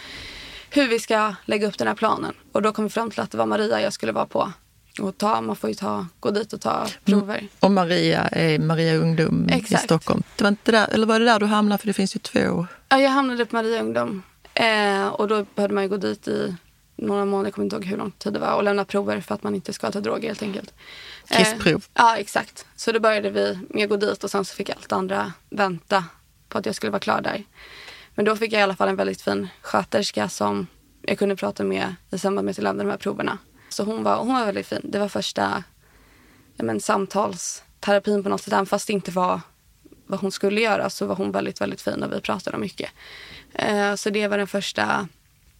hur 0.69 0.87
vi 0.87 0.99
ska 0.99 1.35
lägga 1.45 1.67
upp 1.67 1.77
den 1.77 1.87
här 1.87 1.95
planen. 1.95 2.33
Och 2.51 2.61
då 2.61 2.71
kom 2.71 2.83
vi 2.83 2.89
fram 2.89 3.11
till 3.11 3.19
att 3.19 3.31
det 3.31 3.37
var 3.37 3.45
Maria 3.45 3.81
jag 3.81 3.93
skulle 3.93 4.11
vara 4.11 4.25
på. 4.25 4.51
Och 5.01 5.17
ta, 5.17 5.41
man 5.41 5.55
får 5.55 5.69
ju 5.69 5.73
ta, 5.73 6.05
gå 6.19 6.31
dit 6.31 6.53
och 6.53 6.61
ta 6.61 6.87
prover. 7.05 7.37
Mm. 7.37 7.49
Och 7.59 7.71
Maria 7.71 8.21
är 8.21 8.59
Maria 8.59 8.95
Ungdom 8.95 9.47
Exakt. 9.49 9.83
i 9.83 9.85
Stockholm. 9.85 10.23
Det 10.35 10.43
var 10.43 10.49
inte 10.49 10.71
där, 10.71 10.87
eller 10.87 11.07
var 11.07 11.19
det 11.19 11.25
där 11.25 11.39
du 11.39 11.45
hamnade? 11.45 11.79
För 11.79 11.87
det 11.87 11.93
finns 11.93 12.15
ju 12.15 12.19
två. 12.19 12.67
Ja, 12.89 12.99
jag 12.99 13.09
hamnade 13.09 13.45
på 13.45 13.55
Maria 13.55 13.81
Ungdom. 13.81 14.23
Eh, 14.53 15.07
och 15.07 15.27
då 15.27 15.45
behövde 15.55 15.75
man 15.75 15.83
ju 15.83 15.89
gå 15.89 15.97
dit 15.97 16.27
i 16.27 16.55
några 16.95 17.25
månader, 17.25 17.47
jag 17.47 17.53
kommer 17.53 17.65
inte 17.65 17.75
ihåg 17.75 17.85
hur 17.85 17.97
lång 17.97 18.11
tid 18.11 18.33
det 18.33 18.39
var, 18.39 18.53
och 18.53 18.63
lämna 18.63 18.85
prover 18.85 19.21
för 19.21 19.35
att 19.35 19.43
man 19.43 19.55
inte 19.55 19.73
ska 19.73 19.91
ta 19.91 19.99
droger 19.99 20.27
helt 20.27 20.41
enkelt. 20.41 20.73
Kissprov? 21.29 21.75
Eh, 21.75 21.81
ja, 21.93 22.17
exakt. 22.17 22.65
Så 22.75 22.91
då 22.91 22.99
började 22.99 23.29
vi 23.29 23.59
med 23.69 23.83
att 23.83 23.89
gå 23.89 23.97
dit 23.97 24.23
och 24.23 24.31
sen 24.31 24.45
så 24.45 24.55
fick 24.55 24.69
allt 24.69 24.91
andra 24.91 25.33
vänta 25.49 26.03
på 26.49 26.57
att 26.57 26.65
jag 26.65 26.75
skulle 26.75 26.91
vara 26.91 26.99
klar 26.99 27.21
där. 27.21 27.43
Men 28.19 28.25
då 28.25 28.35
fick 28.35 28.53
jag 28.53 28.59
i 28.59 28.63
alla 28.63 28.75
fall 28.75 28.89
en 28.89 28.95
väldigt 28.95 29.21
fin 29.21 29.47
sköterska 29.61 30.29
som 30.29 30.67
jag 31.01 31.19
kunde 31.19 31.35
prata 31.35 31.63
med 31.63 31.95
i 32.11 32.17
samband 32.17 32.45
med 32.45 32.51
att 32.51 32.57
jag 32.57 32.63
lämnade 32.63 32.89
de 32.89 32.91
här 32.91 32.97
proverna. 32.97 33.37
Så 33.69 33.83
hon 33.83 34.03
var, 34.03 34.17
hon 34.17 34.33
var 34.33 34.45
väldigt 34.45 34.67
fin. 34.67 34.81
Det 34.83 34.99
var 34.99 35.07
första 35.07 35.63
ja, 36.55 36.63
men, 36.63 36.81
samtalsterapin 36.81 38.23
på 38.23 38.29
något 38.29 38.41
sätt. 38.41 38.53
Även 38.53 38.65
fast 38.65 38.87
det 38.87 38.93
inte 38.93 39.11
var 39.11 39.41
vad 40.07 40.19
hon 40.19 40.31
skulle 40.31 40.61
göra 40.61 40.89
så 40.89 41.05
var 41.05 41.15
hon 41.15 41.31
väldigt, 41.31 41.61
väldigt 41.61 41.81
fin 41.81 42.03
och 42.03 42.13
vi 42.13 42.21
pratade 42.21 42.57
mycket. 42.57 42.91
Eh, 43.53 43.95
så 43.95 44.09
det 44.09 44.27
var 44.27 44.37
den 44.37 44.47
första 44.47 45.07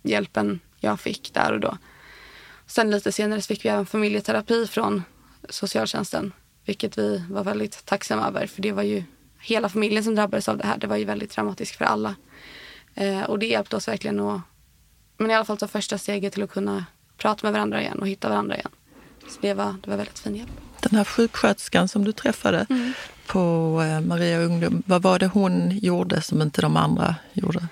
hjälpen 0.02 0.60
jag 0.80 1.00
fick 1.00 1.34
där 1.34 1.54
och 1.54 1.60
då. 1.60 1.78
Sen 2.68 2.92
lite 2.92 3.12
senare 3.12 3.42
fick 3.42 3.66
vi 3.66 3.70
även 3.70 3.86
familjeterapi 3.86 4.68
från 4.68 5.04
socialtjänsten. 5.50 6.34
Vilket 6.66 6.98
vi 6.98 7.24
var 7.30 7.44
väldigt 7.44 7.86
tacksamma 7.86 8.28
över. 8.28 8.48
För 8.48 8.62
det 8.62 8.72
var 8.72 8.84
ju 8.84 9.04
hela 9.40 9.70
familjen 9.70 10.04
som 10.04 10.16
drabbades 10.16 10.50
av 10.50 10.58
det 10.58 10.68
här. 10.68 10.78
Det 10.78 10.88
var 10.88 10.98
ju 10.98 11.06
väldigt 11.06 11.32
traumatiskt 11.32 11.78
för 11.78 11.86
alla. 11.86 12.16
Eh, 13.00 13.24
och 13.24 13.40
det 13.40 13.46
hjälpte 13.46 13.76
oss 13.76 13.88
verkligen 13.88 14.20
att 14.20 14.42
men 15.18 15.32
i 15.32 15.34
alla 15.34 15.46
fall 15.46 15.58
ta 15.58 15.68
första 15.68 15.98
steget 15.98 16.34
till 16.34 16.44
att 16.44 16.52
kunna 16.52 16.86
prata 17.18 17.48
med 17.48 17.54
varandra 17.54 17.82
igen 17.82 18.00
och 18.00 18.08
hitta 18.08 18.30
varandra 18.30 18.56
igen. 18.56 18.72
Så 19.28 19.38
det 19.42 19.54
var, 19.54 19.76
det 19.84 19.90
var 19.90 19.98
väldigt 19.98 20.20
fin 20.20 20.36
hjälp. 20.36 20.52
Den 20.82 20.98
här 20.98 21.04
sjuksköterskan 21.04 21.88
som 21.88 22.06
du 22.06 22.12
träffade 22.12 22.66
mm. 22.70 22.94
på 23.28 23.40
eh, 23.82 24.02
Maria 24.02 24.40
Ungdom, 24.40 24.84
vad 24.86 25.02
var 25.02 25.20
det 25.20 25.28
hon 25.28 25.80
gjorde 25.80 26.22
som 26.22 26.42
inte 26.42 26.62
de 26.62 26.78
andra 26.78 27.16
gjorde? 27.34 27.68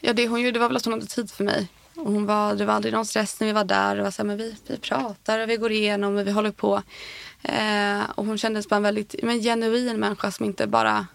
Ja, 0.00 0.12
det 0.12 0.28
hon 0.28 0.40
gjorde 0.40 0.58
var 0.58 0.68
väl 0.68 0.76
att 0.76 0.84
hon 0.84 0.94
hade 0.94 1.06
tid 1.06 1.30
för 1.30 1.44
mig. 1.44 1.68
Och 1.96 2.12
hon 2.12 2.26
var, 2.26 2.54
det 2.54 2.64
var 2.64 2.74
aldrig 2.74 2.94
någon 2.94 3.06
stress 3.06 3.40
när 3.40 3.46
vi 3.46 3.52
var 3.52 3.64
där. 3.64 3.96
Det 3.96 4.02
var 4.02 4.10
så 4.10 4.22
här, 4.22 4.26
men 4.26 4.36
vi, 4.36 4.56
vi 4.66 4.76
pratar 4.76 5.38
och 5.38 5.50
vi 5.50 5.56
går 5.56 5.72
igenom 5.72 6.16
och 6.16 6.26
vi 6.26 6.30
håller 6.30 6.50
på. 6.50 6.82
Eh, 7.42 8.10
och 8.14 8.26
hon 8.26 8.38
kändes 8.38 8.68
som 8.68 8.76
en 8.76 8.82
väldigt 8.82 9.14
men, 9.22 9.40
genuin 9.40 10.00
människa 10.00 10.30
som 10.30 10.46
inte 10.46 10.66
bara 10.66 11.06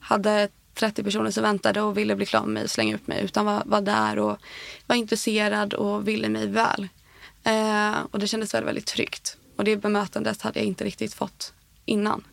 hade 0.00 0.48
30 0.76 1.02
personer 1.02 1.30
som 1.30 1.42
väntade 1.42 1.80
och 1.80 1.98
ville 1.98 2.16
bli 2.16 2.26
klar 2.26 2.40
med 2.40 2.48
mig 2.48 2.64
och 2.64 2.70
slänga 2.70 2.94
ut 2.94 3.06
mig. 3.06 3.24
Utan 3.24 3.46
var, 3.46 3.62
var 3.66 3.80
där 3.80 4.18
och 4.18 4.38
var 4.86 4.96
intresserad 4.96 5.74
och 5.74 6.08
ville 6.08 6.28
mig 6.28 6.46
väl. 6.46 6.88
Eh, 7.44 7.94
och 8.10 8.18
det 8.18 8.26
kändes 8.26 8.54
väldigt, 8.54 8.68
väldigt 8.68 8.86
tryggt. 8.86 9.36
Och 9.56 9.64
det 9.64 9.76
bemötandet 9.76 10.42
hade 10.42 10.58
jag 10.58 10.66
inte 10.66 10.84
riktigt 10.84 11.14
fått 11.14 11.52
innan. 11.84 12.24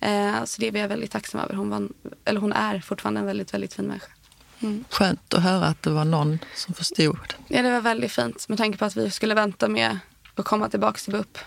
Eh, 0.00 0.44
så 0.44 0.60
det 0.60 0.68
är 0.68 0.76
jag 0.76 0.88
väldigt 0.88 1.10
tacksam 1.10 1.40
över. 1.40 1.54
Hon, 1.54 1.70
var, 1.70 1.88
eller 2.24 2.40
hon 2.40 2.52
är 2.52 2.80
fortfarande 2.80 3.20
en 3.20 3.26
väldigt, 3.26 3.54
väldigt 3.54 3.74
fin 3.74 3.86
människa. 3.86 4.12
Mm. 4.60 4.84
Skönt 4.90 5.34
att 5.34 5.42
höra 5.42 5.66
att 5.66 5.82
det 5.82 5.90
var 5.90 6.04
någon 6.04 6.38
som 6.54 6.74
förstod. 6.74 7.34
Ja, 7.48 7.62
det 7.62 7.70
var 7.70 7.80
väldigt 7.80 8.12
fint. 8.12 8.48
Med 8.48 8.58
tanke 8.58 8.78
på 8.78 8.84
att 8.84 8.96
vi 8.96 9.10
skulle 9.10 9.34
vänta 9.34 9.68
med 9.68 9.98
att 10.34 10.44
komma 10.44 10.68
tillbaka 10.68 10.98
till 10.98 11.12
BUP. 11.12 11.38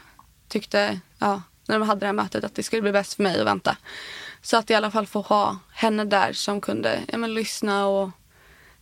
Tyckte, 0.48 1.00
ja, 1.20 1.42
när 1.66 1.80
de 1.80 1.88
hade 1.88 2.00
det 2.00 2.06
här 2.06 2.14
mötet, 2.14 2.44
att 2.44 2.56
det 2.56 2.64
skulle 2.64 2.82
bli 2.82 2.92
bäst 2.92 3.14
för 3.14 3.24
mig 3.24 3.40
att 3.40 3.48
vänta. 3.48 3.78
Så 4.42 4.58
att 4.58 4.70
i 4.70 4.74
alla 4.74 4.92
fall 4.92 5.08
få 5.08 5.22
ha 5.22 5.60
henne 5.72 6.06
där 6.06 6.34
som 6.34 6.62
kunde 6.62 7.00
ja, 7.08 7.18
men, 7.18 7.34
lyssna 7.34 7.88
och 7.88 8.10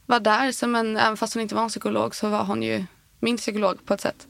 vara 0.06 0.20
där. 0.20 0.52
Som 0.52 0.76
en, 0.76 0.98
även 0.98 1.18
fast 1.18 1.34
hon 1.34 1.44
inte 1.44 1.56
var 1.56 1.64
en 1.64 1.70
psykolog 1.70 2.16
så 2.16 2.30
var 2.30 2.44
hon 2.44 2.64
ju 2.64 2.86
min 3.20 3.38
psykolog 3.38 3.86
på 3.86 3.94
ett 3.94 4.02
sätt. 4.02 4.28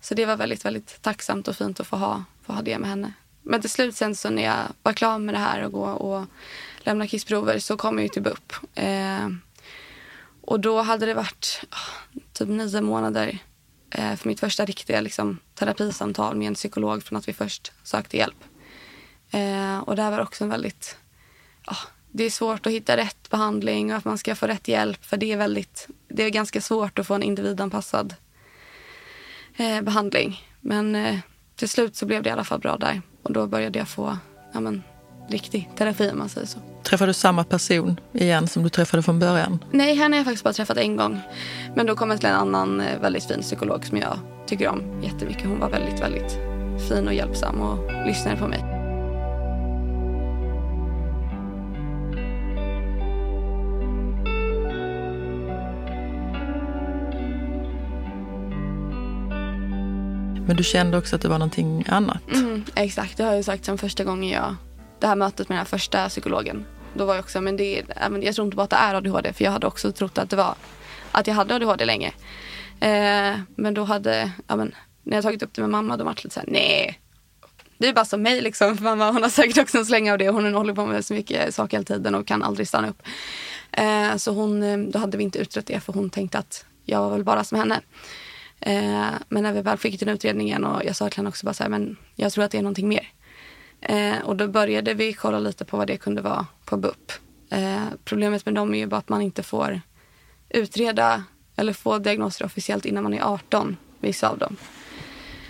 Så 0.00 0.14
det 0.14 0.26
var 0.26 0.36
väldigt, 0.36 0.64
väldigt 0.64 1.02
tacksamt 1.02 1.48
och 1.48 1.56
fint 1.56 1.80
att 1.80 1.86
få 1.86 1.96
ha, 1.96 2.24
få 2.46 2.52
ha 2.52 2.62
det 2.62 2.78
med 2.78 2.90
henne. 2.90 3.12
Men 3.42 3.60
till 3.60 3.70
slut 3.70 3.96
sen 3.96 4.16
så 4.16 4.30
när 4.30 4.42
jag 4.42 4.58
var 4.82 4.92
klar 4.92 5.18
med 5.18 5.34
det 5.34 5.38
här 5.38 5.62
och 5.64 5.72
gå 5.72 5.84
och 5.84 6.26
lämna 6.78 7.06
kissprover 7.06 7.58
så 7.58 7.76
kom 7.76 7.98
jag 7.98 8.02
ju 8.02 8.08
typ 8.08 8.12
till 8.12 8.22
BUP. 8.22 8.52
Eh, 8.74 9.28
och 10.40 10.60
då 10.60 10.82
hade 10.82 11.06
det 11.06 11.14
varit 11.14 11.64
oh, 11.70 12.20
typ 12.32 12.48
nio 12.48 12.80
månader 12.80 13.38
eh, 13.90 14.16
för 14.16 14.28
mitt 14.28 14.40
första 14.40 14.64
riktiga 14.64 15.00
liksom, 15.00 15.38
terapisamtal 15.54 16.36
med 16.36 16.48
en 16.48 16.54
psykolog 16.54 17.02
från 17.02 17.16
att 17.16 17.28
vi 17.28 17.32
först 17.32 17.72
sökte 17.82 18.16
hjälp. 18.16 18.44
Eh, 19.32 19.78
och 19.78 19.96
det 19.96 20.02
här 20.02 20.10
var 20.10 20.20
också 20.20 20.44
en 20.44 20.50
väldigt... 20.50 20.96
Oh, 21.66 21.80
det 22.10 22.24
är 22.24 22.30
svårt 22.30 22.66
att 22.66 22.72
hitta 22.72 22.96
rätt 22.96 23.30
behandling 23.30 23.92
och 23.92 23.98
att 23.98 24.04
man 24.04 24.18
ska 24.18 24.34
få 24.34 24.46
rätt 24.46 24.68
hjälp. 24.68 25.04
För 25.04 25.16
det 25.16 25.32
är, 25.32 25.36
väldigt, 25.36 25.88
det 26.08 26.22
är 26.22 26.30
ganska 26.30 26.60
svårt 26.60 26.98
att 26.98 27.06
få 27.06 27.14
en 27.14 27.22
individanpassad 27.22 28.14
eh, 29.56 29.80
behandling. 29.80 30.40
Men 30.60 30.94
eh, 30.94 31.18
till 31.56 31.68
slut 31.68 31.96
så 31.96 32.06
blev 32.06 32.22
det 32.22 32.28
i 32.28 32.32
alla 32.32 32.44
fall 32.44 32.60
bra 32.60 32.76
där. 32.76 33.02
Och 33.22 33.32
då 33.32 33.46
började 33.46 33.78
jag 33.78 33.88
få 33.88 34.18
ja, 34.52 34.60
men, 34.60 34.82
riktig 35.28 35.70
terapi 35.76 36.10
om 36.10 36.18
man 36.18 36.28
säger 36.28 36.46
så. 36.46 36.58
Träffade 36.82 37.10
du 37.10 37.14
samma 37.14 37.44
person 37.44 38.00
igen 38.12 38.48
som 38.48 38.62
du 38.62 38.68
träffade 38.68 39.02
från 39.02 39.18
början? 39.18 39.64
Nej, 39.70 39.94
henne 39.94 40.16
har 40.16 40.18
jag 40.18 40.24
faktiskt 40.24 40.44
bara 40.44 40.52
träffat 40.52 40.76
en 40.76 40.96
gång. 40.96 41.20
Men 41.74 41.86
då 41.86 41.96
kom 41.96 42.10
jag 42.10 42.20
till 42.20 42.28
en 42.28 42.34
annan 42.34 42.80
eh, 42.80 43.00
väldigt 43.00 43.24
fin 43.24 43.40
psykolog 43.40 43.86
som 43.86 43.98
jag 43.98 44.18
tycker 44.46 44.68
om 44.68 45.02
jättemycket. 45.02 45.44
Hon 45.44 45.60
var 45.60 45.70
väldigt, 45.70 46.00
väldigt 46.00 46.32
fin 46.88 47.08
och 47.08 47.14
hjälpsam 47.14 47.60
och 47.60 48.06
lyssnade 48.06 48.36
på 48.36 48.48
mig. 48.48 48.71
Men 60.46 60.56
du 60.56 60.62
kände 60.62 60.98
också 60.98 61.16
att 61.16 61.22
det 61.22 61.28
var 61.28 61.38
någonting 61.38 61.84
annat? 61.88 62.32
Mm, 62.34 62.64
exakt, 62.74 63.16
det 63.16 63.24
har 63.24 63.34
jag 63.34 63.44
sagt 63.44 63.64
sen 63.64 63.78
första 63.78 64.04
gången 64.04 64.30
jag... 64.30 64.56
Det 65.00 65.06
här 65.06 65.16
mötet 65.16 65.48
med 65.48 65.56
den 65.56 65.58
här 65.58 65.78
första 65.78 66.08
psykologen. 66.08 66.64
Då 66.94 67.04
var 67.04 67.14
jag 67.14 67.22
också, 67.22 67.40
men 67.40 67.56
det, 67.56 67.82
jag 68.22 68.34
tror 68.34 68.44
inte 68.44 68.56
bara 68.56 68.64
att 68.64 68.70
det 68.70 68.76
är 68.76 68.94
ADHD. 68.94 69.32
För 69.32 69.44
jag 69.44 69.52
hade 69.52 69.66
också 69.66 69.92
trott 69.92 70.18
att 70.18 70.30
det 70.30 70.36
var 70.36 70.54
att 71.12 71.26
jag 71.26 71.34
hade 71.34 71.54
ADHD 71.54 71.84
länge. 71.84 72.12
Eh, 72.80 73.38
men 73.56 73.74
då 73.74 73.84
hade, 73.84 74.32
ja, 74.46 74.56
men, 74.56 74.74
när 75.02 75.16
jag 75.16 75.24
tagit 75.24 75.42
upp 75.42 75.54
det 75.54 75.60
med 75.60 75.70
mamma 75.70 75.96
då 75.96 76.04
var 76.04 76.14
det 76.14 76.24
lite 76.24 76.34
såhär, 76.34 76.48
nej. 76.48 77.00
Det 77.78 77.88
är 77.88 77.92
bara 77.92 78.04
som 78.04 78.22
mig 78.22 78.40
liksom. 78.40 78.76
För 78.76 78.84
mamma 78.96 79.10
hon 79.10 79.22
har 79.22 79.30
säkert 79.30 79.58
också 79.58 79.78
en 79.78 79.86
släng 79.86 80.10
av 80.10 80.18
det. 80.18 80.28
Hon 80.28 80.54
håller 80.54 80.74
på 80.74 80.86
med 80.86 81.04
så 81.04 81.14
mycket 81.14 81.54
saker 81.54 81.76
hela 81.76 81.84
tiden 81.84 82.14
och 82.14 82.26
kan 82.26 82.42
aldrig 82.42 82.68
stanna 82.68 82.88
upp. 82.88 83.02
Eh, 83.72 84.16
så 84.16 84.32
hon, 84.32 84.62
eh, 84.62 84.78
då 84.78 84.98
hade 84.98 85.16
vi 85.16 85.24
inte 85.24 85.38
utrett 85.38 85.66
det 85.66 85.80
för 85.80 85.92
hon 85.92 86.10
tänkte 86.10 86.38
att 86.38 86.64
jag 86.84 87.00
var 87.00 87.10
väl 87.10 87.24
bara 87.24 87.44
som 87.44 87.58
henne. 87.58 87.80
Eh, 88.66 89.10
men 89.28 89.42
när 89.42 89.52
vi 89.52 89.62
väl 89.62 89.78
fick 89.78 90.00
den 90.00 90.08
utredningen 90.08 90.64
och 90.64 90.84
jag 90.84 90.96
sa 90.96 91.08
till 91.08 91.16
henne 91.16 91.28
också 91.28 91.46
bara 91.46 91.54
så 91.54 91.62
här, 91.62 91.70
men 91.70 91.96
jag 92.14 92.32
tror 92.32 92.44
att 92.44 92.50
det 92.50 92.58
är 92.58 92.62
någonting 92.62 92.88
mer. 92.88 93.08
Eh, 93.80 94.18
och 94.24 94.36
då 94.36 94.48
började 94.48 94.94
vi 94.94 95.12
kolla 95.12 95.38
lite 95.38 95.64
på 95.64 95.76
vad 95.76 95.86
det 95.86 95.96
kunde 95.96 96.22
vara 96.22 96.46
på 96.64 96.76
BUP. 96.76 97.12
Eh, 97.50 97.82
problemet 98.04 98.46
med 98.46 98.54
dem 98.54 98.74
är 98.74 98.78
ju 98.78 98.86
bara 98.86 98.96
att 98.96 99.08
man 99.08 99.22
inte 99.22 99.42
får 99.42 99.80
utreda 100.48 101.24
eller 101.56 101.72
få 101.72 101.98
diagnoser 101.98 102.44
officiellt 102.44 102.84
innan 102.84 103.02
man 103.02 103.14
är 103.14 103.22
18, 103.22 103.76
vissa 104.00 104.28
av 104.28 104.38
dem. 104.38 104.56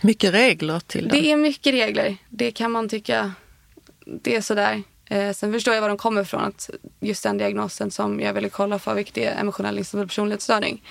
Mycket 0.01 0.35
regler 0.35 0.81
till 0.81 1.09
dem. 1.09 1.19
Det 1.19 1.33
är 1.33 1.37
mycket 1.37 1.75
regler. 1.75 2.17
Det 2.29 2.51
kan 2.51 2.71
man 2.71 2.89
tycka, 2.89 3.33
det 4.07 4.37
är 4.37 4.41
sådär. 4.41 4.83
Eh, 5.07 5.33
sen 5.33 5.53
förstår 5.53 5.75
jag 5.75 5.81
var 5.81 5.89
de 5.89 5.99
kommer 5.99 6.23
ifrån. 6.23 6.43
Att 6.43 6.71
just 7.01 7.23
den 7.23 7.39
diagnosen 7.39 7.91
som 7.91 8.21
jag 8.21 8.33
ville 8.33 8.49
kolla 8.49 8.79
för, 8.79 8.95
vilket 8.95 9.19
är 9.19 9.41
emotionell 9.41 9.79
instabil 9.79 10.09
personlighetsstörning. 10.09 10.83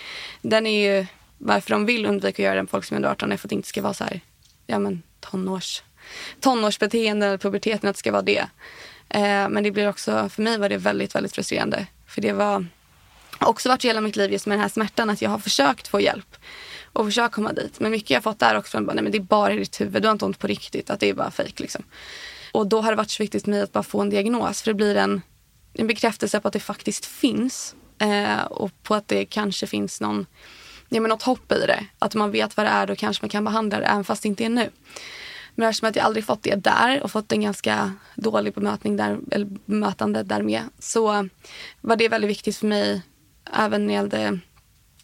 Den 0.41 0.67
är 0.67 0.99
ju 0.99 1.05
varför 1.41 1.69
de 1.69 1.85
vill 1.85 2.05
undvika 2.05 2.41
att 2.41 2.45
göra 2.45 2.55
det 2.55 2.61
med 2.61 2.69
folk 2.69 2.85
som 2.85 2.95
är 2.95 2.97
under 2.97 3.09
18 3.09 3.31
är 3.31 3.37
för 3.37 3.47
att 3.47 3.49
det 3.49 3.55
inte 3.55 3.67
ska 3.67 3.81
vara 3.81 3.93
så 3.93 4.03
här, 4.03 4.21
ja 4.67 4.79
men 4.79 5.03
tonårs, 5.19 5.83
tonårsbeteende 6.39 7.25
eller 7.25 7.37
puberteten, 7.37 7.89
att 7.89 7.95
det 7.95 7.99
ska 7.99 8.11
vara 8.11 8.21
det. 8.21 8.47
Eh, 9.09 9.49
men 9.49 9.63
det 9.63 9.71
blir 9.71 9.89
också, 9.89 10.29
för 10.29 10.41
mig 10.41 10.57
var 10.57 10.69
det 10.69 10.77
väldigt, 10.77 11.15
väldigt 11.15 11.35
frustrerande. 11.35 11.87
För 12.07 12.21
det 12.21 12.33
var 12.33 12.65
också 13.39 13.69
varit 13.69 13.85
hela 13.85 14.01
mitt 14.01 14.15
liv 14.15 14.31
just 14.31 14.45
med 14.45 14.57
den 14.57 14.61
här 14.61 14.69
smärtan 14.69 15.09
att 15.09 15.21
jag 15.21 15.29
har 15.29 15.39
försökt 15.39 15.87
få 15.87 16.01
hjälp 16.01 16.35
och 16.93 17.05
försökt 17.05 17.35
komma 17.35 17.53
dit. 17.53 17.79
Men 17.79 17.91
mycket 17.91 18.09
jag 18.09 18.23
fått 18.23 18.39
där 18.39 18.57
också, 18.57 18.79
nej 18.79 19.03
men 19.03 19.11
det 19.11 19.17
är 19.17 19.21
bara 19.21 19.53
i 19.53 19.57
ditt 19.57 19.81
huvud, 19.81 20.01
du 20.01 20.07
har 20.07 20.13
inte 20.13 20.25
ont 20.25 20.39
på 20.39 20.47
riktigt, 20.47 20.89
att 20.89 20.99
det 20.99 21.09
är 21.09 21.13
bara 21.13 21.31
fejk 21.31 21.59
liksom. 21.59 21.83
Och 22.51 22.67
då 22.67 22.81
har 22.81 22.91
det 22.91 22.95
varit 22.95 23.09
så 23.09 23.23
viktigt 23.23 23.43
för 23.43 23.51
mig 23.51 23.61
att 23.61 23.71
bara 23.71 23.83
få 23.83 24.01
en 24.01 24.09
diagnos, 24.09 24.61
för 24.61 24.69
det 24.69 24.75
blir 24.75 24.95
en, 24.95 25.21
en 25.73 25.87
bekräftelse 25.87 26.39
på 26.39 26.47
att 26.47 26.53
det 26.53 26.59
faktiskt 26.59 27.05
finns. 27.05 27.75
Eh, 27.99 28.43
och 28.43 28.83
på 28.83 28.95
att 28.95 29.07
det 29.07 29.25
kanske 29.25 29.67
finns 29.67 30.01
någon 30.01 30.25
ja, 30.93 31.01
men 31.01 31.09
något 31.09 31.23
hopp 31.23 31.51
i 31.51 31.65
det. 31.67 31.85
Att 31.99 32.15
man 32.15 32.31
vet 32.31 32.57
vad 32.57 32.65
det 32.65 32.69
är, 32.69 32.87
då 32.87 32.95
kanske 32.95 33.23
man 33.23 33.29
kan 33.29 33.43
behandla 33.43 33.79
det 33.79 33.85
även 33.85 34.03
fast 34.03 34.23
det 34.23 34.27
inte 34.27 34.45
är 34.45 34.49
nu. 34.49 34.69
Men 35.55 35.69
eftersom 35.69 35.89
att 35.89 35.95
jag 35.95 36.05
aldrig 36.05 36.25
fått 36.25 36.43
det 36.43 36.55
där 36.55 37.03
och 37.03 37.11
fått 37.11 37.31
en 37.31 37.41
ganska 37.41 37.93
dålig 38.15 38.53
bemötning 38.53 38.97
där, 38.97 39.19
eller 39.31 39.45
bemötande 39.65 40.23
där 40.23 40.41
med 40.41 40.63
så 40.79 41.29
var 41.81 41.95
det 41.95 42.09
väldigt 42.09 42.29
viktigt 42.29 42.57
för 42.57 42.67
mig 42.67 43.01
även 43.53 43.87
när 43.87 43.87
det 43.87 43.93
gällde 43.93 44.39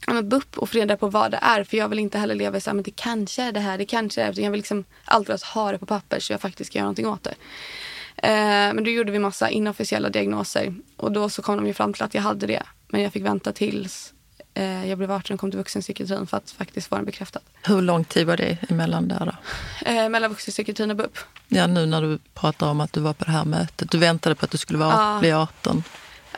ja, 0.07 0.21
BUP 0.21 0.57
och 0.57 0.69
få 0.69 0.77
reda 0.77 0.97
på 0.97 1.07
vad 1.07 1.31
det 1.31 1.39
är. 1.41 1.63
För 1.63 1.77
jag 1.77 1.89
vill 1.89 1.99
inte 1.99 2.19
heller 2.19 2.35
leva 2.35 2.57
i 2.57 2.61
så 2.61 2.69
här, 2.69 2.75
men 2.75 2.83
det 2.83 2.95
kanske 2.95 3.43
är 3.43 3.51
det 3.51 3.59
här, 3.59 3.77
det 3.77 3.85
kanske 3.85 4.21
är 4.21 4.33
det. 4.33 4.41
Jag 4.41 4.51
vill 4.51 4.59
liksom 4.59 4.83
alltid 5.05 5.43
ha 5.43 5.71
det 5.71 5.77
på 5.77 5.85
papper 5.85 6.19
så 6.19 6.33
jag 6.33 6.41
faktiskt 6.41 6.73
kan 6.73 6.79
göra 6.79 6.85
någonting 6.85 7.07
åt 7.07 7.23
det. 7.23 7.35
Eh, 8.17 8.73
men 8.73 8.83
då 8.83 8.89
gjorde 8.89 9.11
vi 9.11 9.19
massa 9.19 9.49
inofficiella 9.49 10.09
diagnoser 10.09 10.75
och 10.97 11.11
då 11.11 11.29
så 11.29 11.41
kom 11.41 11.57
de 11.57 11.67
ju 11.67 11.73
fram 11.73 11.93
till 11.93 12.03
att 12.03 12.13
jag 12.13 12.21
hade 12.21 12.47
det. 12.47 12.63
Men 12.87 13.01
jag 13.01 13.13
fick 13.13 13.23
vänta 13.23 13.51
tills 13.51 14.13
jag 14.63 14.97
blev 14.97 15.11
18 15.11 15.33
och 15.33 15.39
kom 15.39 15.51
till 15.51 15.57
vuxenpsykiatrin 15.57 16.27
för 16.27 16.37
att 16.37 16.51
faktiskt 16.51 16.87
få 16.87 16.95
den 16.95 17.05
bekräftad. 17.05 17.39
Hur 17.63 17.81
lång 17.81 18.03
tid 18.03 18.27
var 18.27 18.37
det 18.37 18.57
emellan 18.69 19.07
där 19.07 19.25
då? 19.25 19.33
Eh, 19.89 20.09
mellan 20.09 20.29
vuxenpsykiatrin 20.29 20.91
och 20.91 20.97
BUP. 20.97 21.17
Ja, 21.47 21.67
nu 21.67 21.85
när 21.85 22.01
du 22.01 22.19
pratar 22.33 22.67
om 22.67 22.81
att 22.81 22.93
du 22.93 22.99
var 22.99 23.13
på 23.13 23.25
det 23.25 23.31
här 23.31 23.45
mötet. 23.45 23.91
Du 23.91 23.97
väntade 23.97 24.35
på 24.35 24.45
att 24.45 24.51
du 24.51 24.57
skulle 24.57 24.79
vara, 24.79 24.93
ja. 24.93 25.19
bli 25.19 25.31
18. 25.31 25.83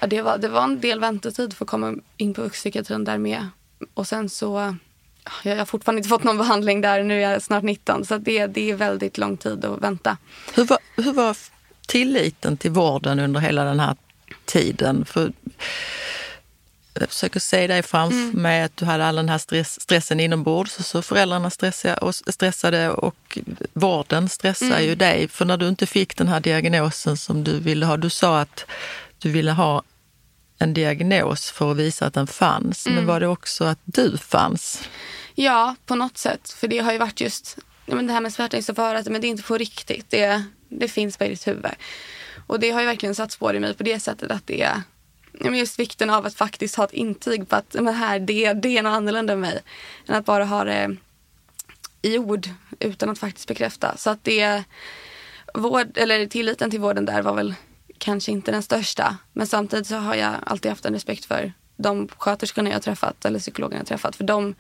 Ja, 0.02 0.08
det, 0.08 0.22
var, 0.22 0.38
det 0.38 0.48
var 0.48 0.64
en 0.64 0.80
del 0.80 1.00
väntetid 1.00 1.54
för 1.54 1.66
att 1.66 1.70
komma 1.70 1.96
in 2.18 2.34
på 2.34 2.42
vuxenpsykiatrin 2.42 3.04
där 3.04 3.18
med. 3.18 3.48
Och 3.94 4.08
sen 4.08 4.30
så... 4.30 4.76
Jag 5.44 5.58
har 5.58 5.66
fortfarande 5.66 6.00
inte 6.00 6.10
fått 6.10 6.24
någon 6.24 6.38
behandling 6.38 6.82
där. 6.82 7.04
Nu 7.04 7.24
är 7.24 7.32
jag 7.32 7.42
snart 7.42 7.64
19. 7.64 8.06
Så 8.06 8.18
det, 8.18 8.48
det 8.48 8.72
är 8.72 8.76
väldigt 8.76 9.18
lång 9.18 9.38
tid 9.38 9.66
att 9.66 9.82
vänta. 9.82 10.18
Hur 10.54 10.66
var, 10.66 10.78
hur 10.96 11.14
var 11.14 11.38
tilliten 11.88 12.58
till 12.58 12.72
vården 12.72 13.20
under 13.20 13.40
hela 13.40 13.64
den 13.64 13.80
här 13.80 13.96
tiden? 14.46 15.06
För 15.06 15.32
jag 17.00 17.10
försöker 17.10 17.40
se 17.40 17.68
dig 17.68 17.84
framför 17.84 18.18
mm. 18.18 18.42
mig 18.42 18.64
att 18.64 18.78
du 18.78 18.86
hade 18.86 19.06
all 19.06 19.16
den 19.16 19.30
här 19.30 19.38
stress, 19.38 19.82
stressen 19.82 20.20
inombords 20.20 20.80
och 20.80 20.86
så 20.86 21.02
föräldrarna 21.02 21.50
stressade 21.50 21.96
och, 21.96 22.16
stressade 22.16 22.90
och 22.90 23.38
vården 23.74 24.30
stressar 24.30 24.66
mm. 24.66 24.84
ju 24.84 24.96
dig. 24.96 25.28
För 25.28 25.46
när 25.46 25.58
du 25.58 25.68
inte 25.68 25.86
fick 25.86 26.18
den 26.18 26.28
här 26.28 26.40
diagnosen 26.40 27.18
som 27.18 27.44
du 27.44 27.60
ville 27.60 27.86
ha, 27.86 27.98
du 27.98 28.10
sa 28.10 28.40
att 28.40 28.66
du 29.18 29.30
ville 29.32 29.52
ha 29.52 29.84
en 30.60 30.74
diagnos 30.74 31.52
för 31.52 31.72
att 31.72 31.78
visa 31.78 32.06
att 32.06 32.14
den 32.14 32.28
fanns. 32.28 32.86
Mm. 32.86 32.96
Men 32.96 33.06
var 33.06 33.20
det 33.20 33.28
också 33.28 33.64
att 33.64 33.80
du 33.86 34.18
fanns? 34.18 34.90
Ja, 35.36 35.76
på 35.86 35.96
något 35.96 36.18
sätt. 36.18 36.50
För 36.50 36.68
det 36.68 36.80
har 36.80 36.92
ju 36.92 36.98
varit 36.98 37.22
just 37.22 37.58
men 37.96 38.08
det 38.08 38.14
här 38.14 38.22
med 38.22 38.34
smärtningsförfarandet, 38.34 39.12
men 39.12 39.22
det 39.22 39.28
är 39.28 39.30
inte 39.30 39.44
på 39.44 39.58
riktigt. 39.58 40.06
Det, 40.10 40.44
det 40.70 40.88
finns 40.88 41.22
i 41.22 41.30
ditt 41.30 41.48
huvud. 41.48 41.72
Och 42.48 42.60
det 42.60 42.72
har 42.72 42.82
ju 42.82 42.88
verkligen 42.88 43.16
satt 43.16 43.32
spår 43.32 43.56
i 43.56 43.60
mig 43.60 43.74
på 43.74 43.84
det 43.84 44.00
sättet 44.00 44.32
att 44.32 44.48
det 44.48 44.82
just 45.34 45.80
vikten 45.80 46.10
av 46.10 46.26
att 46.26 46.34
faktiskt 46.34 46.76
ha 46.76 46.86
ett 46.86 46.94
intyg 46.94 47.50
på 47.50 47.56
att 47.56 47.76
men 47.80 47.94
här, 47.94 48.20
det, 48.20 48.54
det 48.54 48.78
är 48.78 48.84
något 48.84 48.92
annorlunda 48.98 49.34
än 49.34 49.40
mig. 49.40 49.62
Än 50.08 50.16
att 50.16 50.26
bara 50.26 50.46
ha 50.46 50.64
det 50.64 50.96
i 52.02 52.18
ord 52.18 52.50
utan 52.80 53.10
att 53.10 53.20
faktiskt 53.20 53.48
bekräfta. 53.48 53.98
Så 53.98 54.10
att 54.10 54.24
det, 54.24 54.64
vård, 55.54 55.98
eller 55.98 56.26
tilliten 56.26 56.72
till 56.72 56.80
vården 56.80 57.06
där 57.06 57.22
var 57.22 57.34
väl 57.36 57.56
kanske 57.98 58.32
inte 58.32 58.52
den 58.52 58.64
största. 58.64 59.18
Men 59.34 59.48
samtidigt 59.48 59.88
så 59.88 59.96
har 59.96 60.16
jag 60.16 60.36
alltid 60.46 60.72
haft 60.72 60.86
en 60.86 60.94
respekt 60.94 61.26
för 61.26 61.54
de 61.78 62.08
sköterskorna 62.18 62.70
jag 62.70 62.82
träffat 62.82 63.26
eller 63.26 63.40
psykologerna 63.40 63.80
jag 63.80 63.88
träffat. 63.88 64.16
För 64.16 64.24
de, 64.24 64.56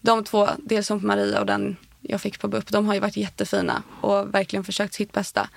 de 0.00 0.24
två, 0.24 0.48
dels 0.58 0.86
som 0.86 1.06
Maria 1.06 1.40
och 1.40 1.46
den 1.46 1.76
jag 2.00 2.20
fick 2.20 2.38
på 2.38 2.48
BUP, 2.48 2.68
de 2.68 2.86
har 2.86 2.94
ju 2.94 3.00
varit 3.00 3.16
jättefina 3.16 3.82
och 4.00 4.34
verkligen 4.34 4.64
försökt 4.64 4.94
sitt 4.94 5.12
bästa. 5.12 5.48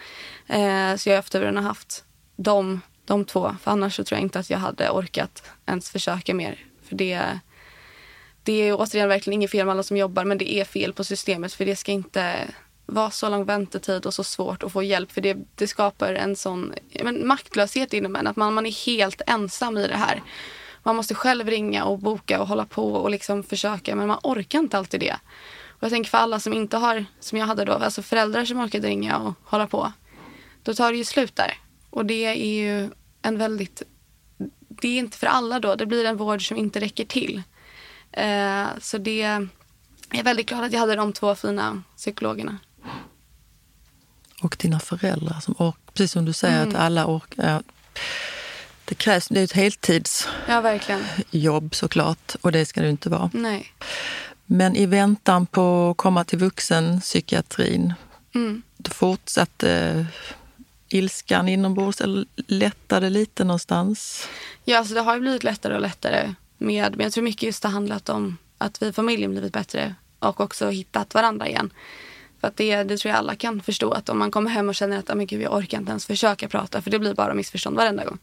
Eh, 0.47 0.95
så 0.95 1.09
jag 1.09 1.13
har 1.13 1.15
haft 1.15 1.31
turen 1.31 1.57
att 1.57 1.63
haft 1.63 2.03
dem 2.35 2.81
de 3.05 3.25
två. 3.25 3.55
För 3.61 3.71
annars 3.71 3.95
så 3.95 4.03
tror 4.03 4.17
jag 4.17 4.25
inte 4.25 4.39
att 4.39 4.49
jag 4.49 4.57
hade 4.57 4.89
orkat 4.89 5.43
ens 5.65 5.89
försöka 5.89 6.33
mer. 6.33 6.65
För 6.83 6.95
det, 6.95 7.39
det 8.43 8.53
är 8.53 8.75
återigen 8.79 9.09
verkligen 9.09 9.39
inget 9.39 9.51
fel 9.51 9.65
med 9.65 9.73
alla 9.73 9.83
som 9.83 9.97
jobbar 9.97 10.25
men 10.25 10.37
det 10.37 10.53
är 10.53 10.65
fel 10.65 10.93
på 10.93 11.03
systemet 11.03 11.53
för 11.53 11.65
det 11.65 11.75
ska 11.75 11.91
inte 11.91 12.47
vara 12.85 13.11
så 13.11 13.29
lång 13.29 13.45
väntetid 13.45 14.05
och 14.05 14.13
så 14.13 14.23
svårt 14.23 14.63
att 14.63 14.71
få 14.71 14.83
hjälp 14.83 15.11
för 15.11 15.21
det, 15.21 15.37
det 15.55 15.67
skapar 15.67 16.13
en 16.13 16.35
sån 16.35 16.73
men, 17.03 17.27
maktlöshet 17.27 17.93
inom 17.93 18.15
en. 18.15 18.27
Att 18.27 18.35
man, 18.35 18.53
man 18.53 18.65
är 18.65 18.85
helt 18.85 19.21
ensam 19.27 19.77
i 19.77 19.87
det 19.87 19.97
här. 19.97 20.21
Man 20.83 20.95
måste 20.95 21.15
själv 21.15 21.49
ringa 21.49 21.85
och 21.85 21.99
boka 21.99 22.41
och 22.41 22.47
hålla 22.47 22.65
på 22.65 22.93
och 22.93 23.09
liksom 23.09 23.43
försöka 23.43 23.95
men 23.95 24.07
man 24.07 24.19
orkar 24.23 24.59
inte 24.59 24.77
alltid 24.77 24.99
det. 24.99 25.15
Och 25.69 25.83
jag 25.83 25.91
tänker 25.91 26.09
för 26.09 26.17
alla 26.17 26.39
som 26.39 26.53
inte 26.53 26.77
har, 26.77 27.05
som 27.19 27.37
jag 27.37 27.45
hade 27.45 27.65
då, 27.65 27.73
alltså 27.73 28.01
föräldrar 28.01 28.45
som 28.45 28.59
orkade 28.59 28.87
ringa 28.87 29.17
och 29.17 29.33
hålla 29.43 29.67
på. 29.67 29.91
Då 30.63 30.73
tar 30.73 30.91
det 30.91 30.97
ju 30.97 31.03
slut 31.03 31.35
där. 31.35 31.57
Och 31.95 32.05
det 32.05 32.25
är 32.25 32.33
ju 32.33 32.89
en 33.21 33.37
väldigt, 33.37 33.81
det 34.69 34.87
är 34.87 34.99
inte 34.99 35.17
för 35.17 35.27
alla 35.27 35.59
då, 35.59 35.75
det 35.75 35.85
blir 35.85 36.05
en 36.05 36.17
vård 36.17 36.47
som 36.47 36.57
inte 36.57 36.79
räcker 36.79 37.05
till. 37.05 37.41
Eh, 38.11 38.65
så 38.81 38.97
det, 38.97 39.19
jag 40.09 40.19
är 40.19 40.23
väldigt 40.23 40.49
glad 40.49 40.63
att 40.63 40.71
jag 40.71 40.79
hade 40.79 40.95
de 40.95 41.13
två 41.13 41.35
fina 41.35 41.83
psykologerna. 41.97 42.57
Och 44.41 44.57
dina 44.59 44.79
föräldrar 44.79 45.39
som 45.39 45.55
orkar, 45.57 45.91
precis 45.93 46.11
som 46.11 46.25
du 46.25 46.33
säger 46.33 46.61
mm. 46.61 46.69
att 46.69 46.81
alla 46.81 47.05
orkar. 47.05 47.63
Det 48.85 48.95
krävs, 48.95 49.27
det 49.27 49.39
är 49.39 49.43
ett 49.43 49.51
heltidsjobb 49.51 50.33
ja, 50.47 50.61
verkligen. 50.61 51.03
såklart 51.71 52.35
och 52.41 52.51
det 52.51 52.65
ska 52.65 52.81
det 52.81 52.89
inte 52.89 53.09
vara. 53.09 53.29
Nej. 53.33 53.73
Men 54.45 54.75
i 54.75 54.85
väntan 54.85 55.45
på 55.45 55.89
att 55.89 55.97
komma 55.97 56.23
till 56.23 56.39
vuxenpsykiatrin, 56.39 57.93
mm. 58.35 58.61
då 58.77 58.91
fortsatte 58.91 60.05
ilskan 60.89 61.47
inombords 61.47 62.01
eller 62.01 62.25
lättade 62.35 63.09
lite 63.09 63.43
någonstans? 63.43 64.27
Ja, 64.65 64.77
alltså 64.77 64.93
det 64.93 65.01
har 65.01 65.15
ju 65.15 65.21
blivit 65.21 65.43
lättare 65.43 65.75
och 65.75 65.81
lättare 65.81 66.33
med, 66.57 66.95
men 66.95 67.03
jag 67.03 67.13
tror 67.13 67.23
mycket 67.23 67.43
just 67.43 67.61
det 67.61 67.67
har 67.67 67.73
handlat 67.73 68.09
om 68.09 68.37
att 68.57 68.81
vi 68.81 68.87
i 68.87 68.93
familjen 68.93 69.31
blivit 69.31 69.53
bättre 69.53 69.95
och 70.19 70.41
också 70.41 70.69
hittat 70.69 71.13
varandra 71.13 71.47
igen. 71.47 71.73
För 72.41 72.47
att 72.47 72.57
det, 72.57 72.83
det 72.83 72.97
tror 72.97 73.09
jag 73.09 73.17
alla 73.17 73.35
kan 73.35 73.61
förstå 73.61 73.91
att 73.91 74.09
om 74.09 74.19
man 74.19 74.31
kommer 74.31 74.49
hem 74.49 74.69
och 74.69 74.75
känner 74.75 74.99
att 74.99 75.09
oh, 75.09 75.15
men 75.15 75.27
gud, 75.27 75.41
jag 75.41 75.53
orkar 75.53 75.77
inte 75.77 75.89
ens 75.89 76.05
försöka 76.05 76.47
prata 76.47 76.81
för 76.81 76.91
det 76.91 76.99
blir 76.99 77.13
bara 77.13 77.33
missförstånd 77.33 77.75
varenda 77.75 78.05
gång. 78.05 78.17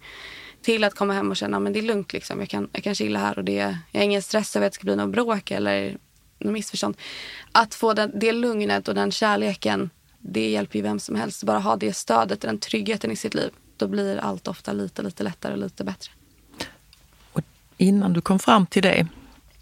Till 0.63 0.85
att 0.85 0.95
komma 0.95 1.13
hem 1.13 1.31
och 1.31 1.37
känna 1.37 1.57
ah, 1.57 1.67
att 1.67 1.73
det 1.73 1.79
är 1.79 1.83
lugnt 1.83 2.13
liksom. 2.13 2.41
Jag 2.41 2.49
kan, 2.49 2.69
jag 2.73 2.85
kan 2.85 2.95
chilla 2.95 3.19
här 3.19 3.39
och 3.39 3.45
det, 3.45 3.77
jag 3.93 4.01
har 4.01 4.05
ingen 4.05 4.23
stress 4.23 4.57
över 4.57 4.67
att 4.67 4.73
det 4.73 4.75
ska 4.75 4.85
bli 4.85 4.97
något 4.97 5.13
bråk 5.13 5.51
eller 5.51 5.97
något 6.39 6.53
missförstånd. 6.53 6.97
Att 7.53 7.75
få 7.75 7.95
den, 7.95 8.13
det 8.15 8.33
lugnet 8.33 8.89
och 8.89 8.95
den 8.95 9.13
kärleken 9.13 9.91
det 10.23 10.51
hjälper 10.51 10.79
ju 10.79 10.83
vem 10.83 11.01
som 11.01 11.15
helst. 11.17 11.43
Bara 11.43 11.59
ha 11.59 11.77
det 11.77 11.93
stödet, 11.93 12.41
den 12.41 12.59
tryggheten 12.59 13.11
i 13.11 13.17
sitt 13.17 13.35
liv. 13.35 13.51
Då 13.77 13.87
blir 13.87 14.19
allt 14.19 14.49
ofta 14.49 14.73
lite, 14.73 15.03
lite 15.03 15.23
lättare 15.23 15.53
och 15.53 15.59
lite 15.59 15.85
bättre. 15.85 16.13
Och 17.33 17.43
innan 17.77 18.13
du 18.13 18.21
kom 18.21 18.39
fram 18.39 18.67
till 18.67 18.83
det, 18.83 19.07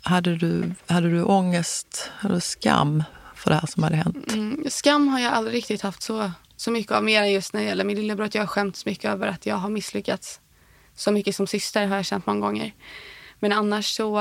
hade 0.02 0.36
du, 0.36 0.74
hade 0.86 1.11
du 1.11 1.22
ångest 1.22 2.11
eller 2.24 2.40
skam 2.40 3.04
för 3.34 3.50
det 3.50 3.56
här 3.56 3.66
som 3.66 3.82
hade 3.82 3.96
hänt? 3.96 4.32
Mm, 4.32 4.64
skam 4.68 5.08
har 5.08 5.20
jag 5.20 5.32
aldrig 5.32 5.56
riktigt 5.56 5.82
haft 5.82 6.02
så, 6.02 6.30
så 6.56 6.70
mycket 6.70 6.92
av. 6.92 7.04
Mer 7.04 7.22
än 7.22 7.32
just 7.32 7.52
när 7.52 7.61
det 7.61 7.66
gäller 7.66 7.84
min 7.84 7.96
lillebror. 7.96 8.26
Att 8.26 8.34
jag 8.34 8.42
har 8.42 8.46
skämts 8.46 8.86
mycket 8.86 9.11
över 9.11 9.26
att 9.26 9.46
jag 9.46 9.56
har 9.56 9.70
misslyckats 9.70 10.40
så 10.94 11.12
mycket 11.12 11.36
som 11.36 11.46
syster 11.46 11.86
har 11.86 11.96
jag 11.96 12.04
känt 12.04 12.26
många 12.26 12.40
gånger. 12.40 12.74
Men 13.38 13.52
annars 13.52 13.96
så 13.96 14.18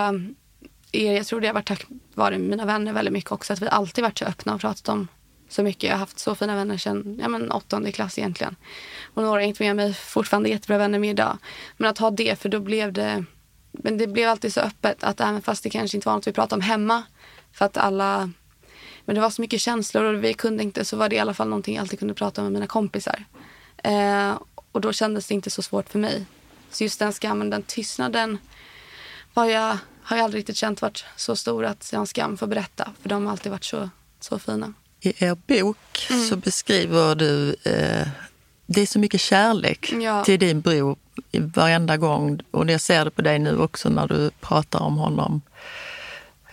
är 0.91 1.13
jag 1.13 1.27
tror 1.27 1.41
det 1.41 1.47
har 1.47 1.53
varit 1.53 1.67
tack 1.67 1.85
vare 2.13 2.37
mina 2.37 2.65
vänner 2.65 2.93
väldigt 2.93 3.13
mycket 3.13 3.31
också. 3.31 3.53
Att 3.53 3.61
vi 3.61 3.67
alltid 3.67 4.03
varit 4.03 4.17
så 4.17 4.25
öppna 4.25 4.53
och 4.53 4.61
pratat 4.61 4.89
om 4.89 5.07
så 5.49 5.63
mycket. 5.63 5.83
Jag 5.83 5.91
har 5.91 5.99
haft 5.99 6.19
så 6.19 6.35
fina 6.35 6.55
vänner 6.55 6.77
sedan 6.77 7.19
ja, 7.21 7.27
men 7.27 7.51
åttonde 7.51 7.91
klass 7.91 8.17
egentligen. 8.17 8.55
Och 9.13 9.23
några 9.23 9.43
är 9.43 9.47
inte 9.47 9.63
med 9.63 9.75
mig 9.75 9.93
fortfarande 9.93 10.49
jättebra 10.49 10.77
vänner 10.77 10.99
med 10.99 11.09
idag. 11.09 11.37
Men 11.77 11.89
att 11.89 11.97
ha 11.97 12.11
det, 12.11 12.39
för 12.39 12.49
då 12.49 12.59
blev 12.59 12.93
det 12.93 13.25
men 13.71 13.97
det 13.97 14.07
blev 14.07 14.29
alltid 14.29 14.53
så 14.53 14.61
öppet 14.61 15.03
att 15.03 15.21
även 15.21 15.41
fast 15.41 15.63
det 15.63 15.69
kanske 15.69 15.97
inte 15.97 16.07
var 16.07 16.15
något 16.15 16.27
vi 16.27 16.31
pratade 16.31 16.55
om 16.55 16.61
hemma 16.61 17.03
för 17.51 17.65
att 17.65 17.77
alla 17.77 18.31
men 19.05 19.15
det 19.15 19.21
var 19.21 19.29
så 19.29 19.41
mycket 19.41 19.61
känslor 19.61 20.03
och 20.03 20.23
vi 20.23 20.33
kunde 20.33 20.63
inte 20.63 20.85
så 20.85 20.97
var 20.97 21.09
det 21.09 21.15
i 21.15 21.19
alla 21.19 21.33
fall 21.33 21.49
någonting 21.49 21.75
jag 21.75 21.81
alltid 21.81 21.99
kunde 21.99 22.13
prata 22.13 22.41
om 22.41 22.45
med 22.45 22.53
mina 22.53 22.67
kompisar. 22.67 23.25
Eh, 23.77 24.39
och 24.71 24.81
då 24.81 24.93
kändes 24.93 25.27
det 25.27 25.33
inte 25.33 25.49
så 25.49 25.61
svårt 25.61 25.89
för 25.89 25.99
mig. 25.99 26.25
Så 26.69 26.83
just 26.83 26.99
den 26.99 27.13
skammen, 27.13 27.49
den 27.49 27.63
tystnaden 27.63 28.37
var 29.33 29.45
jag, 29.45 29.77
har 30.03 30.17
jag 30.17 30.23
aldrig 30.23 30.39
riktigt 30.39 30.57
känt 30.57 30.81
varit 30.81 31.05
så 31.15 31.35
stor 31.35 31.65
att 31.65 31.89
jag 31.91 31.99
har 31.99 32.03
en 32.03 32.07
skam 32.07 32.37
för 32.37 32.45
att 32.45 32.49
berätta. 32.49 32.91
För 33.01 33.09
de 33.09 33.25
har 33.25 33.31
alltid 33.31 33.51
varit 33.51 33.63
så, 33.63 33.89
så 34.19 34.39
fina. 34.39 34.73
I 35.01 35.25
er 35.25 35.35
bok 35.35 36.07
mm. 36.09 36.23
så 36.23 36.35
beskriver 36.35 37.15
du 37.15 37.55
eh, 37.63 38.07
det 38.65 38.81
är 38.81 38.85
så 38.85 38.99
mycket 38.99 39.21
kärlek 39.21 39.93
ja. 39.93 40.23
till 40.23 40.39
din 40.39 40.61
bror 40.61 40.97
varenda 41.31 41.97
gång. 41.97 42.39
Och 42.51 42.69
jag 42.69 42.81
ser 42.81 43.05
det 43.05 43.11
på 43.11 43.21
dig 43.21 43.39
nu 43.39 43.57
också 43.57 43.89
när 43.89 44.07
du 44.07 44.29
pratar 44.41 44.79
om 44.79 44.97
honom. 44.97 45.41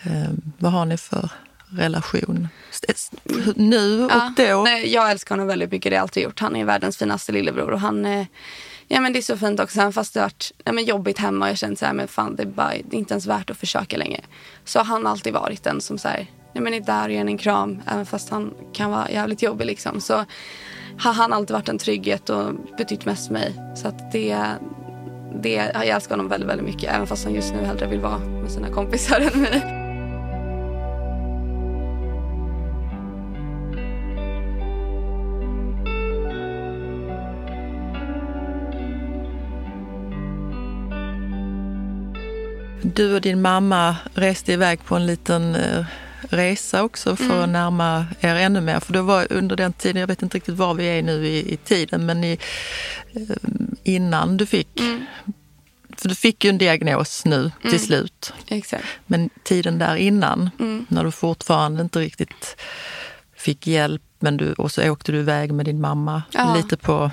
Eh, 0.03 0.30
vad 0.59 0.72
har 0.72 0.84
ni 0.84 0.97
för 0.97 1.30
relation? 1.70 2.49
Nu 3.57 4.05
och 4.05 4.11
ja, 4.11 4.32
då? 4.36 4.62
Nej, 4.62 4.92
jag 4.92 5.11
älskar 5.11 5.34
honom 5.34 5.47
väldigt 5.47 5.70
mycket, 5.70 5.90
det 5.90 5.97
har 5.97 5.99
jag 5.99 6.03
alltid 6.03 6.22
gjort. 6.22 6.40
Han 6.40 6.57
är 6.57 6.64
världens 6.64 6.97
finaste 6.97 7.32
lillebror 7.32 7.70
och 7.70 7.80
han 7.80 8.07
eh, 8.07 8.26
Ja 8.88 9.01
men 9.01 9.12
det 9.12 9.18
är 9.18 9.22
så 9.22 9.36
fint 9.36 9.61
också, 9.61 9.80
även 9.80 9.92
fast 9.92 10.14
det 10.14 10.20
har 10.20 10.24
varit 10.24 10.53
ja, 10.64 10.72
men 10.72 10.84
jobbigt 10.84 11.18
hemma 11.18 11.44
och 11.44 11.51
jag 11.51 11.59
känner 11.59 11.76
så 11.76 11.86
här, 11.86 11.92
men 11.92 12.09
fan 12.09 12.36
det 12.36 12.42
är, 12.42 12.47
bara, 12.47 12.70
det 12.70 12.97
är 12.97 12.99
inte 12.99 13.14
ens 13.14 13.26
värt 13.26 13.51
att 13.51 13.57
försöka 13.57 13.97
längre. 13.97 14.20
Så 14.64 14.78
har 14.78 14.84
han 14.84 15.07
alltid 15.07 15.32
varit 15.32 15.62
den 15.62 15.80
som 15.80 15.99
så 15.99 16.09
här, 16.09 16.26
nej 16.57 16.63
men 16.63 16.75
är 16.75 16.81
där 16.81 17.05
och 17.05 17.15
ger 17.15 17.21
en 17.21 17.39
kram, 17.39 17.83
även 17.87 18.07
fast 18.07 18.31
han 18.31 18.55
kan 18.73 18.91
vara 18.91 19.11
jävligt 19.11 19.43
jobbig 19.43 19.67
liksom. 19.67 20.01
Så 20.01 20.25
har 20.99 21.13
han 21.13 21.33
alltid 21.33 21.55
varit 21.55 21.69
en 21.69 21.79
trygghet 21.79 22.31
och 22.31 22.55
betytt 22.79 23.05
mest 23.05 23.27
för 23.27 23.33
mig. 23.33 23.55
Så 23.75 23.89
att 23.89 24.13
det, 24.13 24.39
det, 25.43 25.71
jag 25.75 25.87
älskar 25.87 26.11
honom 26.11 26.29
väldigt, 26.29 26.49
väldigt 26.49 26.67
mycket, 26.67 26.95
även 26.95 27.07
fast 27.07 27.25
han 27.25 27.35
just 27.35 27.55
nu 27.55 27.65
hellre 27.65 27.87
vill 27.87 28.01
vara 28.01 28.19
med 28.19 28.51
sina 28.51 28.69
kompisar 28.69 29.21
än 29.35 29.41
mig. 29.41 29.83
Du 42.83 43.15
och 43.15 43.21
din 43.21 43.43
mamma 43.43 43.97
reste 44.15 44.53
iväg 44.53 44.85
på 44.85 44.97
en 44.97 45.07
liten 45.07 45.55
eh, 45.55 45.87
resa 46.21 46.83
också 46.83 47.17
för 47.17 47.25
mm. 47.25 47.43
att 47.43 47.49
närma 47.49 48.07
er 48.21 48.35
ännu 48.35 48.61
mer. 48.61 48.81
För 48.81 48.93
det 48.93 49.03
var 49.03 49.27
under 49.33 49.57
den 49.57 49.73
tiden, 49.73 50.01
jag 50.01 50.07
vet 50.07 50.23
inte 50.23 50.37
riktigt 50.37 50.55
var 50.55 50.75
vi 50.75 50.85
är 50.85 51.03
nu 51.03 51.27
i, 51.27 51.53
i 51.53 51.57
tiden, 51.57 52.07
men 52.07 52.25
i, 52.25 52.39
eh, 53.12 53.37
innan 53.83 54.37
du 54.37 54.47
fick 54.47 54.81
mm. 54.81 55.05
För 55.99 56.09
du 56.09 56.14
fick 56.14 56.45
ju 56.45 56.51
en 56.51 56.59
diagnos 56.59 57.25
nu 57.25 57.53
till 57.61 57.69
mm. 57.69 57.81
slut. 57.81 58.33
Exakt. 58.49 58.85
Men 59.07 59.31
tiden 59.43 59.79
där 59.79 59.97
innan, 59.97 60.51
mm. 60.59 60.87
när 60.89 61.05
du 61.05 61.11
fortfarande 61.11 61.83
inte 61.83 61.99
riktigt 61.99 62.57
fick 63.37 63.67
hjälp, 63.67 64.03
men 64.19 64.37
du, 64.37 64.53
och 64.53 64.73
så 64.73 64.91
åkte 64.91 65.12
du 65.12 65.19
iväg 65.19 65.53
med 65.53 65.67
din 65.67 65.81
mamma 65.81 66.23
ja. 66.33 66.55
lite 66.57 66.77
på 66.77 67.11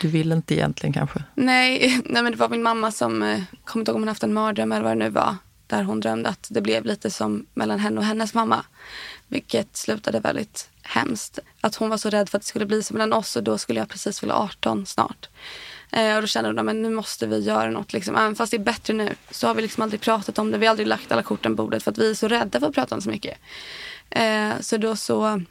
du 0.00 0.08
ville 0.08 0.34
inte 0.34 0.54
egentligen 0.54 0.92
kanske? 0.92 1.22
Nej, 1.34 2.00
nej 2.04 2.22
men 2.22 2.32
det 2.32 2.38
var 2.38 2.48
min 2.48 2.62
mamma 2.62 2.92
som, 2.92 3.22
eh, 3.22 3.40
kommer 3.64 3.80
inte 3.82 3.90
ihåg 3.90 3.96
om 3.96 4.02
hon 4.02 4.08
haft 4.08 4.22
en 4.22 4.34
mardröm 4.34 4.72
eller 4.72 4.82
vad 4.82 4.92
det 4.92 5.04
nu 5.04 5.10
var. 5.10 5.36
Där 5.70 5.82
hon 5.82 6.00
drömde 6.00 6.28
att 6.28 6.46
det 6.50 6.60
blev 6.60 6.84
lite 6.84 7.10
som 7.10 7.46
mellan 7.54 7.78
henne 7.78 7.98
och 7.98 8.04
hennes 8.04 8.34
mamma. 8.34 8.64
Vilket 9.28 9.76
slutade 9.76 10.20
väldigt 10.20 10.68
hemskt. 10.82 11.38
Att 11.60 11.74
hon 11.74 11.90
var 11.90 11.96
så 11.96 12.10
rädd 12.10 12.28
för 12.28 12.38
att 12.38 12.42
det 12.42 12.48
skulle 12.48 12.66
bli 12.66 12.82
som 12.82 12.94
mellan 12.94 13.12
oss 13.12 13.36
och 13.36 13.42
då 13.42 13.58
skulle 13.58 13.80
jag 13.80 13.88
precis 13.88 14.20
fylla 14.20 14.34
18 14.34 14.86
snart. 14.86 15.28
Eh, 15.92 16.16
och 16.16 16.20
då 16.20 16.26
kände 16.26 16.50
hon 16.50 16.68
att 16.68 16.76
nu 16.76 16.90
måste 16.90 17.26
vi 17.26 17.38
göra 17.38 17.70
något. 17.70 17.92
Liksom. 17.92 18.16
Även 18.16 18.36
fast 18.36 18.50
det 18.50 18.56
är 18.56 18.58
bättre 18.58 18.94
nu 18.94 19.14
så 19.30 19.46
har 19.46 19.54
vi 19.54 19.62
liksom 19.62 19.82
aldrig 19.82 20.00
pratat 20.00 20.38
om 20.38 20.50
det. 20.50 20.58
Vi 20.58 20.66
har 20.66 20.70
aldrig 20.70 20.88
lagt 20.88 21.12
alla 21.12 21.22
korten 21.22 21.56
på 21.56 21.62
bordet 21.62 21.82
för 21.82 21.90
att 21.90 21.98
vi 21.98 22.10
är 22.10 22.14
så 22.14 22.28
rädda 22.28 22.60
för 22.60 22.66
att 22.66 22.74
prata 22.74 22.94
om 22.94 23.00
så 23.00 23.10
mycket. 23.10 23.38
Eh, 24.10 24.52
så 24.60 24.76
då 24.76 24.96
så 24.96 25.42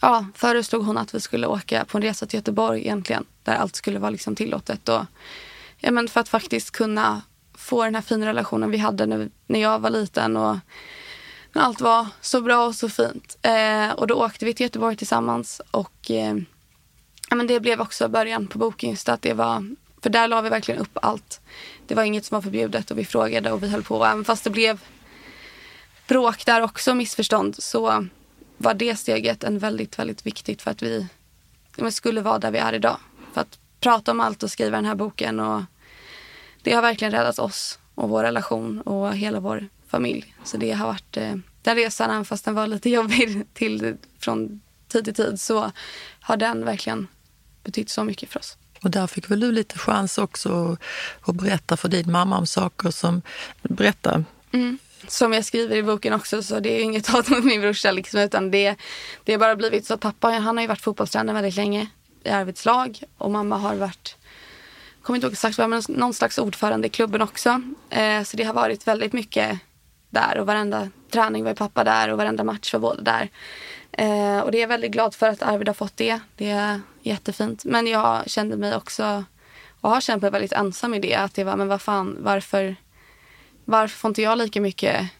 ja, 0.00 0.26
föreslog 0.34 0.84
hon 0.84 0.98
att 0.98 1.14
vi 1.14 1.20
skulle 1.20 1.46
åka 1.46 1.84
på 1.84 1.98
en 1.98 2.02
resa 2.02 2.26
till 2.26 2.38
Göteborg 2.38 2.80
egentligen. 2.80 3.24
Där 3.42 3.54
allt 3.54 3.76
skulle 3.76 3.98
vara 3.98 4.10
liksom 4.10 4.34
tillåtet. 4.34 4.88
Och, 4.88 5.04
ja, 5.78 5.90
men 5.90 6.08
för 6.08 6.20
att 6.20 6.28
faktiskt 6.28 6.70
kunna 6.70 7.22
få 7.60 7.84
den 7.84 7.94
här 7.94 8.02
fina 8.02 8.26
relationen 8.26 8.70
vi 8.70 8.78
hade 8.78 9.06
när, 9.06 9.30
när 9.46 9.60
jag 9.60 9.78
var 9.78 9.90
liten. 9.90 10.36
Och 10.36 10.56
när 11.52 11.62
allt 11.62 11.80
var 11.80 12.06
så 12.20 12.40
bra 12.40 12.66
och 12.66 12.74
så 12.74 12.88
fint. 12.88 13.38
Eh, 13.42 13.90
och 13.90 14.06
då 14.06 14.14
åkte 14.14 14.44
vi 14.44 14.54
till 14.54 14.64
Göteborg 14.64 14.96
tillsammans. 14.96 15.60
Och 15.70 16.10
eh, 16.10 16.36
ja, 17.30 17.36
men 17.36 17.46
det 17.46 17.60
blev 17.60 17.80
också 17.80 18.08
början 18.08 18.46
på 18.46 18.58
boken. 18.58 18.90
Just 18.90 19.08
att 19.08 19.22
det 19.22 19.32
var, 19.32 19.74
för 20.02 20.10
där 20.10 20.28
la 20.28 20.40
vi 20.40 20.48
verkligen 20.48 20.80
upp 20.80 20.98
allt. 21.02 21.40
Det 21.86 21.94
var 21.94 22.02
inget 22.02 22.24
som 22.24 22.34
var 22.34 22.42
förbjudet 22.42 22.90
och 22.90 22.98
vi 22.98 23.04
frågade 23.04 23.52
och 23.52 23.62
vi 23.62 23.68
höll 23.68 23.82
på. 23.82 23.96
Och 23.96 24.06
även 24.06 24.24
fast 24.24 24.44
det 24.44 24.50
blev 24.50 24.80
bråk 26.08 26.46
där 26.46 26.62
också, 26.62 26.94
missförstånd, 26.94 27.56
så 27.62 28.06
var 28.56 28.74
det 28.74 28.96
steget 28.96 29.44
en 29.44 29.58
väldigt, 29.58 29.98
väldigt 29.98 30.26
viktigt 30.26 30.62
för 30.62 30.70
att 30.70 30.82
vi 30.82 31.06
skulle 31.90 32.20
vara 32.20 32.38
där 32.38 32.50
vi 32.50 32.58
är 32.58 32.72
idag. 32.72 32.96
För 33.32 33.40
att 33.40 33.58
prata 33.80 34.10
om 34.10 34.20
allt 34.20 34.42
och 34.42 34.50
skriva 34.50 34.76
den 34.76 34.84
här 34.84 34.94
boken. 34.94 35.40
Och 35.40 35.62
det 36.62 36.72
har 36.72 36.82
verkligen 36.82 37.12
räddat 37.12 37.38
oss 37.38 37.78
och 37.94 38.08
vår 38.08 38.22
relation 38.22 38.80
och 38.80 39.16
hela 39.16 39.40
vår 39.40 39.68
familj. 39.88 40.34
Så 40.44 40.56
det 40.56 40.72
har 40.72 40.86
varit 40.86 41.16
eh, 41.16 41.34
den 41.62 41.76
resan, 41.76 42.10
även 42.10 42.24
fast 42.24 42.44
den 42.44 42.54
var 42.54 42.66
lite 42.66 42.90
jobbig 42.98 43.46
till, 43.54 43.96
från 44.18 44.60
tid 44.88 45.04
till 45.04 45.14
tid, 45.14 45.40
så 45.40 45.72
har 46.20 46.36
den 46.36 46.64
verkligen 46.64 47.08
betytt 47.64 47.90
så 47.90 48.04
mycket 48.04 48.28
för 48.28 48.40
oss. 48.40 48.56
Och 48.82 48.90
där 48.90 49.06
fick 49.06 49.30
väl 49.30 49.40
du 49.40 49.52
lite 49.52 49.78
chans 49.78 50.18
också 50.18 50.76
att 51.20 51.34
berätta 51.34 51.76
för 51.76 51.88
din 51.88 52.12
mamma 52.12 52.38
om 52.38 52.46
saker 52.46 52.90
som... 52.90 53.22
Berätta. 53.62 54.24
Mm 54.52 54.78
som 55.08 55.32
jag 55.32 55.44
skriver 55.44 55.76
i 55.76 55.82
boken 55.82 56.12
också 56.12 56.42
så 56.42 56.60
det 56.60 56.80
är 56.80 56.82
inget 56.82 57.06
hat 57.08 57.28
mot 57.28 57.44
min 57.44 57.60
brorsa 57.60 57.90
liksom, 57.90 58.20
utan 58.20 58.50
det, 58.50 58.76
det 59.24 59.32
har 59.32 59.38
bara 59.38 59.56
blivit 59.56 59.86
så 59.86 59.94
att 59.94 60.00
pappa 60.00 60.28
han 60.28 60.56
har 60.56 60.62
ju 60.62 60.68
varit 60.68 60.80
fotbollstränare 60.80 61.34
väldigt 61.34 61.56
länge 61.56 61.86
i 62.24 62.28
Arvids 62.28 62.64
lag 62.64 63.02
och 63.18 63.30
mamma 63.30 63.56
har 63.56 63.74
varit 63.74 64.16
kommer 65.02 65.16
inte 65.16 65.26
ihåg 65.26 65.32
exakt 65.32 65.58
vad, 65.58 65.70
men 65.70 65.82
någon 65.88 66.14
slags 66.14 66.38
ordförande 66.38 66.86
i 66.86 66.90
klubben 66.90 67.22
också. 67.22 67.62
Eh, 67.90 68.22
så 68.22 68.36
det 68.36 68.44
har 68.44 68.54
varit 68.54 68.86
väldigt 68.86 69.12
mycket 69.12 69.60
där 70.10 70.38
och 70.38 70.46
varenda 70.46 70.88
träning 71.10 71.44
var 71.44 71.54
pappa 71.54 71.84
där 71.84 72.08
och 72.08 72.18
varenda 72.18 72.44
match 72.44 72.72
var 72.72 72.80
båda 72.80 73.02
där. 73.02 73.28
Eh, 73.92 74.40
och 74.40 74.52
det 74.52 74.58
är 74.58 74.60
jag 74.60 74.68
väldigt 74.68 74.92
glad 74.92 75.14
för 75.14 75.28
att 75.28 75.42
Arvid 75.42 75.68
har 75.68 75.74
fått 75.74 75.96
det. 75.96 76.20
Det 76.36 76.50
är 76.50 76.80
jättefint. 77.02 77.64
Men 77.64 77.86
jag 77.86 78.30
kände 78.30 78.56
mig 78.56 78.76
också 78.76 79.24
och 79.80 79.90
har 79.90 80.00
känt 80.00 80.22
mig 80.22 80.30
väldigt 80.30 80.52
ensam 80.52 80.94
i 80.94 80.98
det. 80.98 81.14
Att 81.14 81.34
det 81.34 81.44
var, 81.44 81.56
men 81.56 81.68
vad 81.68 81.82
fan, 81.82 82.16
varför, 82.20 82.76
varför 83.64 83.98
får 83.98 84.08
inte 84.08 84.22
jag 84.22 84.38
lika 84.38 84.60
mycket 84.60 85.10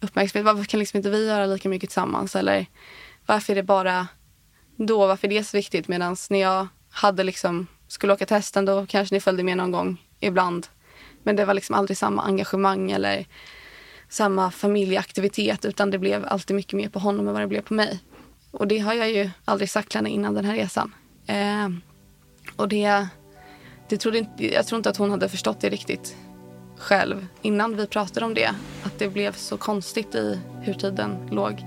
uppmärksamhet? 0.00 0.46
Varför 0.46 0.64
kan 0.64 0.80
liksom 0.80 0.96
inte 0.96 1.10
vi 1.10 1.26
göra 1.26 1.46
lika 1.46 1.68
mycket 1.68 1.90
tillsammans? 1.90 2.36
Eller 2.36 2.66
varför 3.26 3.52
är 3.52 3.56
det 3.56 3.62
bara 3.62 4.08
då? 4.76 5.06
Varför 5.06 5.28
är 5.28 5.38
det 5.38 5.44
så 5.44 5.56
viktigt? 5.56 5.88
Medan 5.88 6.16
när 6.30 6.40
jag 6.40 6.68
hade 6.90 7.24
liksom, 7.24 7.66
skulle 7.90 8.12
åka 8.12 8.26
testen 8.26 8.64
då 8.64 8.86
kanske 8.86 9.14
ni 9.14 9.20
följde 9.20 9.42
med 9.42 9.56
någon 9.56 9.70
gång 9.70 10.02
ibland. 10.20 10.66
Men 11.22 11.36
det 11.36 11.44
var 11.44 11.54
liksom 11.54 11.74
aldrig 11.74 11.96
samma 11.96 12.22
engagemang 12.22 12.90
eller 12.90 13.26
samma 14.08 14.50
familjeaktivitet 14.50 15.64
utan 15.64 15.90
det 15.90 15.98
blev 15.98 16.26
alltid 16.26 16.56
mycket 16.56 16.72
mer 16.72 16.88
på 16.88 16.98
honom 16.98 17.28
än 17.28 17.32
vad 17.32 17.42
det 17.42 17.46
blev 17.46 17.62
på 17.62 17.74
mig. 17.74 17.98
Och 18.50 18.66
det 18.66 18.78
har 18.78 18.94
jag 18.94 19.10
ju 19.10 19.30
aldrig 19.44 19.70
sagt 19.70 19.90
till 19.90 19.98
henne 19.98 20.10
innan 20.10 20.34
den 20.34 20.44
här 20.44 20.54
resan. 20.54 20.94
Eh, 21.26 21.68
och 22.56 22.68
det, 22.68 23.06
det 23.88 23.96
trodde 23.96 24.18
inte, 24.18 24.52
jag 24.54 24.66
tror 24.66 24.76
inte 24.76 24.90
att 24.90 24.96
hon 24.96 25.10
hade 25.10 25.28
förstått 25.28 25.60
det 25.60 25.68
riktigt 25.68 26.16
själv 26.78 27.26
innan 27.42 27.76
vi 27.76 27.86
pratade 27.86 28.26
om 28.26 28.34
det. 28.34 28.50
Att 28.82 28.98
det 28.98 29.08
blev 29.08 29.32
så 29.32 29.56
konstigt 29.56 30.14
i 30.14 30.40
hur 30.62 30.74
tiden 30.74 31.28
låg. 31.30 31.64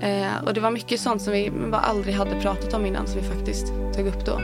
Eh, 0.00 0.44
och 0.44 0.54
det 0.54 0.60
var 0.60 0.70
mycket 0.70 1.00
sånt 1.00 1.22
som 1.22 1.32
vi 1.32 1.50
bara 1.50 1.80
aldrig 1.80 2.14
hade 2.14 2.40
pratat 2.40 2.74
om 2.74 2.86
innan 2.86 3.06
som 3.06 3.20
vi 3.20 3.28
faktiskt 3.28 3.66
tog 3.66 4.06
upp 4.06 4.26
då. 4.26 4.40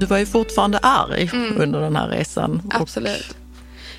Du 0.00 0.06
var 0.06 0.18
ju 0.18 0.26
fortfarande 0.26 0.78
arg 0.78 1.30
mm. 1.32 1.60
under 1.60 1.80
den 1.80 1.96
här 1.96 2.08
resan. 2.08 2.70
Absolut. 2.70 3.36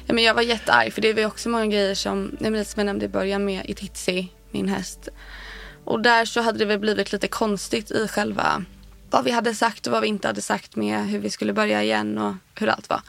Ja, 0.06 0.14
men 0.14 0.24
jag 0.24 0.34
var 0.34 0.41
jättearg 0.41 0.93
för 0.93 1.02
det 1.02 1.14
var 1.14 1.26
också 1.26 1.49
många 1.49 1.68
grejer 1.68 1.95
som, 1.95 2.38
som 2.39 2.56
jag 2.76 2.86
nämnde 2.86 3.06
i 3.06 3.10
början 3.10 3.45
med 3.45 3.70
Ititsi, 3.70 4.32
min 4.52 4.68
häst. 4.68 5.10
Och 5.86 6.02
där 6.02 6.26
så 6.26 6.41
hade 6.41 6.60
det 6.60 6.66
väl 6.66 6.80
blivit 6.80 7.12
lite 7.12 7.28
konstigt 7.28 7.91
i 7.91 8.08
själva 8.08 8.66
vad 9.10 9.24
vi 9.24 9.32
hade 9.32 9.56
sagt 9.56 9.88
och 9.88 9.93
vad 9.93 10.02
vi 10.02 10.08
inte 10.08 10.28
hade 10.28 10.41
sagt 10.41 10.76
med 10.76 11.08
hur 11.08 11.20
vi 11.20 11.30
skulle 11.30 11.54
börja 11.54 11.84
igen 11.84 12.18
och 12.18 12.34
hur 12.60 12.68
allt 12.68 12.89
var. 12.89 13.02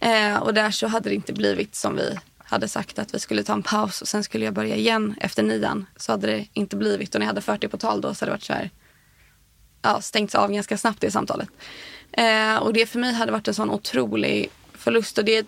Eh, 0.00 0.36
och 0.36 0.54
där 0.54 0.70
så 0.70 0.86
hade 0.86 1.08
det 1.08 1.14
inte 1.14 1.32
blivit 1.32 1.74
som 1.74 1.96
vi 1.96 2.18
hade 2.38 2.68
sagt 2.68 2.98
att 2.98 3.14
vi 3.14 3.18
skulle 3.18 3.42
ta 3.42 3.52
en 3.52 3.62
paus 3.62 4.02
och 4.02 4.08
sen 4.08 4.24
skulle 4.24 4.44
jag 4.44 4.54
börja 4.54 4.76
igen 4.76 5.14
efter 5.20 5.42
nian. 5.42 5.86
Så 5.96 6.12
hade 6.12 6.26
det 6.26 6.46
inte 6.52 6.76
blivit 6.76 7.14
och 7.14 7.18
när 7.18 7.26
jag 7.26 7.30
hade 7.30 7.40
fört 7.40 7.60
det 7.60 7.68
på 7.68 7.78
tal 7.78 8.00
då 8.00 8.14
så 8.14 8.24
hade 8.24 8.30
det 8.30 8.34
varit 8.34 8.42
så 8.42 8.52
här, 8.52 8.70
ja, 9.82 10.00
stängts 10.00 10.34
av 10.34 10.52
ganska 10.52 10.78
snabbt 10.78 11.00
det 11.00 11.10
samtalet. 11.10 11.48
Eh, 12.12 12.56
och 12.56 12.72
det 12.72 12.86
för 12.86 12.98
mig 12.98 13.12
hade 13.12 13.32
varit 13.32 13.48
en 13.48 13.54
sån 13.54 13.70
otrolig 13.70 14.48
förlust 14.74 15.18
och 15.18 15.24
det 15.24 15.46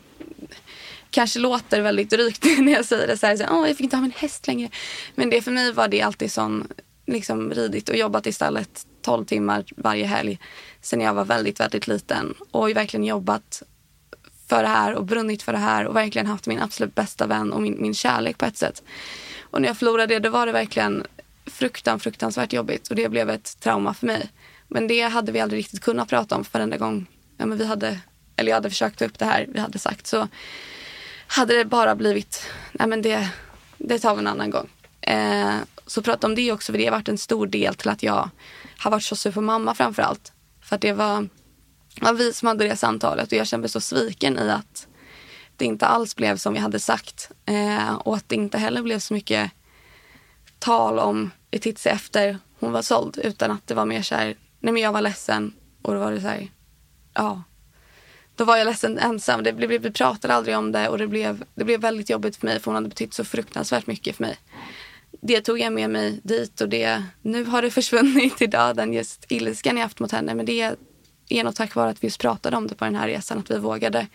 kanske 1.11 1.39
låter 1.39 1.81
väldigt 1.81 2.11
drygt 2.11 2.45
när 2.59 2.73
jag 2.73 2.85
säger 2.85 3.07
det 3.07 3.17
så 3.17 3.27
här, 3.27 3.37
så 3.37 3.45
oh, 3.45 3.69
jag 3.69 3.77
fick 3.77 3.85
inte 3.85 3.97
ha 3.97 4.03
min 4.03 4.13
häst 4.17 4.47
längre. 4.47 4.71
Men 5.15 5.31
det 5.31 5.43
för 5.43 5.51
mig 5.51 5.73
var 5.73 5.89
det 5.89 6.03
alltid 6.03 6.33
sån, 6.33 6.69
liksom 7.07 7.51
ridit 7.51 7.89
och 7.89 7.97
jobbat 7.97 8.27
istället 8.27 8.87
12 9.03 9.25
timmar 9.25 9.65
varje 9.77 10.07
helg 10.07 10.39
sen 10.81 11.01
jag 11.01 11.15
var 11.15 11.25
väldigt, 11.25 11.61
väldigt 11.61 11.89
liten 11.89 12.35
och 12.51 12.77
verkligen 12.77 13.05
jobbat 13.05 13.63
för 14.49 14.63
det 14.63 14.69
här 14.69 14.95
och 14.95 15.05
brunnit 15.05 15.43
för 15.43 15.53
det 15.53 15.59
här 15.59 15.87
och 15.87 15.97
verkligen 15.97 16.27
haft 16.27 16.47
min 16.47 16.61
absolut 16.61 16.95
bästa 16.95 17.27
vän 17.27 17.53
och 17.53 17.63
min, 17.63 17.83
min 17.83 17.95
kärlek 17.95 18.39
på 18.39 18.45
ett 18.45 18.57
sätt. 18.57 18.83
Och 19.41 19.61
när 19.61 19.69
jag 19.69 19.79
förlorade 19.79 20.15
det, 20.15 20.21
då 20.21 20.31
var 20.31 20.47
det 20.47 20.53
verkligen 20.53 21.07
fruktan, 21.47 22.01
fruktansvärt 22.01 22.53
jobbigt 22.53 22.89
och 22.89 22.97
det 22.97 23.09
blev 23.09 23.31
ett 23.31 23.61
trauma 23.61 23.95
för 23.95 24.07
mig. 24.07 24.31
Men 24.69 24.87
det 24.89 25.01
hade 25.01 25.33
vi 25.33 25.41
aldrig 25.41 25.59
riktigt 25.59 25.81
kunnat 25.81 26.09
prata 26.09 26.37
om 26.37 26.45
för 26.45 26.59
varenda 26.59 26.77
gång 26.77 27.07
ja, 27.37 27.47
men 27.47 27.59
vi 27.59 27.67
hade, 27.67 28.01
eller 28.37 28.51
jag 28.51 28.57
hade 28.57 28.71
försökt 28.71 28.99
ta 28.99 29.05
upp 29.05 29.19
det 29.19 29.25
här 29.25 29.47
vi 29.49 29.61
hade 29.61 29.79
sagt. 29.79 30.07
Så 30.07 30.29
hade 31.27 31.57
det 31.57 31.65
bara 31.65 31.95
blivit, 31.95 32.47
nej 32.73 32.89
men 32.89 33.03
det, 33.03 33.29
det 33.79 33.99
tar 33.99 34.15
vi 34.15 34.21
en 34.21 34.27
annan 34.27 34.51
gång. 34.51 34.69
Eh, 35.01 35.55
så 35.87 36.03
prata 36.03 36.27
om 36.27 36.35
det 36.35 36.53
också, 36.53 36.73
för 36.73 36.79
det 36.79 36.85
har 36.85 36.93
varit 36.93 37.09
en 37.09 37.19
stor 37.19 37.47
del 37.47 37.75
till 37.75 37.89
att 37.89 38.03
jag 38.03 38.31
har 38.79 38.91
varit 38.91 39.03
så 39.03 39.17
sur 39.17 39.33
på 39.33 39.41
mamma 39.41 39.75
framför 39.75 40.03
allt. 40.03 40.33
För 40.61 40.77
att 40.77 40.83
det 40.83 40.93
var, 40.93 41.29
var 42.01 42.13
vi 42.13 42.33
som 42.33 42.49
hade 42.49 42.69
det 42.69 42.77
samtalet 42.77 43.33
och 43.33 43.39
jag 43.39 43.47
kände 43.47 43.63
mig 43.63 43.69
så 43.69 43.81
sviken 43.81 44.39
i 44.39 44.51
att 44.51 44.87
det 45.57 45.65
inte 45.65 45.87
alls 45.87 46.17
blev 46.17 46.37
som 46.37 46.53
vi 46.53 46.59
hade 46.59 46.81
sagt. 46.81 47.31
Eh, 47.47 47.95
och 47.95 48.17
att 48.17 48.29
det 48.29 48.35
inte 48.35 48.59
heller 48.59 48.83
blev 48.83 48.99
så 48.99 49.15
mycket 49.15 49.51
tal 50.59 50.99
om 50.99 51.31
vi 51.51 51.57
Letizia 51.57 51.93
efter 51.93 52.39
hon 52.61 52.73
var 52.73 52.83
såld. 52.83 53.19
Utan 53.19 53.51
att 53.51 53.67
det 53.67 53.75
var 53.75 53.85
mer 53.85 54.03
så 54.03 54.15
här, 54.15 54.37
nej 54.61 54.73
men 54.73 54.83
jag 54.83 54.93
var 54.93 55.01
ledsen 55.01 55.53
och 55.83 55.95
då 55.95 56.01
var 56.01 56.13
det 56.13 56.21
så 56.21 56.29
här, 56.29 56.49
ja. 57.15 57.43
Då 58.37 58.45
var 58.45 58.57
jag 58.57 58.65
ledsen 58.65 58.99
ensam. 58.99 59.43
Det 59.43 59.53
blev, 59.53 59.71
vi 59.71 59.91
pratade 59.91 60.35
aldrig 60.35 60.57
om 60.57 60.73
det 60.73 60.89
och 60.89 60.99
det 60.99 61.07
blev, 61.07 61.45
det 61.55 61.65
blev 61.65 61.81
väldigt 61.81 62.11
jobbigt 62.11 62.37
för 62.37 62.47
mig 62.47 62.61
för 62.61 62.65
hon 62.65 62.75
hade 62.75 62.89
betytt 62.89 63.15
så 63.15 63.25
fruktansvärt 63.25 63.87
mycket 63.87 64.17
för 64.17 64.25
mig. 64.25 64.39
Det 65.21 65.41
tog 65.41 65.61
jag 65.61 65.73
med 65.73 65.91
mig 65.91 66.21
dit 66.23 66.61
och 66.61 66.69
det, 66.69 67.03
nu 67.23 67.45
har 67.45 67.63
det 67.63 67.71
försvunnit 67.81 68.43
idag 68.43 68.77
den 68.77 68.93
just 68.93 69.25
ilskan 69.29 69.77
jag 69.77 69.83
haft 69.83 70.01
mot 70.01 70.13
henne. 70.13 70.35
Men 70.35 70.47
det 70.47 70.77
är 71.29 71.45
nog 71.45 71.55
tack 71.55 71.75
vare 71.75 71.91
att 71.91 72.03
vi 72.03 72.07
just 72.07 72.21
pratade 72.21 72.57
om 72.57 72.67
det 72.67 72.75
på 72.75 72.85
den 72.85 72.95
här 72.95 73.09
resan, 73.09 73.39
att 73.39 73.51
vi 73.51 73.59
vågade 73.59 74.07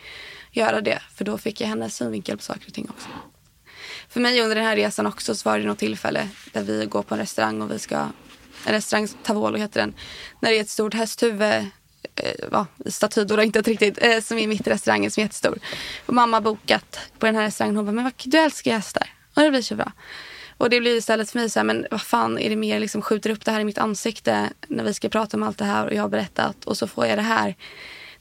göra 0.52 0.82
det. 0.82 1.02
För 1.16 1.26
då 1.26 1.38
fick 1.38 1.62
jag 1.62 1.68
hennes 1.68 1.96
synvinkel 1.96 2.38
på 2.38 2.44
saker 2.44 2.68
och 2.68 2.74
ting 2.74 2.90
också. 2.90 3.08
För 4.10 4.20
mig 4.20 4.42
under 4.42 4.56
den 4.56 4.66
här 4.66 4.76
resan 4.76 5.08
också 5.08 5.36
så 5.36 5.50
var 5.50 5.60
det 5.60 5.66
något 5.66 5.80
tillfälle 5.80 6.30
där 6.52 6.64
vi 6.64 6.86
går 6.86 7.04
på 7.04 7.16
en 7.16 7.20
restaurang 7.20 7.62
och 7.62 7.72
vi 7.72 7.80
ska 7.80 8.08
en 8.66 8.74
restaurang, 8.74 9.08
Tavolo 9.24 9.58
heter 9.58 9.80
den. 9.80 9.94
När 10.40 10.50
det 10.50 10.58
är 10.58 10.62
ett 10.62 10.70
stort 10.70 10.94
hästhuvud 10.94 11.42
eh, 12.16 12.32
ja, 12.52 12.66
staty 12.86 13.24
då, 13.24 13.44
inte 13.44 13.62
riktigt, 13.62 14.04
eh, 14.04 14.20
som 14.20 14.38
är 14.38 14.48
mitt 14.48 14.68
i 14.68 14.70
restaurangen 14.70 15.12
som 15.12 15.22
är 15.22 15.26
jättestor. 15.26 15.60
Och 16.06 16.14
mamma 16.14 16.38
har 16.38 16.42
bokat 16.42 17.00
på 17.20 17.26
den 17.26 17.36
här 17.36 17.44
restaurangen. 17.44 17.76
Hon 17.76 17.86
bara, 17.86 17.92
men 17.92 18.04
vad, 18.04 18.14
du 18.24 18.38
älskar 18.38 18.72
hästar. 18.72 19.10
Och 19.34 19.42
det 19.42 19.50
blir 19.50 19.62
så 19.62 19.76
bra. 19.76 19.92
Och 20.58 20.70
det 20.70 20.80
blir 20.80 20.98
istället 20.98 21.32
för 21.32 21.40
mig 21.40 21.50
så 21.50 21.60
här, 21.60 21.64
men 21.64 21.86
vad 21.92 22.02
fan 22.02 22.40
är 22.40 22.50
det 22.50 22.56
mer 22.56 22.80
liksom 22.80 23.02
skjuter 23.02 23.30
upp 23.30 23.46
det 23.46 23.52
här 23.52 23.60
i 23.60 23.64
mitt 23.64 23.78
ansikte 23.78 24.50
när 24.68 24.84
vi 24.84 24.94
ska 24.94 25.10
prata 25.10 25.38
om 25.38 25.44
allt 25.44 25.58
det 25.58 25.66
här 25.66 25.86
och 25.86 25.94
jag 25.94 26.02
har 26.02 26.10
berättat 26.10 26.66
och 26.66 26.78
så 26.78 26.88
får 26.88 27.06
jag 27.06 27.18
det 27.18 27.22
här. 27.22 27.56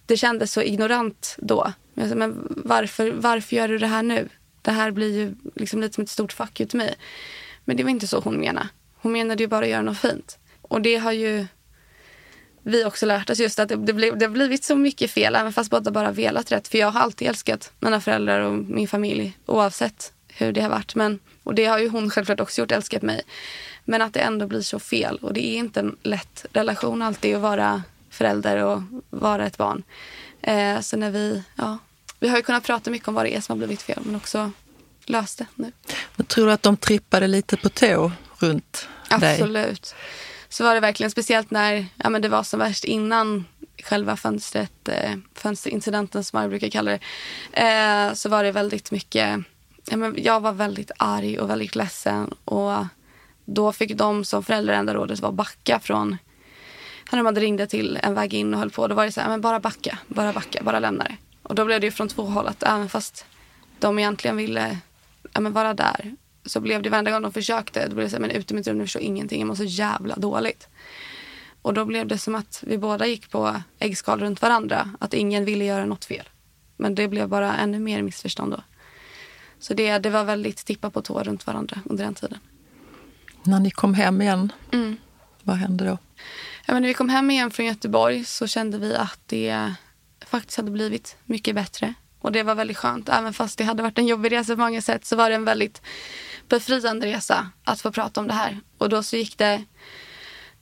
Det 0.06 0.16
kändes 0.16 0.52
så 0.52 0.62
ignorant 0.62 1.36
då. 1.38 1.72
Men, 1.94 2.08
sa, 2.08 2.14
men 2.14 2.46
varför, 2.48 3.10
varför 3.10 3.56
gör 3.56 3.68
du 3.68 3.78
det 3.78 3.86
här 3.86 4.02
nu? 4.02 4.28
Det 4.62 4.70
här 4.70 4.90
blir 4.90 5.16
ju 5.16 5.34
liksom 5.54 5.80
lite 5.80 5.94
som 5.94 6.04
ett 6.04 6.10
stort 6.10 6.32
fuck 6.32 6.60
you 6.60 6.68
till 6.68 6.78
mig. 6.78 6.94
Men 7.64 7.76
det 7.76 7.82
var 7.82 7.90
inte 7.90 8.06
så 8.06 8.20
hon 8.20 8.40
menade. 8.40 8.68
Hon 9.02 9.12
menade 9.12 9.42
ju 9.42 9.46
bara 9.46 9.64
att 9.64 9.70
göra 9.70 9.82
något 9.82 9.98
fint. 9.98 10.38
Och 10.62 10.82
det 10.82 10.96
har 10.96 11.12
ju 11.12 11.46
vi 12.62 12.84
också 12.84 13.06
lärt 13.06 13.30
oss 13.30 13.40
just 13.40 13.58
att 13.58 13.68
det, 13.68 13.76
det, 13.76 13.92
blev, 13.92 14.18
det 14.18 14.24
har 14.24 14.30
blivit 14.32 14.64
så 14.64 14.76
mycket 14.76 15.10
fel 15.10 15.34
även 15.34 15.52
fast 15.52 15.70
båda 15.70 15.90
bara 15.90 16.10
velat 16.10 16.52
rätt. 16.52 16.68
För 16.68 16.78
jag 16.78 16.90
har 16.90 17.00
alltid 17.00 17.28
älskat 17.28 17.72
mina 17.80 18.00
föräldrar 18.00 18.40
och 18.40 18.52
min 18.52 18.88
familj 18.88 19.38
oavsett 19.46 20.12
hur 20.28 20.52
det 20.52 20.60
har 20.60 20.68
varit. 20.68 20.94
Men, 20.94 21.18
och 21.42 21.54
det 21.54 21.64
har 21.64 21.78
ju 21.78 21.88
hon 21.88 22.10
självklart 22.10 22.40
också 22.40 22.60
gjort, 22.60 22.72
älskat 22.72 23.02
mig. 23.02 23.22
Men 23.84 24.02
att 24.02 24.14
det 24.14 24.20
ändå 24.20 24.46
blir 24.46 24.60
så 24.60 24.78
fel. 24.78 25.16
Och 25.16 25.32
det 25.32 25.46
är 25.46 25.56
inte 25.56 25.80
en 25.80 25.96
lätt 26.02 26.46
relation 26.52 27.02
alltid 27.02 27.34
att 27.34 27.42
vara 27.42 27.82
förälder 28.10 28.56
och 28.56 28.82
vara 29.10 29.46
ett 29.46 29.58
barn. 29.58 29.82
Eh, 30.42 30.80
så 30.80 30.96
när 30.96 31.10
vi, 31.10 31.42
ja, 31.56 31.78
vi 32.20 32.28
har 32.28 32.36
ju 32.36 32.42
kunnat 32.42 32.64
prata 32.64 32.90
mycket 32.90 33.08
om 33.08 33.14
vad 33.14 33.24
det 33.24 33.36
är 33.36 33.40
som 33.40 33.52
har 33.52 33.66
blivit 33.66 33.82
fel 33.82 33.98
men 34.04 34.16
också 34.16 34.52
löst 35.06 35.38
det 35.38 35.46
nu. 35.54 35.72
Men 36.16 36.26
tror 36.26 36.46
du 36.46 36.52
att 36.52 36.62
de 36.62 36.76
trippade 36.76 37.26
lite 37.26 37.56
på 37.56 37.68
tå 37.68 38.12
runt 38.42 38.88
dig? 39.08 39.32
Absolut. 39.32 39.94
Så 40.48 40.64
var 40.64 40.74
det 40.74 40.80
verkligen 40.80 41.10
speciellt 41.10 41.50
när 41.50 41.86
ja, 41.96 42.10
men 42.10 42.22
det 42.22 42.28
var 42.28 42.42
som 42.42 42.60
värst 42.60 42.84
innan 42.84 43.44
själva 43.82 44.16
fönstret, 44.16 44.88
eh, 44.88 45.14
fönsterincidenten 45.34 46.24
som 46.24 46.40
man 46.40 46.48
brukar 46.48 46.68
kalla 46.68 46.90
det. 46.90 47.00
Eh, 47.52 48.14
så 48.14 48.28
var 48.28 48.44
det 48.44 48.52
väldigt 48.52 48.90
mycket, 48.90 49.40
ja, 49.90 49.96
men 49.96 50.14
jag 50.18 50.40
var 50.40 50.52
väldigt 50.52 50.90
arg 50.98 51.38
och 51.38 51.50
väldigt 51.50 51.76
ledsen. 51.76 52.34
Och 52.44 52.86
då 53.44 53.72
fick 53.72 53.94
de 53.94 54.24
som 54.24 54.44
föräldrar 54.44 54.74
enda 54.74 54.94
rådet 54.94 55.20
var 55.20 55.32
backa 55.32 55.80
från 55.80 56.16
när 57.10 57.18
de 57.18 57.26
hade 57.26 57.40
ringde 57.40 57.66
till 57.66 57.98
en 58.02 58.14
väg 58.14 58.34
in 58.34 58.54
och 58.54 58.60
höll 58.60 58.70
på. 58.70 58.88
Då 58.88 58.94
var 58.94 59.04
det 59.04 59.12
så 59.12 59.20
här, 59.20 59.28
men 59.28 59.40
bara 59.40 59.60
backa, 59.60 59.98
bara 60.06 60.32
backa, 60.32 60.62
bara 60.62 60.78
lämna 60.78 61.04
det. 61.04 61.16
Och 61.42 61.54
då 61.54 61.64
blev 61.64 61.80
det 61.80 61.86
ju 61.86 61.90
från 61.90 62.08
två 62.08 62.22
håll 62.22 62.48
att 62.48 62.62
även 62.62 62.88
fast 62.88 63.26
de 63.78 63.98
egentligen 63.98 64.36
ville 64.36 64.78
ja, 65.32 65.40
men 65.40 65.52
vara 65.52 65.74
där 65.74 66.16
så 66.44 66.60
blev 66.60 66.82
det 66.82 66.90
varenda 66.90 67.10
gång 67.10 67.22
de 67.22 67.32
försökte, 67.32 67.88
då 67.88 67.94
blev 67.94 68.06
det 68.06 68.10
så 68.10 68.16
här, 68.16 68.20
men 68.20 68.30
ut 68.30 68.50
i 68.50 68.54
mitt 68.54 68.66
rum, 68.66 68.78
du 68.78 68.84
förstår 68.84 69.02
ingenting, 69.02 69.40
jag 69.40 69.46
mår 69.46 69.54
så 69.54 69.64
jävla 69.64 70.16
dåligt. 70.16 70.68
Och 71.62 71.74
då 71.74 71.84
blev 71.84 72.06
det 72.06 72.18
som 72.18 72.34
att 72.34 72.64
vi 72.66 72.78
båda 72.78 73.06
gick 73.06 73.30
på 73.30 73.62
äggskal 73.78 74.20
runt 74.20 74.42
varandra, 74.42 74.90
att 75.00 75.14
ingen 75.14 75.44
ville 75.44 75.64
göra 75.64 75.84
något 75.86 76.04
fel. 76.04 76.28
Men 76.76 76.94
det 76.94 77.08
blev 77.08 77.28
bara 77.28 77.56
ännu 77.56 77.78
mer 77.78 78.02
missförstånd 78.02 78.52
då. 78.52 78.62
Så 79.58 79.74
det, 79.74 79.98
det 79.98 80.10
var 80.10 80.24
väldigt 80.24 80.56
tippa 80.66 80.90
på 80.90 81.02
tå 81.02 81.22
runt 81.22 81.46
varandra 81.46 81.80
under 81.84 82.04
den 82.04 82.14
tiden. 82.14 82.38
När 83.42 83.60
ni 83.60 83.70
kom 83.70 83.94
hem 83.94 84.22
igen, 84.22 84.52
Mm. 84.72 84.96
vad 85.42 85.56
hände 85.56 85.84
då? 85.84 85.98
Ja, 86.66 86.72
men 86.72 86.82
när 86.82 86.88
vi 86.88 86.94
kom 86.94 87.08
hem 87.08 87.30
igen 87.30 87.50
från 87.50 87.66
Göteborg 87.66 88.24
så 88.24 88.46
kände 88.46 88.78
vi 88.78 88.94
att 88.96 89.20
det 89.26 89.74
faktiskt 90.26 90.56
hade 90.56 90.70
blivit 90.70 91.16
mycket 91.24 91.54
bättre. 91.54 91.94
Och 92.20 92.32
det 92.32 92.42
var 92.42 92.54
väldigt 92.54 92.76
skönt. 92.76 93.08
Även 93.08 93.32
fast 93.32 93.58
det 93.58 93.64
hade 93.64 93.82
varit 93.82 93.98
en 93.98 94.06
jobbig 94.06 94.32
resa 94.32 94.54
på 94.56 94.60
många 94.60 94.82
sätt 94.82 95.04
så 95.04 95.16
var 95.16 95.30
det 95.30 95.36
en 95.36 95.44
väldigt 95.44 95.82
befriande 96.52 97.06
resa 97.06 97.50
att 97.64 97.80
få 97.80 97.92
prata 97.92 98.20
om 98.20 98.26
det 98.26 98.34
här. 98.34 98.60
Och 98.78 98.88
då 98.88 99.02
så 99.02 99.16
gick 99.16 99.38
det 99.38 99.64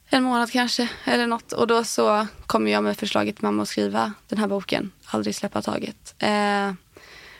en 0.09 0.23
månad 0.23 0.51
kanske 0.51 0.89
eller 1.05 1.27
något. 1.27 1.51
Och 1.51 1.67
då 1.67 1.83
så 1.83 2.27
kom 2.45 2.67
jag 2.67 2.83
med 2.83 2.97
förslaget 2.97 3.35
till 3.35 3.45
mamma 3.45 3.61
att 3.61 3.69
skriva 3.69 4.13
den 4.27 4.39
här 4.39 4.47
boken, 4.47 4.91
Aldrig 5.05 5.35
släppa 5.35 5.61
taget. 5.61 6.15
Eh, 6.19 6.73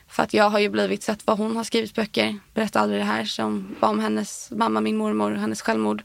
för 0.08 0.24
att 0.24 0.34
jag 0.34 0.50
har 0.50 0.60
ju 0.60 0.70
blivit 0.70 1.04
sett 1.04 1.28
vad 1.28 1.38
hon 1.38 1.56
har 1.56 1.64
skrivit 1.64 1.96
böcker, 1.96 2.40
berätta 2.54 2.80
aldrig 2.80 3.00
det 3.00 3.06
här 3.06 3.26
som 3.26 3.76
var 3.80 3.90
om 3.90 4.00
hennes 4.00 4.52
mamma, 4.52 4.82
min 4.82 4.98
mormor, 4.98 5.32
hennes 5.32 5.62
självmord. 5.62 6.04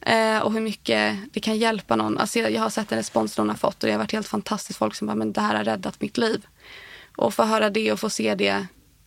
Eh, 0.00 0.38
och 0.38 0.52
hur 0.52 0.60
mycket 0.60 1.18
det 1.32 1.40
kan 1.40 1.56
hjälpa 1.56 1.96
någon. 1.96 2.18
Alltså 2.18 2.38
jag 2.38 2.62
har 2.62 2.70
sett 2.70 2.88
den 2.88 2.98
respons 2.98 3.36
hon 3.36 3.48
har 3.48 3.56
fått 3.56 3.82
och 3.82 3.86
det 3.86 3.92
har 3.92 3.98
varit 3.98 4.12
helt 4.12 4.28
fantastiskt. 4.28 4.78
Folk 4.78 4.94
som 4.94 5.06
bara, 5.06 5.14
men 5.16 5.32
det 5.32 5.40
här 5.40 5.54
har 5.54 5.64
räddat 5.64 6.00
mitt 6.00 6.18
liv. 6.18 6.46
Och 7.16 7.34
få 7.34 7.42
höra 7.42 7.70
det 7.70 7.92
och 7.92 8.00
få 8.00 8.10
se 8.10 8.34
det, 8.34 8.66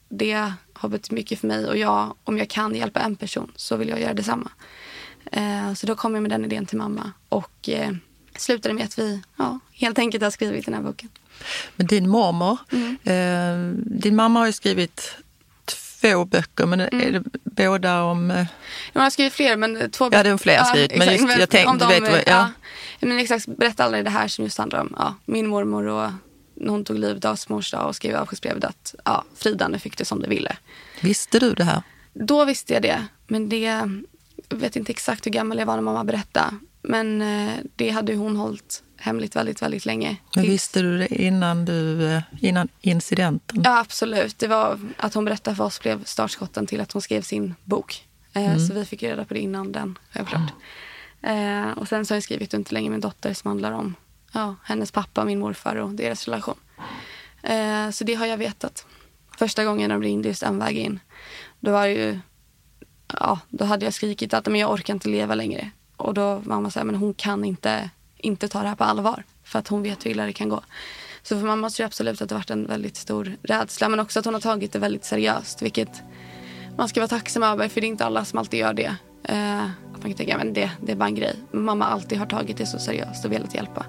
det 0.10 0.54
har 0.82 0.90
betytt 0.90 1.12
mycket 1.12 1.40
för 1.40 1.48
mig. 1.48 1.66
Och 1.68 1.78
jag, 1.78 2.14
om 2.24 2.38
jag 2.38 2.50
kan 2.50 2.76
hjälpa 2.76 3.00
en 3.00 3.16
person 3.16 3.52
så 3.56 3.76
vill 3.76 3.90
jag 3.90 4.02
göra 4.02 4.14
detsamma. 4.14 4.52
Eh, 5.32 5.74
så 5.74 5.88
då 5.88 5.96
kom 5.96 6.14
jag 6.14 6.22
med 6.22 6.32
den 6.32 6.46
idén 6.46 6.66
till 6.66 6.78
mamma 6.78 7.12
och 7.30 7.70
eh, 7.70 7.92
slutade 8.38 8.74
med 8.76 8.86
att 8.86 9.00
vi 9.00 9.22
ja, 9.38 9.60
helt 9.74 10.00
enkelt 10.00 10.24
har 10.24 10.32
skrivit 10.32 10.66
den 10.66 10.74
här 10.74 10.82
boken. 10.82 11.10
Men 11.76 11.88
din 11.88 12.10
mormor, 12.10 12.58
Mm. 12.72 12.98
eh, 13.04 13.76
din 14.00 14.16
mamma 14.16 14.40
har 14.40 14.46
ju 14.48 14.52
skrivit 14.54 15.16
två 15.66 16.26
böcker, 16.26 16.66
men 16.66 16.80
Mm. 16.82 17.08
är 17.08 17.12
det 17.12 17.24
båda 17.44 18.04
om... 18.04 18.32
Eh, 18.32 18.46
Jag 18.94 19.02
har 19.02 19.10
skrivit 19.10 19.34
fler, 19.34 19.58
men 19.58 19.92
två 19.92 20.10
Ja, 20.12 20.24
det 20.24 20.30
är 20.30 20.38
fler 20.38 20.64
skrivit, 20.64 20.98
men 20.98 21.12
just- 21.12 21.40
jag 21.40 21.50
tänkte- 21.50 21.70
om 21.72 21.78
de, 21.78 21.88
vet 21.88 22.12
vad- 22.12 22.24
ja. 22.26 22.50
Men 23.00 23.20
exakt, 23.20 23.46
berätta 23.46 23.84
aldrig 23.84 24.04
det 24.04 24.10
här 24.10 24.28
som 24.28 24.44
just 24.46 24.58
handlar 24.58 24.82
om 24.82 24.96
ja, 24.98 25.16
min 25.26 25.48
mormor 25.48 25.86
och 25.88 26.10
hon 26.70 26.86
tog 26.86 27.00
livet 27.00 27.26
av 27.26 27.36
sin 27.36 27.56
mors 27.56 27.72
dag 27.72 27.88
och 27.88 27.96
skrev 27.96 28.16
avskedsbrevet 28.16 28.64
att 28.64 28.96
ja, 29.06 29.24
Frida 29.36 29.80
fick 29.80 29.98
det 29.98 30.06
som 30.06 30.20
det 30.20 30.28
ville. 30.30 30.58
visste 31.02 31.40
du 31.40 31.54
det 31.54 31.64
här? 31.64 31.82
Då 32.14 32.46
visste 32.46 32.74
jag 32.74 32.82
det, 32.82 33.08
men 33.28 33.50
det 33.50 33.60
jag 33.60 34.58
vet 34.58 34.76
inte 34.76 34.92
exakt 34.92 35.26
hur 35.26 35.32
gammal 35.32 35.60
jag 35.60 35.66
var 35.66 35.76
när 35.76 35.82
mamma 35.82 36.04
berättade. 36.04 36.58
Men 36.82 37.22
eh, 37.22 37.54
det 37.76 37.90
hade 37.90 38.16
hon 38.16 38.36
hållit 38.36 38.84
hemligt 38.98 39.36
väldigt, 39.36 39.62
väldigt 39.62 39.86
länge. 39.86 40.18
Men 40.36 40.46
visste 40.46 40.82
du 40.82 40.98
det 40.98 41.16
innan, 41.22 41.66
du, 41.66 42.08
eh, 42.08 42.22
innan 42.40 42.68
incidenten? 42.82 43.62
Ja, 43.64 43.80
absolut. 43.80 44.40
Det 44.40 44.48
var 44.48 44.80
att 44.98 45.14
hon 45.14 45.26
berättade 45.26 45.56
för 45.56 45.64
oss 45.64 45.80
blev 45.82 46.04
startskotten 46.04 46.68
till 46.68 46.82
att 46.82 46.92
hon 46.92 47.02
skrev 47.02 47.22
sin 47.22 47.56
bok. 47.64 48.08
Eh, 48.34 48.58
Så 48.58 48.74
vi 48.74 48.86
fick 48.86 49.04
reda 49.04 49.26
på 49.26 49.34
det 49.34 49.40
innan 49.40 49.72
den, 49.72 49.98
självklart. 50.12 50.54
Eh, 51.22 51.72
och 51.72 51.88
sen 51.88 52.06
så 52.06 52.14
har 52.14 52.16
jag 52.16 52.24
skrivit 52.24 52.54
Inte 52.54 52.74
länge 52.74 52.90
min 52.90 53.00
dotter 53.00 53.34
som 53.34 53.48
handlar 53.48 53.72
om 53.72 53.96
ja, 54.32 54.56
hennes 54.64 54.92
pappa, 54.92 55.26
min 55.26 55.40
morfar 55.40 55.76
och 55.76 55.90
deras 55.90 56.26
relation. 56.26 56.56
Eh, 57.44 57.90
så 57.90 58.04
det 58.04 58.14
har 58.14 58.26
jag 58.26 58.38
vetat. 58.38 58.86
Första 59.38 59.66
gången 59.66 59.90
de 59.90 60.02
ringde 60.02 60.28
just 60.28 60.44
en 60.44 60.60
väg 60.60 60.78
in. 60.78 61.00
Då 61.60 61.72
var 61.72 61.88
det 61.88 61.94
ju, 61.94 62.20
ja, 63.20 63.40
då 63.50 63.66
hade 63.66 63.86
jag 63.86 63.94
skrikit 63.94 64.34
att 64.34 64.46
men 64.46 64.60
jag 64.60 64.72
orkar 64.72 64.94
inte 64.94 65.10
leva 65.10 65.36
längre. 65.36 65.72
Och 65.98 66.14
då 66.14 66.36
var 66.36 66.42
mamma 66.44 66.72
sa 66.72 66.84
men 66.84 66.96
hon 66.96 67.14
kan 67.14 67.46
inte, 67.46 67.90
inte 68.18 68.48
ta 68.48 68.62
det 68.62 68.68
här 68.68 68.76
på 68.76 68.84
allvar. 68.84 69.24
För 69.44 69.60
att 69.60 69.68
hon 69.68 69.84
vet 69.84 70.06
hur 70.06 70.12
illa 70.12 70.26
det 70.26 70.34
kan 70.34 70.50
gå. 70.50 70.64
Så 71.24 71.40
för 71.40 71.48
mamma 71.48 71.70
tror 71.70 71.84
jag 71.84 71.88
absolut 71.88 72.22
att 72.22 72.30
det 72.30 72.36
varit 72.36 72.50
en 72.50 72.68
väldigt 72.68 72.96
stor 72.96 73.36
rädsla. 73.44 73.90
Men 73.90 74.00
också 74.00 74.20
att 74.20 74.26
hon 74.26 74.34
har 74.34 74.42
tagit 74.42 74.74
det 74.74 74.80
väldigt 74.80 75.06
seriöst. 75.06 75.62
Vilket 75.62 76.02
man 76.78 76.90
ska 76.90 77.00
vara 77.00 77.08
tacksam 77.08 77.44
över. 77.44 77.70
För 77.70 77.82
det 77.82 77.88
är 77.88 77.90
inte 77.90 78.06
alla 78.06 78.26
som 78.26 78.40
alltid 78.40 78.60
gör 78.60 78.74
det. 78.74 78.96
Eh, 79.24 79.64
att 79.64 80.02
man 80.02 80.02
kan 80.02 80.14
tänka 80.14 80.38
men 80.38 80.54
det, 80.54 80.72
det 80.82 80.92
är 80.92 80.96
bara 80.96 81.06
en 81.06 81.16
grej. 81.16 81.36
Men 81.52 81.64
mamma 81.64 81.86
alltid 81.86 82.18
har 82.20 82.26
tagit 82.26 82.58
det 82.58 82.66
så 82.66 82.80
seriöst 82.80 83.26
och 83.26 83.32
velat 83.32 83.56
hjälpa. 83.56 83.86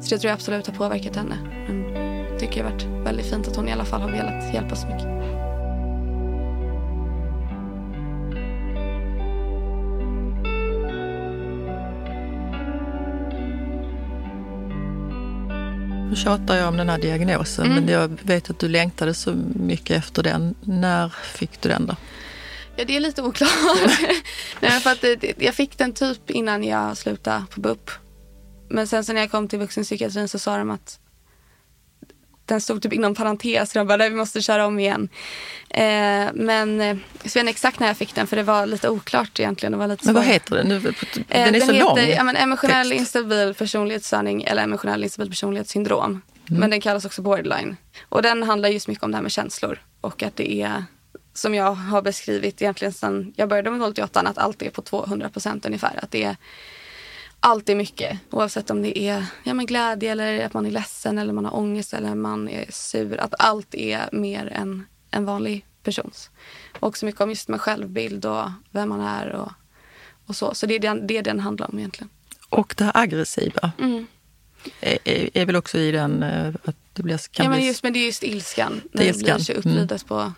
Så 0.00 0.14
det 0.14 0.18
tror 0.18 0.28
jag 0.28 0.34
absolut 0.34 0.66
har 0.66 0.74
påverkat 0.74 1.16
henne. 1.16 1.36
Men 1.68 1.94
jag 2.30 2.38
tycker 2.40 2.56
det 2.56 2.68
har 2.68 2.70
varit 2.72 3.06
väldigt 3.06 3.26
fint 3.26 3.48
att 3.48 3.56
hon 3.56 3.68
i 3.68 3.72
alla 3.72 3.84
fall 3.84 4.00
har 4.00 4.10
velat 4.10 4.54
hjälpa 4.54 4.76
så 4.76 4.86
mycket. 4.86 5.08
Nu 16.10 16.16
tjatar 16.16 16.56
jag 16.56 16.68
om 16.68 16.76
den 16.76 16.88
här 16.88 16.98
diagnosen, 16.98 17.64
Mm. 17.66 17.84
men 17.84 17.92
jag 17.94 18.10
vet 18.22 18.50
att 18.50 18.58
du 18.58 18.68
längtade 18.68 19.14
så 19.14 19.34
mycket 19.54 19.96
efter 19.96 20.22
den. 20.22 20.54
När 20.60 21.08
fick 21.08 21.60
du 21.60 21.68
den 21.68 21.86
då? 21.86 21.96
Ja, 22.76 22.84
det 22.84 22.96
är 22.96 23.00
lite 23.00 23.22
oklart. 23.22 23.50
Nej, 24.60 24.80
för 24.80 24.90
att 24.90 25.00
det, 25.00 25.34
jag 25.42 25.54
fick 25.54 25.78
den 25.78 25.92
typ 25.92 26.30
innan 26.30 26.64
jag 26.64 26.96
slutade 26.96 27.44
på 27.50 27.60
BUP. 27.60 27.90
Men 28.68 28.86
sen 28.88 29.04
så 29.04 29.12
när 29.12 29.20
jag 29.20 29.30
kom 29.30 29.48
till 29.48 29.58
vuxenpsykiatrin 29.58 30.28
så 30.28 30.38
sa 30.38 30.56
de 30.56 30.70
att 30.70 30.98
den 32.46 32.60
stod 32.60 32.82
typ 32.82 32.92
inom 32.92 33.14
parentes. 33.14 33.70
Så 33.72 33.78
de 33.78 33.86
bara, 33.88 33.96
"Nej, 33.96 34.10
vi 34.10 34.16
måste 34.16 34.42
köra 34.42 34.66
om 34.66 34.78
igen. 34.78 35.08
Eh, 35.70 36.26
men 36.34 36.80
jag 36.80 36.94
vet 37.24 37.36
inte 37.36 37.50
exakt 37.50 37.80
när 37.80 37.86
jag 37.86 37.96
fick 37.96 38.14
den 38.14 38.26
för 38.26 38.36
det 38.36 38.42
var 38.42 38.66
lite 38.66 38.88
oklart 38.88 39.40
egentligen. 39.40 39.72
Det 39.72 39.78
var 39.78 39.88
lite 39.88 40.04
Men 40.06 40.14
vad 40.14 40.24
heter 40.24 40.56
den? 40.56 40.68
Nu, 40.68 40.76
Eh, 40.76 41.44
Den 41.44 41.54
är 41.54 41.60
så 41.60 41.72
heter, 41.72 41.80
lång. 41.84 41.98
Ja, 41.98 42.22
men 42.22 42.36
emotionell 42.36 42.88
text. 42.90 43.00
instabil 43.00 43.54
personlighetsstörning 43.54 44.42
eller 44.42 44.62
emotionell 44.62 45.04
instabil 45.04 45.30
personlighetssyndrom. 45.30 46.22
Mm. 46.50 46.60
Men 46.60 46.70
den 46.70 46.80
kallas 46.80 47.04
också 47.04 47.22
borderline. 47.22 47.76
Och 48.08 48.22
den 48.22 48.42
handlar 48.42 48.68
just 48.68 48.88
mycket 48.88 49.04
om 49.04 49.10
det 49.10 49.16
här 49.16 49.22
med 49.22 49.32
känslor. 49.32 49.78
Och 50.00 50.22
att 50.22 50.36
det 50.36 50.62
är, 50.62 50.84
som 51.34 51.54
jag 51.54 51.72
har 51.74 52.02
beskrivit 52.02 52.62
egentligen 52.62 52.92
sedan 52.92 53.32
jag 53.36 53.48
började 53.48 53.70
med 53.70 53.98
08 53.98 54.20
att 54.20 54.38
allt 54.38 54.62
är 54.62 54.70
på 54.70 54.82
200 54.82 55.28
procent 55.28 55.66
ungefär. 55.66 55.98
Att 56.02 56.10
det 56.10 56.22
är 56.24 56.36
allt 57.40 57.68
är 57.68 57.74
mycket. 57.74 58.18
Oavsett 58.30 58.70
om 58.70 58.82
det 58.82 58.98
är 58.98 59.26
ja, 59.44 59.54
men 59.54 59.66
glädje 59.66 60.12
eller 60.12 60.44
att 60.44 60.54
man 60.54 60.66
är 60.66 60.70
ledsen 60.70 61.18
eller 61.18 61.32
man 61.32 61.44
har 61.44 61.56
ångest 61.56 61.94
eller 61.94 62.14
man 62.14 62.48
är 62.48 62.66
sur. 62.70 63.20
Att 63.20 63.34
allt 63.38 63.74
är 63.74 64.08
mer 64.12 64.46
än 64.46 64.86
en 65.10 65.24
vanlig 65.24 65.66
persons. 65.82 66.30
Och 66.80 66.88
också 66.88 67.06
mycket 67.06 67.20
om 67.20 67.28
just 67.30 67.48
med 67.48 67.60
självbild 67.60 68.24
och 68.24 68.50
vem 68.70 68.88
man 68.88 69.00
är 69.00 69.28
och, 69.32 69.52
och 70.26 70.36
så. 70.36 70.54
Så 70.54 70.66
det 70.66 70.74
är 70.74 70.78
den, 70.78 71.06
det 71.06 71.22
den 71.22 71.40
handlar 71.40 71.70
om 71.70 71.78
egentligen. 71.78 72.08
Och 72.48 72.74
det 72.78 72.84
här 72.84 72.92
aggressiva 72.96 73.72
Mm. 73.78 74.06
är, 74.80 74.98
är, 75.04 75.30
är 75.34 75.46
väl 75.46 75.56
också 75.56 75.78
i 75.78 75.90
den 75.90 76.22
eh, 76.22 76.54
att 76.64 76.76
det 76.92 77.02
blir, 77.02 77.18
kan 77.30 77.44
Ja, 77.44 77.50
men, 77.50 77.66
just, 77.66 77.82
men 77.82 77.92
det 77.92 77.98
är 77.98 78.06
just 78.06 78.22
ilskan. 78.22 78.80
När 78.92 79.02
är 79.02 79.06
det 79.06 79.18
blir 79.18 79.28
ilskan. 79.34 79.40
så 79.40 79.52
upprivet 79.52 80.06
på, 80.06 80.32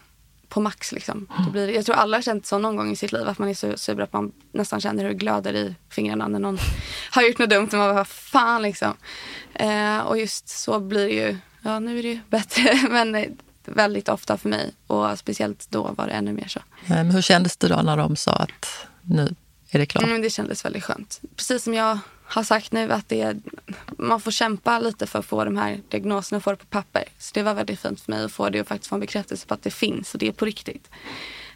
på 0.48 0.60
max. 0.60 0.92
Liksom. 0.92 1.26
Då 1.44 1.50
blir 1.50 1.66
det, 1.66 1.72
jag 1.72 1.86
tror 1.86 1.96
alla 1.96 2.16
har 2.16 2.22
känt 2.22 2.46
så 2.46 2.58
någon 2.58 2.76
gång 2.76 2.90
i 2.90 2.96
sitt 2.96 3.12
liv. 3.12 3.28
Att 3.28 3.38
man 3.38 3.48
är 3.48 3.54
så 3.54 3.76
sur 3.76 4.00
att 4.00 4.12
man 4.12 4.32
nästan 4.52 4.80
känner 4.80 5.02
hur 5.02 5.10
det 5.10 5.16
glöder 5.16 5.54
i 5.54 5.74
fingrarna 5.90 6.28
när 6.28 6.38
någon 6.38 6.58
har 7.10 7.22
gjort 7.22 7.38
något 7.38 7.50
dumt. 7.50 7.68
Och 7.72 7.78
man 7.78 7.94
bara, 7.94 8.04
fan 8.04 8.62
liksom. 8.62 8.94
Eh, 9.54 9.98
och 9.98 10.18
just 10.18 10.48
så 10.48 10.80
blir 10.80 11.06
det 11.06 11.14
ju. 11.14 11.36
Ja, 11.62 11.78
nu 11.78 11.98
är 11.98 12.02
det 12.02 12.08
ju 12.08 12.20
bättre. 12.28 12.80
Men 12.90 13.14
eh, 13.14 13.28
väldigt 13.64 14.08
ofta 14.08 14.38
för 14.38 14.48
mig. 14.48 14.72
Och 14.86 15.18
speciellt 15.18 15.70
då 15.70 15.82
var 15.82 16.06
det 16.06 16.12
ännu 16.12 16.32
mer 16.32 16.48
så. 16.48 16.60
Men 16.86 17.10
hur 17.10 17.22
kändes 17.22 17.56
det 17.56 17.68
då 17.68 17.76
när 17.76 17.96
de 17.96 18.16
sa 18.16 18.32
att 18.32 18.86
nu 19.02 19.34
är 19.70 19.78
det 19.78 19.86
klart? 19.86 20.04
Mm, 20.04 20.22
det 20.22 20.30
kändes 20.30 20.64
väldigt 20.64 20.84
skönt. 20.84 21.20
Precis 21.36 21.62
som 21.62 21.74
jag 21.74 21.98
har 22.28 22.42
sagt 22.42 22.72
nu 22.72 22.92
att 22.92 23.08
det 23.08 23.20
är, 23.20 23.36
man 23.98 24.20
får 24.20 24.30
kämpa 24.30 24.78
lite 24.78 25.06
för 25.06 25.18
att 25.18 25.26
få 25.26 25.44
de 25.44 25.56
här 25.56 25.80
diagnoserna 25.88 26.36
och 26.36 26.42
få 26.42 26.50
det 26.50 26.56
på 26.56 26.66
papper. 26.66 27.04
Så 27.18 27.30
det 27.34 27.42
var 27.42 27.54
väldigt 27.54 27.80
fint 27.80 28.00
för 28.00 28.12
mig 28.12 28.24
att 28.24 28.32
få 28.32 28.48
det 28.48 28.60
och 28.60 28.66
faktiskt 28.66 28.88
få 28.88 28.96
en 28.96 29.00
bekräftelse 29.00 29.46
på 29.46 29.54
att 29.54 29.62
det 29.62 29.70
finns 29.70 30.14
och 30.14 30.20
det 30.20 30.28
är 30.28 30.32
på 30.32 30.44
riktigt. 30.44 30.90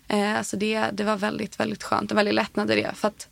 Eh, 0.09 0.43
så 0.43 0.57
det, 0.57 0.87
det 0.93 1.05
var 1.05 1.17
väldigt, 1.17 1.61
väldigt 1.61 1.83
skönt. 1.83 2.11
En 2.11 2.17
väldigt 2.17 2.35
lättnad 2.35 2.71
i 2.71 2.75
det. 2.75 2.93
För 2.95 3.09
att 3.09 3.29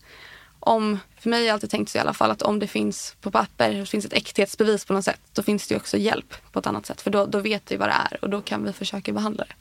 om, 0.60 0.98
för 1.20 1.30
mig 1.30 1.40
har 1.40 1.46
jag 1.46 1.54
alltid 1.54 1.70
tänkt 1.70 1.90
så 1.90 1.98
i 1.98 2.00
alla 2.00 2.14
fall 2.14 2.30
att 2.30 2.42
om 2.42 2.58
det 2.58 2.66
finns 2.66 3.16
på 3.20 3.30
papper, 3.30 3.72
det 3.72 3.86
finns 3.86 4.04
ett 4.04 4.12
äkthetsbevis 4.12 4.84
på 4.84 4.92
något 4.92 5.04
sätt, 5.04 5.20
då 5.32 5.42
finns 5.42 5.68
det 5.68 5.74
ju 5.74 5.78
också 5.78 5.96
hjälp 5.96 6.52
på 6.52 6.58
ett 6.58 6.66
annat 6.66 6.86
sätt. 6.86 7.00
För 7.00 7.10
då, 7.10 7.26
då 7.26 7.38
vet 7.38 7.72
vi 7.72 7.76
vad 7.76 7.88
det 7.88 7.96
är 8.10 8.24
och 8.24 8.30
då 8.30 8.40
kan 8.40 8.64
vi 8.64 8.72
försöka 8.72 9.12
behandla 9.12 9.44
det. 9.44 9.54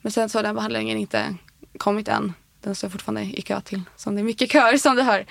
Men 0.00 0.12
sen 0.12 0.28
så 0.28 0.38
har 0.38 0.42
den 0.42 0.54
behandlingen 0.54 0.98
inte 0.98 1.34
kommit 1.78 2.08
än. 2.08 2.32
Den 2.62 2.74
står 2.74 2.88
fortfarande 2.88 3.22
i 3.22 3.42
kö 3.42 3.60
till. 3.60 3.82
Som 3.96 4.14
det 4.14 4.20
är 4.20 4.24
mycket 4.24 4.52
köer 4.52 4.76
som 4.76 4.96
du 4.96 5.02
hör. 5.02 5.26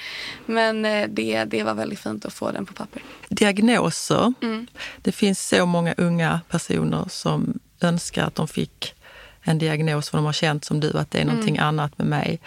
Men 0.46 0.86
eh, 0.86 1.08
det, 1.10 1.44
det 1.46 1.64
var 1.64 1.74
väldigt 1.74 2.00
fint 2.00 2.26
att 2.26 2.34
få 2.34 2.52
den 2.52 2.66
på 2.66 2.74
papper. 2.74 3.02
Diagnoser. 3.30 4.34
Mm. 4.42 4.68
Det 5.02 5.12
finns 5.12 5.48
så 5.48 5.66
många 5.66 5.94
unga 5.98 6.42
personer 6.50 7.06
som 7.10 7.60
önskar 7.82 8.24
att 8.26 8.36
de 8.36 8.48
fick 8.48 8.96
en 9.42 9.58
diagnos 9.60 10.10
för 10.10 10.18
de 10.18 10.26
har 10.26 10.34
känt 10.34 10.66
som 10.66 10.80
du 10.80 10.98
att 10.98 11.12
det 11.12 11.20
är 11.22 11.26
någonting 11.26 11.56
Mm. 11.56 11.68
annat 11.68 11.98
med 11.98 12.08
mig. 12.08 12.40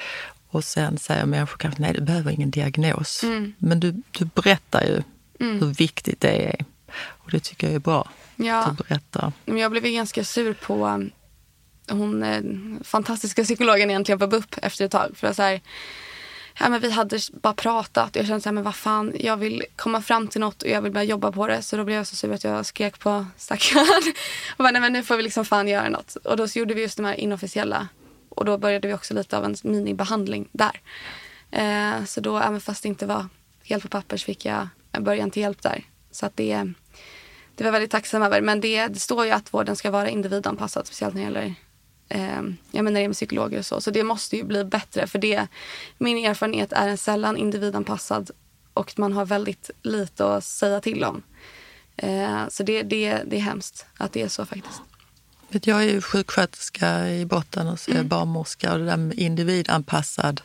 Och 0.49 0.64
sen 0.64 0.99
säger 0.99 1.26
människor 1.26 1.57
kanske 1.59 1.83
nej, 1.83 1.93
du 1.93 2.01
behöver 2.01 2.30
ingen 2.30 2.51
diagnos. 2.51 3.22
Mm. 3.22 3.55
Men 3.59 3.80
du, 3.80 4.03
du 4.11 4.24
berättar 4.24 4.83
ju 4.83 5.03
hur 5.39 5.74
viktigt 5.74 6.20
det 6.20 6.47
är. 6.49 6.64
Och 6.95 7.30
det 7.30 7.41
tycker 7.41 7.66
jag 7.66 7.74
är 7.74 7.78
bra. 7.80 8.11
Ja. 8.37 8.64
Att 8.64 8.78
du 8.78 8.85
berättar. 8.85 9.33
Jag 9.45 9.70
blev 9.70 9.83
ganska 9.83 10.24
sur 10.24 10.55
på 10.55 11.09
hon 11.91 12.22
eh, 12.22 12.43
fantastiska 12.85 13.45
psykologen 13.45 13.91
egentligen 13.91 14.18
på 14.18 14.26
BUP 14.26 14.55
efter 14.62 14.85
ett 14.85 14.91
tag. 14.91 15.16
För 15.16 15.26
att 15.26 15.37
så 15.37 15.43
här, 15.43 15.61
ja, 16.59 16.68
men 16.68 16.80
vi 16.80 16.91
hade 16.91 17.18
bara 17.33 17.55
pratat. 17.55 18.16
Jag 18.16 18.26
kände 18.26 18.41
så 18.41 18.49
här, 18.49 18.55
men 18.55 18.64
vad 18.64 18.74
fan, 18.74 19.12
jag 19.20 19.37
vill 19.37 19.64
komma 19.76 20.03
fram 20.03 20.28
till 20.28 20.41
något 20.41 20.62
och 20.62 20.68
jag 20.68 20.83
vill 20.83 20.93
börja 20.93 21.05
jobba 21.05 21.33
på 21.33 21.47
det. 21.47 21.62
Så 21.62 21.76
då 21.76 21.85
blev 21.85 21.97
jag 21.97 22.07
så 22.07 22.16
sur 22.16 22.33
att 22.33 22.45
jag 22.45 22.66
skrek 22.66 22.99
på 22.99 23.26
stackaren. 23.37 24.03
och 24.57 24.59
bara, 24.59 24.70
nej 24.70 24.80
men 24.80 24.93
nu 24.93 25.03
får 25.03 25.16
vi 25.16 25.22
liksom 25.22 25.45
fan 25.45 25.68
göra 25.68 25.89
något. 25.89 26.16
Och 26.16 26.37
då 26.37 26.49
så 26.49 26.59
gjorde 26.59 26.74
vi 26.74 26.83
just 26.83 26.97
de 26.97 27.07
här 27.07 27.14
inofficiella. 27.14 27.89
Och 28.28 28.45
då 28.45 28.59
började 28.59 28.89
vi 28.89 28.95
också 28.95 29.14
lite 29.14 29.39
av 29.39 29.45
en 29.45 29.57
minibehandling 29.62 30.49
där. 30.53 30.80
Eh, 31.51 32.05
så 32.05 32.20
då, 32.20 32.39
även 32.39 32.61
fast 32.61 32.83
det 32.83 32.89
inte 32.89 33.07
var 33.07 33.26
helt 33.64 33.83
på 33.83 33.89
papper 33.89 34.16
så 34.16 34.24
fick 34.24 34.45
jag 34.45 34.68
en 34.93 35.05
början 35.05 35.30
till 35.30 35.43
hjälp 35.43 35.62
där. 35.62 35.85
Så 36.11 36.26
att 36.26 36.37
det, 36.37 36.72
det 37.55 37.64
var 37.64 37.70
väldigt 37.70 37.91
tacksam 37.91 38.22
över. 38.22 38.41
Men 38.41 38.61
det, 38.61 38.87
det 38.87 39.01
står 39.01 39.24
ju 39.24 39.30
att 39.30 39.55
vården 39.55 39.76
ska 39.76 39.91
vara 39.91 40.09
individanpassad, 40.09 40.87
speciellt 40.87 41.14
när 41.14 41.20
det 41.20 41.24
gäller 41.24 41.55
eh, 42.15 42.43
ja, 42.71 42.83
men 42.83 42.85
när 42.85 42.93
det 42.93 43.01
gäller 43.01 43.15
psykologer 43.15 43.59
och 43.59 43.67
så. 43.67 43.81
Så 43.81 43.91
det 43.91 44.05
måste 44.05 44.37
ju 44.37 44.45
bli 44.45 44.65
bättre. 44.65 45.07
För 45.07 45.19
det, 45.19 45.47
min 45.99 46.25
erfarenhet 46.25 46.73
är 46.73 46.89
en 46.89 46.99
sällan 46.99 47.37
individanpassad 47.37 48.31
och 48.75 48.99
man 48.99 49.13
har 49.13 49.25
väldigt 49.27 49.71
lite 49.83 50.35
att 50.35 50.45
säga 50.45 50.81
till 50.81 51.05
om. 51.05 51.23
Eh, 51.97 52.49
så 52.49 52.63
det, 52.63 52.83
det, 52.83 53.23
det 53.27 53.37
är 53.37 53.41
hemskt 53.41 53.87
att 53.97 54.13
det 54.13 54.23
är 54.23 54.29
så 54.29 54.47
faktiskt. 54.47 54.83
Jag 55.49 55.83
är 55.83 55.91
ju 55.91 56.01
sjuksköterska 56.01 57.09
i 57.09 57.27
botten 57.27 57.69
och 57.69 57.81
så 57.81 57.91
är 57.91 57.95
jag 57.95 58.01
mm. 58.01 58.09
barnmorska 58.09 58.73
och 58.73 58.79
det 58.79 58.85
där 58.85 58.97
med 58.97 59.19
individanpassad 59.19 60.41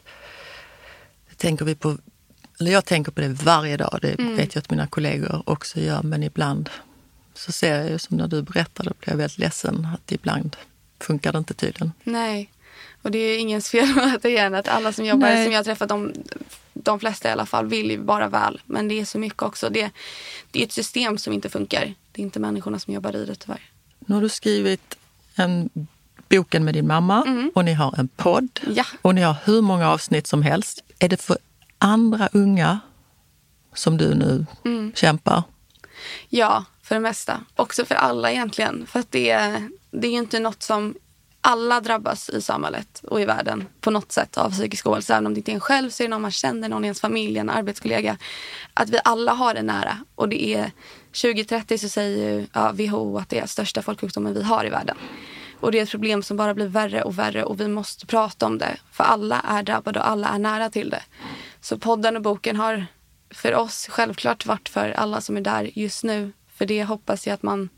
det 1.29 1.35
tänker 1.35 1.65
vi 1.65 1.75
på 1.75 1.97
eller 2.59 2.71
jag 2.71 2.85
tänker 2.85 3.11
på 3.11 3.21
det 3.21 3.27
varje 3.27 3.77
dag, 3.77 3.99
det 4.01 4.19
mm. 4.19 4.35
vet 4.35 4.55
jag 4.55 4.61
att 4.61 4.69
mina 4.69 4.87
kollegor 4.87 5.43
också 5.45 5.79
gör, 5.79 6.03
men 6.03 6.23
ibland 6.23 6.69
så 7.33 7.51
ser 7.51 7.77
jag 7.81 7.89
ju 7.89 7.99
som 7.99 8.17
när 8.17 8.27
du 8.27 8.41
berättar, 8.41 8.83
då 8.83 8.91
blir 8.99 9.09
jag 9.09 9.17
väldigt 9.17 9.37
ledsen 9.37 9.87
att 9.93 10.11
ibland 10.11 10.57
funkar 10.99 11.31
det 11.31 11.37
inte 11.37 11.53
tydligen. 11.53 11.91
Nej, 12.03 12.51
och 13.01 13.11
det 13.11 13.17
är 13.17 13.39
ingens 13.39 13.69
fel 13.69 13.87
återigen 14.15 14.55
att 14.55 14.67
alla 14.67 14.93
som 14.93 15.05
jobbar, 15.05 15.27
Nej. 15.27 15.43
som 15.43 15.51
jag 15.51 15.59
har 15.59 15.63
träffat, 15.63 15.89
de, 15.89 16.13
de 16.73 16.99
flesta 16.99 17.29
i 17.29 17.31
alla 17.31 17.45
fall, 17.45 17.67
vill 17.67 17.91
ju 17.91 17.97
bara 17.97 18.27
väl. 18.27 18.61
Men 18.65 18.87
det 18.87 18.99
är 18.99 19.05
så 19.05 19.19
mycket 19.19 19.41
också. 19.41 19.69
Det, 19.69 19.91
det 20.51 20.59
är 20.59 20.63
ett 20.65 20.71
system 20.71 21.17
som 21.17 21.33
inte 21.33 21.49
funkar. 21.49 21.93
Det 22.11 22.21
är 22.21 22.23
inte 22.23 22.39
människorna 22.39 22.79
som 22.79 22.93
jobbar 22.93 23.15
i 23.15 23.25
det 23.25 23.35
tyvärr. 23.35 23.61
Nu 23.99 24.15
har 24.15 24.21
du 24.21 24.29
skrivit 24.29 24.97
en 25.35 25.69
boken 26.29 26.65
med 26.65 26.73
din 26.73 26.87
mamma 26.87 27.23
mm. 27.27 27.51
och 27.55 27.65
ni 27.65 27.73
har 27.73 27.99
en 27.99 28.07
podd. 28.07 28.59
Ja. 28.75 28.85
Och 29.01 29.15
ni 29.15 29.21
har 29.21 29.35
hur 29.43 29.61
många 29.61 29.89
avsnitt 29.89 30.27
som 30.27 30.41
helst. 30.41 30.83
Är 30.99 31.09
det 31.09 31.21
för 31.21 31.37
andra 31.77 32.29
unga 32.31 32.79
som 33.73 33.97
du 33.97 34.15
nu 34.15 34.45
mm. 34.65 34.91
kämpar? 34.95 35.43
Ja, 36.29 36.65
för 36.83 36.95
det 36.95 37.01
mesta. 37.01 37.43
Också 37.55 37.85
för 37.85 37.95
alla 37.95 38.31
egentligen. 38.31 38.87
För 38.87 38.99
att 38.99 39.11
det, 39.11 39.63
det 40.01 40.07
är 40.07 40.11
ju 40.11 40.17
inte 40.17 40.39
något 40.39 40.63
som 40.63 40.95
alla 41.41 41.81
drabbas 41.81 42.29
i 42.29 42.41
samhället 42.41 43.01
och 43.03 43.21
i 43.21 43.25
världen 43.25 43.67
på 43.81 43.91
något 43.91 44.11
sätt 44.11 44.37
av 44.37 44.51
psykisk 44.51 44.87
ohälsa. 44.87 45.13
Även 45.13 45.27
om 45.27 45.33
det 45.33 45.37
inte 45.37 45.51
är 45.51 45.53
en 45.53 45.59
själv 45.59 45.89
så 45.89 46.03
är 46.03 46.07
det 46.07 46.09
någon 46.09 46.21
man 46.21 46.31
känner, 46.31 46.69
någon 46.69 46.83
i 46.83 46.87
ens 46.87 47.01
familj, 47.01 47.37
en 47.37 47.49
arbetskollega. 47.49 48.17
Att 48.73 48.89
vi 48.89 48.99
alla 49.03 49.33
har 49.33 49.53
det 49.53 49.61
nära. 49.61 49.97
Och 50.15 50.29
det 50.29 50.53
är 50.53 50.71
2030 51.21 51.77
så 51.77 51.89
säger 51.89 52.33
ju, 52.33 52.47
ja, 52.53 52.71
WHO 52.71 53.17
att 53.17 53.29
det 53.29 53.39
är 53.39 53.45
största 53.45 53.81
folksjukdomen 53.81 54.33
vi 54.33 54.43
har 54.43 54.65
i 54.65 54.69
världen. 54.69 54.97
Och 55.59 55.71
det 55.71 55.79
är 55.79 55.83
ett 55.83 55.91
problem 55.91 56.23
som 56.23 56.37
bara 56.37 56.53
blir 56.53 56.67
värre 56.67 57.03
och 57.03 57.19
värre 57.19 57.43
och 57.43 57.59
vi 57.59 57.67
måste 57.67 58.05
prata 58.05 58.45
om 58.45 58.57
det. 58.57 58.77
För 58.91 59.03
alla 59.03 59.39
är 59.39 59.63
drabbade 59.63 59.99
och 59.99 60.09
alla 60.09 60.27
är 60.27 60.39
nära 60.39 60.69
till 60.69 60.89
det. 60.89 61.03
Så 61.61 61.77
podden 61.77 62.15
och 62.15 62.21
boken 62.21 62.55
har 62.55 62.85
för 63.31 63.55
oss 63.55 63.87
självklart 63.89 64.45
varit 64.45 64.69
för 64.69 64.91
alla 64.91 65.21
som 65.21 65.37
är 65.37 65.41
där 65.41 65.71
just 65.73 66.03
nu. 66.03 66.31
För 66.53 66.65
det 66.65 66.83
hoppas 66.83 67.27
jag 67.27 67.33
att 67.33 67.43
man 67.43 67.69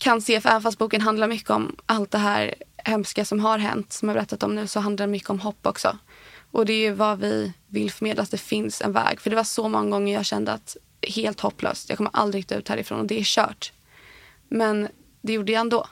kan 0.00 0.20
se. 0.20 0.40
För 0.40 0.48
även 0.48 0.62
fast 0.62 0.78
boken 0.78 1.00
handlar 1.00 1.28
mycket 1.28 1.50
om 1.50 1.76
allt 1.86 2.10
det 2.10 2.18
här 2.18 2.54
hemska 2.76 3.24
som 3.24 3.40
har 3.40 3.58
hänt, 3.58 3.92
som 3.92 4.08
jag 4.08 4.16
berättat 4.16 4.42
om 4.42 4.54
nu, 4.54 4.66
så 4.66 4.80
handlar 4.80 5.06
det 5.06 5.10
mycket 5.10 5.30
om 5.30 5.40
hopp 5.40 5.66
också. 5.66 5.98
Och 6.50 6.66
det 6.66 6.72
är 6.72 6.80
ju 6.80 6.92
vad 6.92 7.18
vi 7.18 7.52
vill 7.66 7.90
förmedla, 7.90 8.22
att 8.22 8.30
det 8.30 8.38
finns 8.38 8.80
en 8.80 8.92
väg. 8.92 9.20
För 9.20 9.30
det 9.30 9.36
var 9.36 9.44
så 9.44 9.68
många 9.68 9.90
gånger 9.90 10.14
jag 10.14 10.26
kände 10.26 10.52
att 10.52 10.76
helt 11.08 11.40
hopplöst, 11.40 11.88
jag 11.88 11.98
kommer 11.98 12.10
aldrig 12.14 12.52
ut 12.52 12.68
härifrån 12.68 13.00
och 13.00 13.06
det 13.06 13.18
är 13.20 13.24
kört. 13.24 13.72
Men 14.48 14.88
det 15.22 15.32
gjorde 15.32 15.52
jag 15.52 15.60
ändå. 15.60 15.86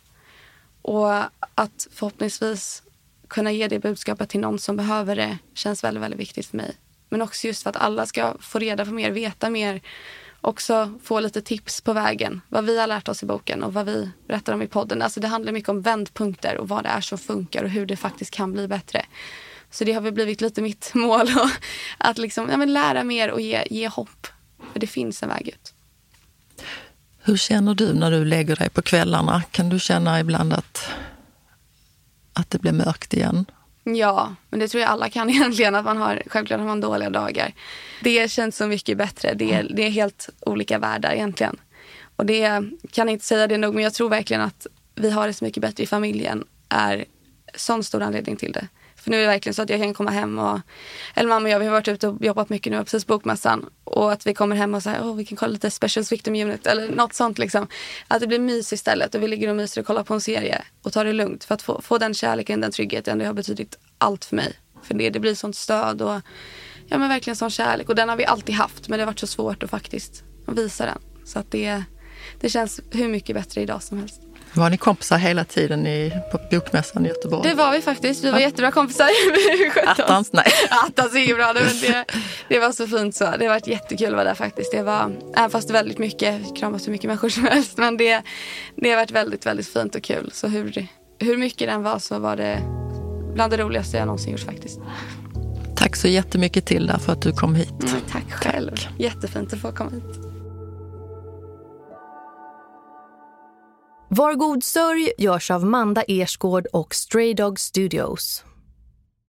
Och 0.82 1.14
att 1.54 1.88
förhoppningsvis 1.92 2.82
kunna 3.28 3.52
ge 3.52 3.68
det 3.68 3.78
budskapet 3.78 4.28
till 4.28 4.40
någon 4.40 4.58
som 4.58 4.76
behöver 4.76 5.16
det 5.16 5.38
känns 5.54 5.84
väldigt, 5.84 6.02
väldigt 6.02 6.20
viktigt 6.20 6.46
för 6.46 6.56
mig. 6.56 6.76
Men 7.08 7.22
också 7.22 7.46
just 7.46 7.62
för 7.62 7.70
att 7.70 7.76
alla 7.76 8.06
ska 8.06 8.36
få 8.40 8.58
reda 8.58 8.84
på 8.84 8.92
mer, 8.92 9.10
veta 9.10 9.50
mer. 9.50 9.80
Också 10.40 10.98
få 11.02 11.20
lite 11.20 11.42
tips 11.42 11.80
på 11.80 11.92
vägen. 11.92 12.40
Vad 12.48 12.64
vi 12.64 12.80
har 12.80 12.86
lärt 12.86 13.08
oss 13.08 13.22
i 13.22 13.26
boken 13.26 13.62
och 13.62 13.74
vad 13.74 13.86
vi 13.86 14.10
berättar 14.28 14.52
om 14.52 14.62
i 14.62 14.66
podden. 14.66 15.02
Alltså 15.02 15.20
det 15.20 15.28
handlar 15.28 15.52
mycket 15.52 15.68
om 15.68 15.82
vändpunkter 15.82 16.56
och 16.56 16.68
vad 16.68 16.84
det 16.84 16.88
är 16.88 17.00
som 17.00 17.18
funkar 17.18 17.64
och 17.64 17.70
hur 17.70 17.86
det 17.86 17.96
faktiskt 17.96 18.30
kan 18.30 18.52
bli 18.52 18.68
bättre. 18.68 19.06
Så 19.70 19.84
det 19.84 19.92
har 19.92 20.00
väl 20.00 20.12
blivit 20.12 20.40
lite 20.40 20.62
mitt 20.62 20.90
mål. 20.94 21.28
att 21.98 22.18
liksom, 22.18 22.48
ja, 22.50 22.56
men 22.56 22.72
lära 22.72 23.04
mer 23.04 23.30
och 23.30 23.40
ge, 23.40 23.64
ge 23.70 23.88
hopp. 23.88 24.26
För 24.72 24.80
det 24.80 24.86
finns 24.86 25.22
en 25.22 25.28
väg 25.28 25.48
ut. 25.48 25.74
Hur 27.18 27.36
känner 27.36 27.74
du 27.74 27.94
när 27.94 28.10
du 28.10 28.24
lägger 28.24 28.56
dig 28.56 28.70
på 28.70 28.82
kvällarna? 28.82 29.42
Kan 29.50 29.68
du 29.68 29.78
känna 29.78 30.20
ibland 30.20 30.52
att, 30.52 30.90
att 32.32 32.50
det 32.50 32.58
blir 32.58 32.72
mörkt 32.72 33.14
igen? 33.14 33.46
Ja, 33.96 34.34
men 34.50 34.60
det 34.60 34.68
tror 34.68 34.80
jag 34.80 34.90
alla 34.90 35.08
kan 35.08 35.30
egentligen. 35.30 35.74
Att 35.74 35.84
man 35.84 35.96
har, 35.96 36.22
självklart 36.26 36.60
har 36.60 36.66
man 36.66 36.80
dåliga 36.80 37.10
dagar. 37.10 37.52
Det 38.02 38.30
känns 38.30 38.56
så 38.56 38.66
mycket 38.66 38.98
bättre. 38.98 39.34
Det 39.34 39.52
är, 39.52 39.66
det 39.70 39.82
är 39.86 39.90
helt 39.90 40.28
olika 40.40 40.78
världar 40.78 41.12
egentligen. 41.12 41.56
Och 42.16 42.26
det 42.26 42.62
kan 42.90 43.08
inte 43.08 43.24
säga 43.24 43.46
det 43.46 43.58
nog, 43.58 43.74
men 43.74 43.84
jag 43.84 43.94
tror 43.94 44.08
verkligen 44.08 44.42
att 44.42 44.66
vi 44.94 45.10
har 45.10 45.26
det 45.26 45.32
så 45.32 45.44
mycket 45.44 45.60
bättre 45.60 45.82
i 45.82 45.86
familjen 45.86 46.44
är 46.68 47.04
sån 47.54 47.84
stor 47.84 48.02
anledning 48.02 48.36
till 48.36 48.52
det. 48.52 48.68
För 48.98 49.10
nu 49.10 49.16
är 49.16 49.20
det 49.20 49.26
verkligen 49.26 49.54
så 49.54 49.62
att 49.62 49.70
jag 49.70 49.80
kan 49.80 49.94
komma 49.94 50.10
hem 50.10 50.38
och, 50.38 50.60
eller 51.14 51.28
mamma 51.28 51.44
och 51.44 51.50
jag, 51.50 51.58
vi 51.58 51.66
har 51.66 51.72
varit 51.72 51.88
ute 51.88 52.08
och 52.08 52.24
jobbat 52.24 52.48
mycket 52.48 52.72
nu, 52.72 52.78
precis 52.78 53.06
bokmässan. 53.06 53.70
Och 53.84 54.12
att 54.12 54.26
vi 54.26 54.34
kommer 54.34 54.56
hem 54.56 54.74
och 54.74 54.82
säger, 54.82 55.00
åh 55.02 55.14
vi 55.14 55.24
kan 55.24 55.36
kolla 55.36 55.52
lite 55.52 55.70
Specials 55.70 56.12
Victim 56.12 56.34
Unit 56.34 56.66
eller 56.66 56.88
något 56.88 57.14
sånt 57.14 57.38
liksom. 57.38 57.66
Att 58.08 58.20
det 58.20 58.26
blir 58.26 58.38
mys 58.38 58.72
istället 58.72 59.14
och 59.14 59.22
vi 59.22 59.28
ligger 59.28 59.48
och 59.48 59.56
myser 59.56 59.80
och 59.80 59.86
kollar 59.86 60.02
på 60.02 60.14
en 60.14 60.20
serie 60.20 60.62
och 60.82 60.92
tar 60.92 61.04
det 61.04 61.12
lugnt. 61.12 61.44
För 61.44 61.54
att 61.54 61.62
få, 61.62 61.80
få 61.82 61.98
den 61.98 62.14
kärleken, 62.14 62.60
den 62.60 62.72
tryggheten, 62.72 63.18
det 63.18 63.26
har 63.26 63.34
betydit 63.34 63.78
allt 63.98 64.24
för 64.24 64.36
mig. 64.36 64.52
För 64.82 64.94
det, 64.94 65.10
det 65.10 65.20
blir 65.20 65.34
sånt 65.34 65.56
stöd 65.56 66.02
och 66.02 66.20
ja 66.86 66.98
men 66.98 67.08
verkligen 67.08 67.36
sån 67.36 67.50
kärlek. 67.50 67.88
Och 67.88 67.94
den 67.94 68.08
har 68.08 68.16
vi 68.16 68.24
alltid 68.26 68.54
haft 68.54 68.88
men 68.88 68.98
det 68.98 69.04
har 69.04 69.06
varit 69.06 69.18
så 69.18 69.26
svårt 69.26 69.62
att 69.62 69.70
faktiskt 69.70 70.24
visa 70.46 70.86
den. 70.86 70.98
Så 71.24 71.38
att 71.38 71.50
det, 71.50 71.82
det 72.40 72.50
känns 72.50 72.80
hur 72.90 73.08
mycket 73.08 73.36
bättre 73.36 73.60
idag 73.60 73.82
som 73.82 73.98
helst. 73.98 74.27
Var 74.54 74.70
ni 74.70 74.76
kompisar 74.76 75.18
hela 75.18 75.44
tiden 75.44 75.86
i, 75.86 76.12
på 76.32 76.40
bokmässan 76.50 77.06
i 77.06 77.08
Göteborg? 77.08 77.48
Det 77.48 77.54
var 77.54 77.72
vi 77.72 77.80
faktiskt. 77.80 78.24
Vi 78.24 78.30
var 78.30 78.38
ja. 78.38 78.44
jättebra 78.44 78.70
kompisar. 78.70 79.08
Attans, 79.86 80.32
nej. 80.32 80.52
Attans 80.70 81.14
är 81.14 81.34
bra. 81.34 81.52
Det, 81.52 82.04
det 82.48 82.58
var 82.58 82.72
så 82.72 82.86
fint 82.86 83.14
så. 83.14 83.24
Det 83.24 83.46
har 83.46 83.54
varit 83.54 83.66
jättekul 83.66 84.06
att 84.06 84.12
vara 84.12 84.24
där 84.24 84.34
faktiskt. 84.34 84.72
Det 84.72 84.82
var, 84.82 85.16
även 85.36 85.50
fast 85.50 85.70
väldigt 85.70 85.98
mycket, 85.98 86.56
kramas 86.56 86.86
hur 86.86 86.92
mycket 86.92 87.06
människor 87.06 87.28
som 87.28 87.44
helst. 87.50 87.78
Men 87.78 87.96
det, 87.96 88.22
det 88.76 88.90
har 88.90 88.96
varit 88.96 89.10
väldigt, 89.10 89.46
väldigt 89.46 89.68
fint 89.68 89.94
och 89.94 90.02
kul. 90.02 90.30
Så 90.34 90.48
hur, 90.48 90.86
hur 91.18 91.36
mycket 91.36 91.68
den 91.68 91.82
var 91.82 91.98
så 91.98 92.18
var 92.18 92.36
det 92.36 92.62
bland 93.34 93.52
det 93.52 93.56
roligaste 93.56 93.96
jag 93.96 94.06
någonsin 94.06 94.32
gjort 94.32 94.40
faktiskt. 94.40 94.80
Tack 95.76 95.96
så 95.96 96.08
jättemycket 96.08 96.66
till 96.66 96.92
för 97.00 97.12
att 97.12 97.22
du 97.22 97.32
kom 97.32 97.54
hit. 97.54 97.82
Mm, 97.82 98.00
tack 98.10 98.32
själv. 98.32 98.70
Tack. 98.70 98.88
Jättefint 98.98 99.52
att 99.52 99.60
få 99.60 99.72
komma 99.72 99.90
hit. 99.90 100.27
Var 104.10 104.34
god 104.34 104.64
sörj 104.64 105.12
görs 105.18 105.50
av 105.50 105.64
Manda 105.64 106.02
Ersgård 106.08 106.66
och 106.72 106.94
Stray 106.94 107.34
Dog 107.34 107.60
Studios. 107.60 108.44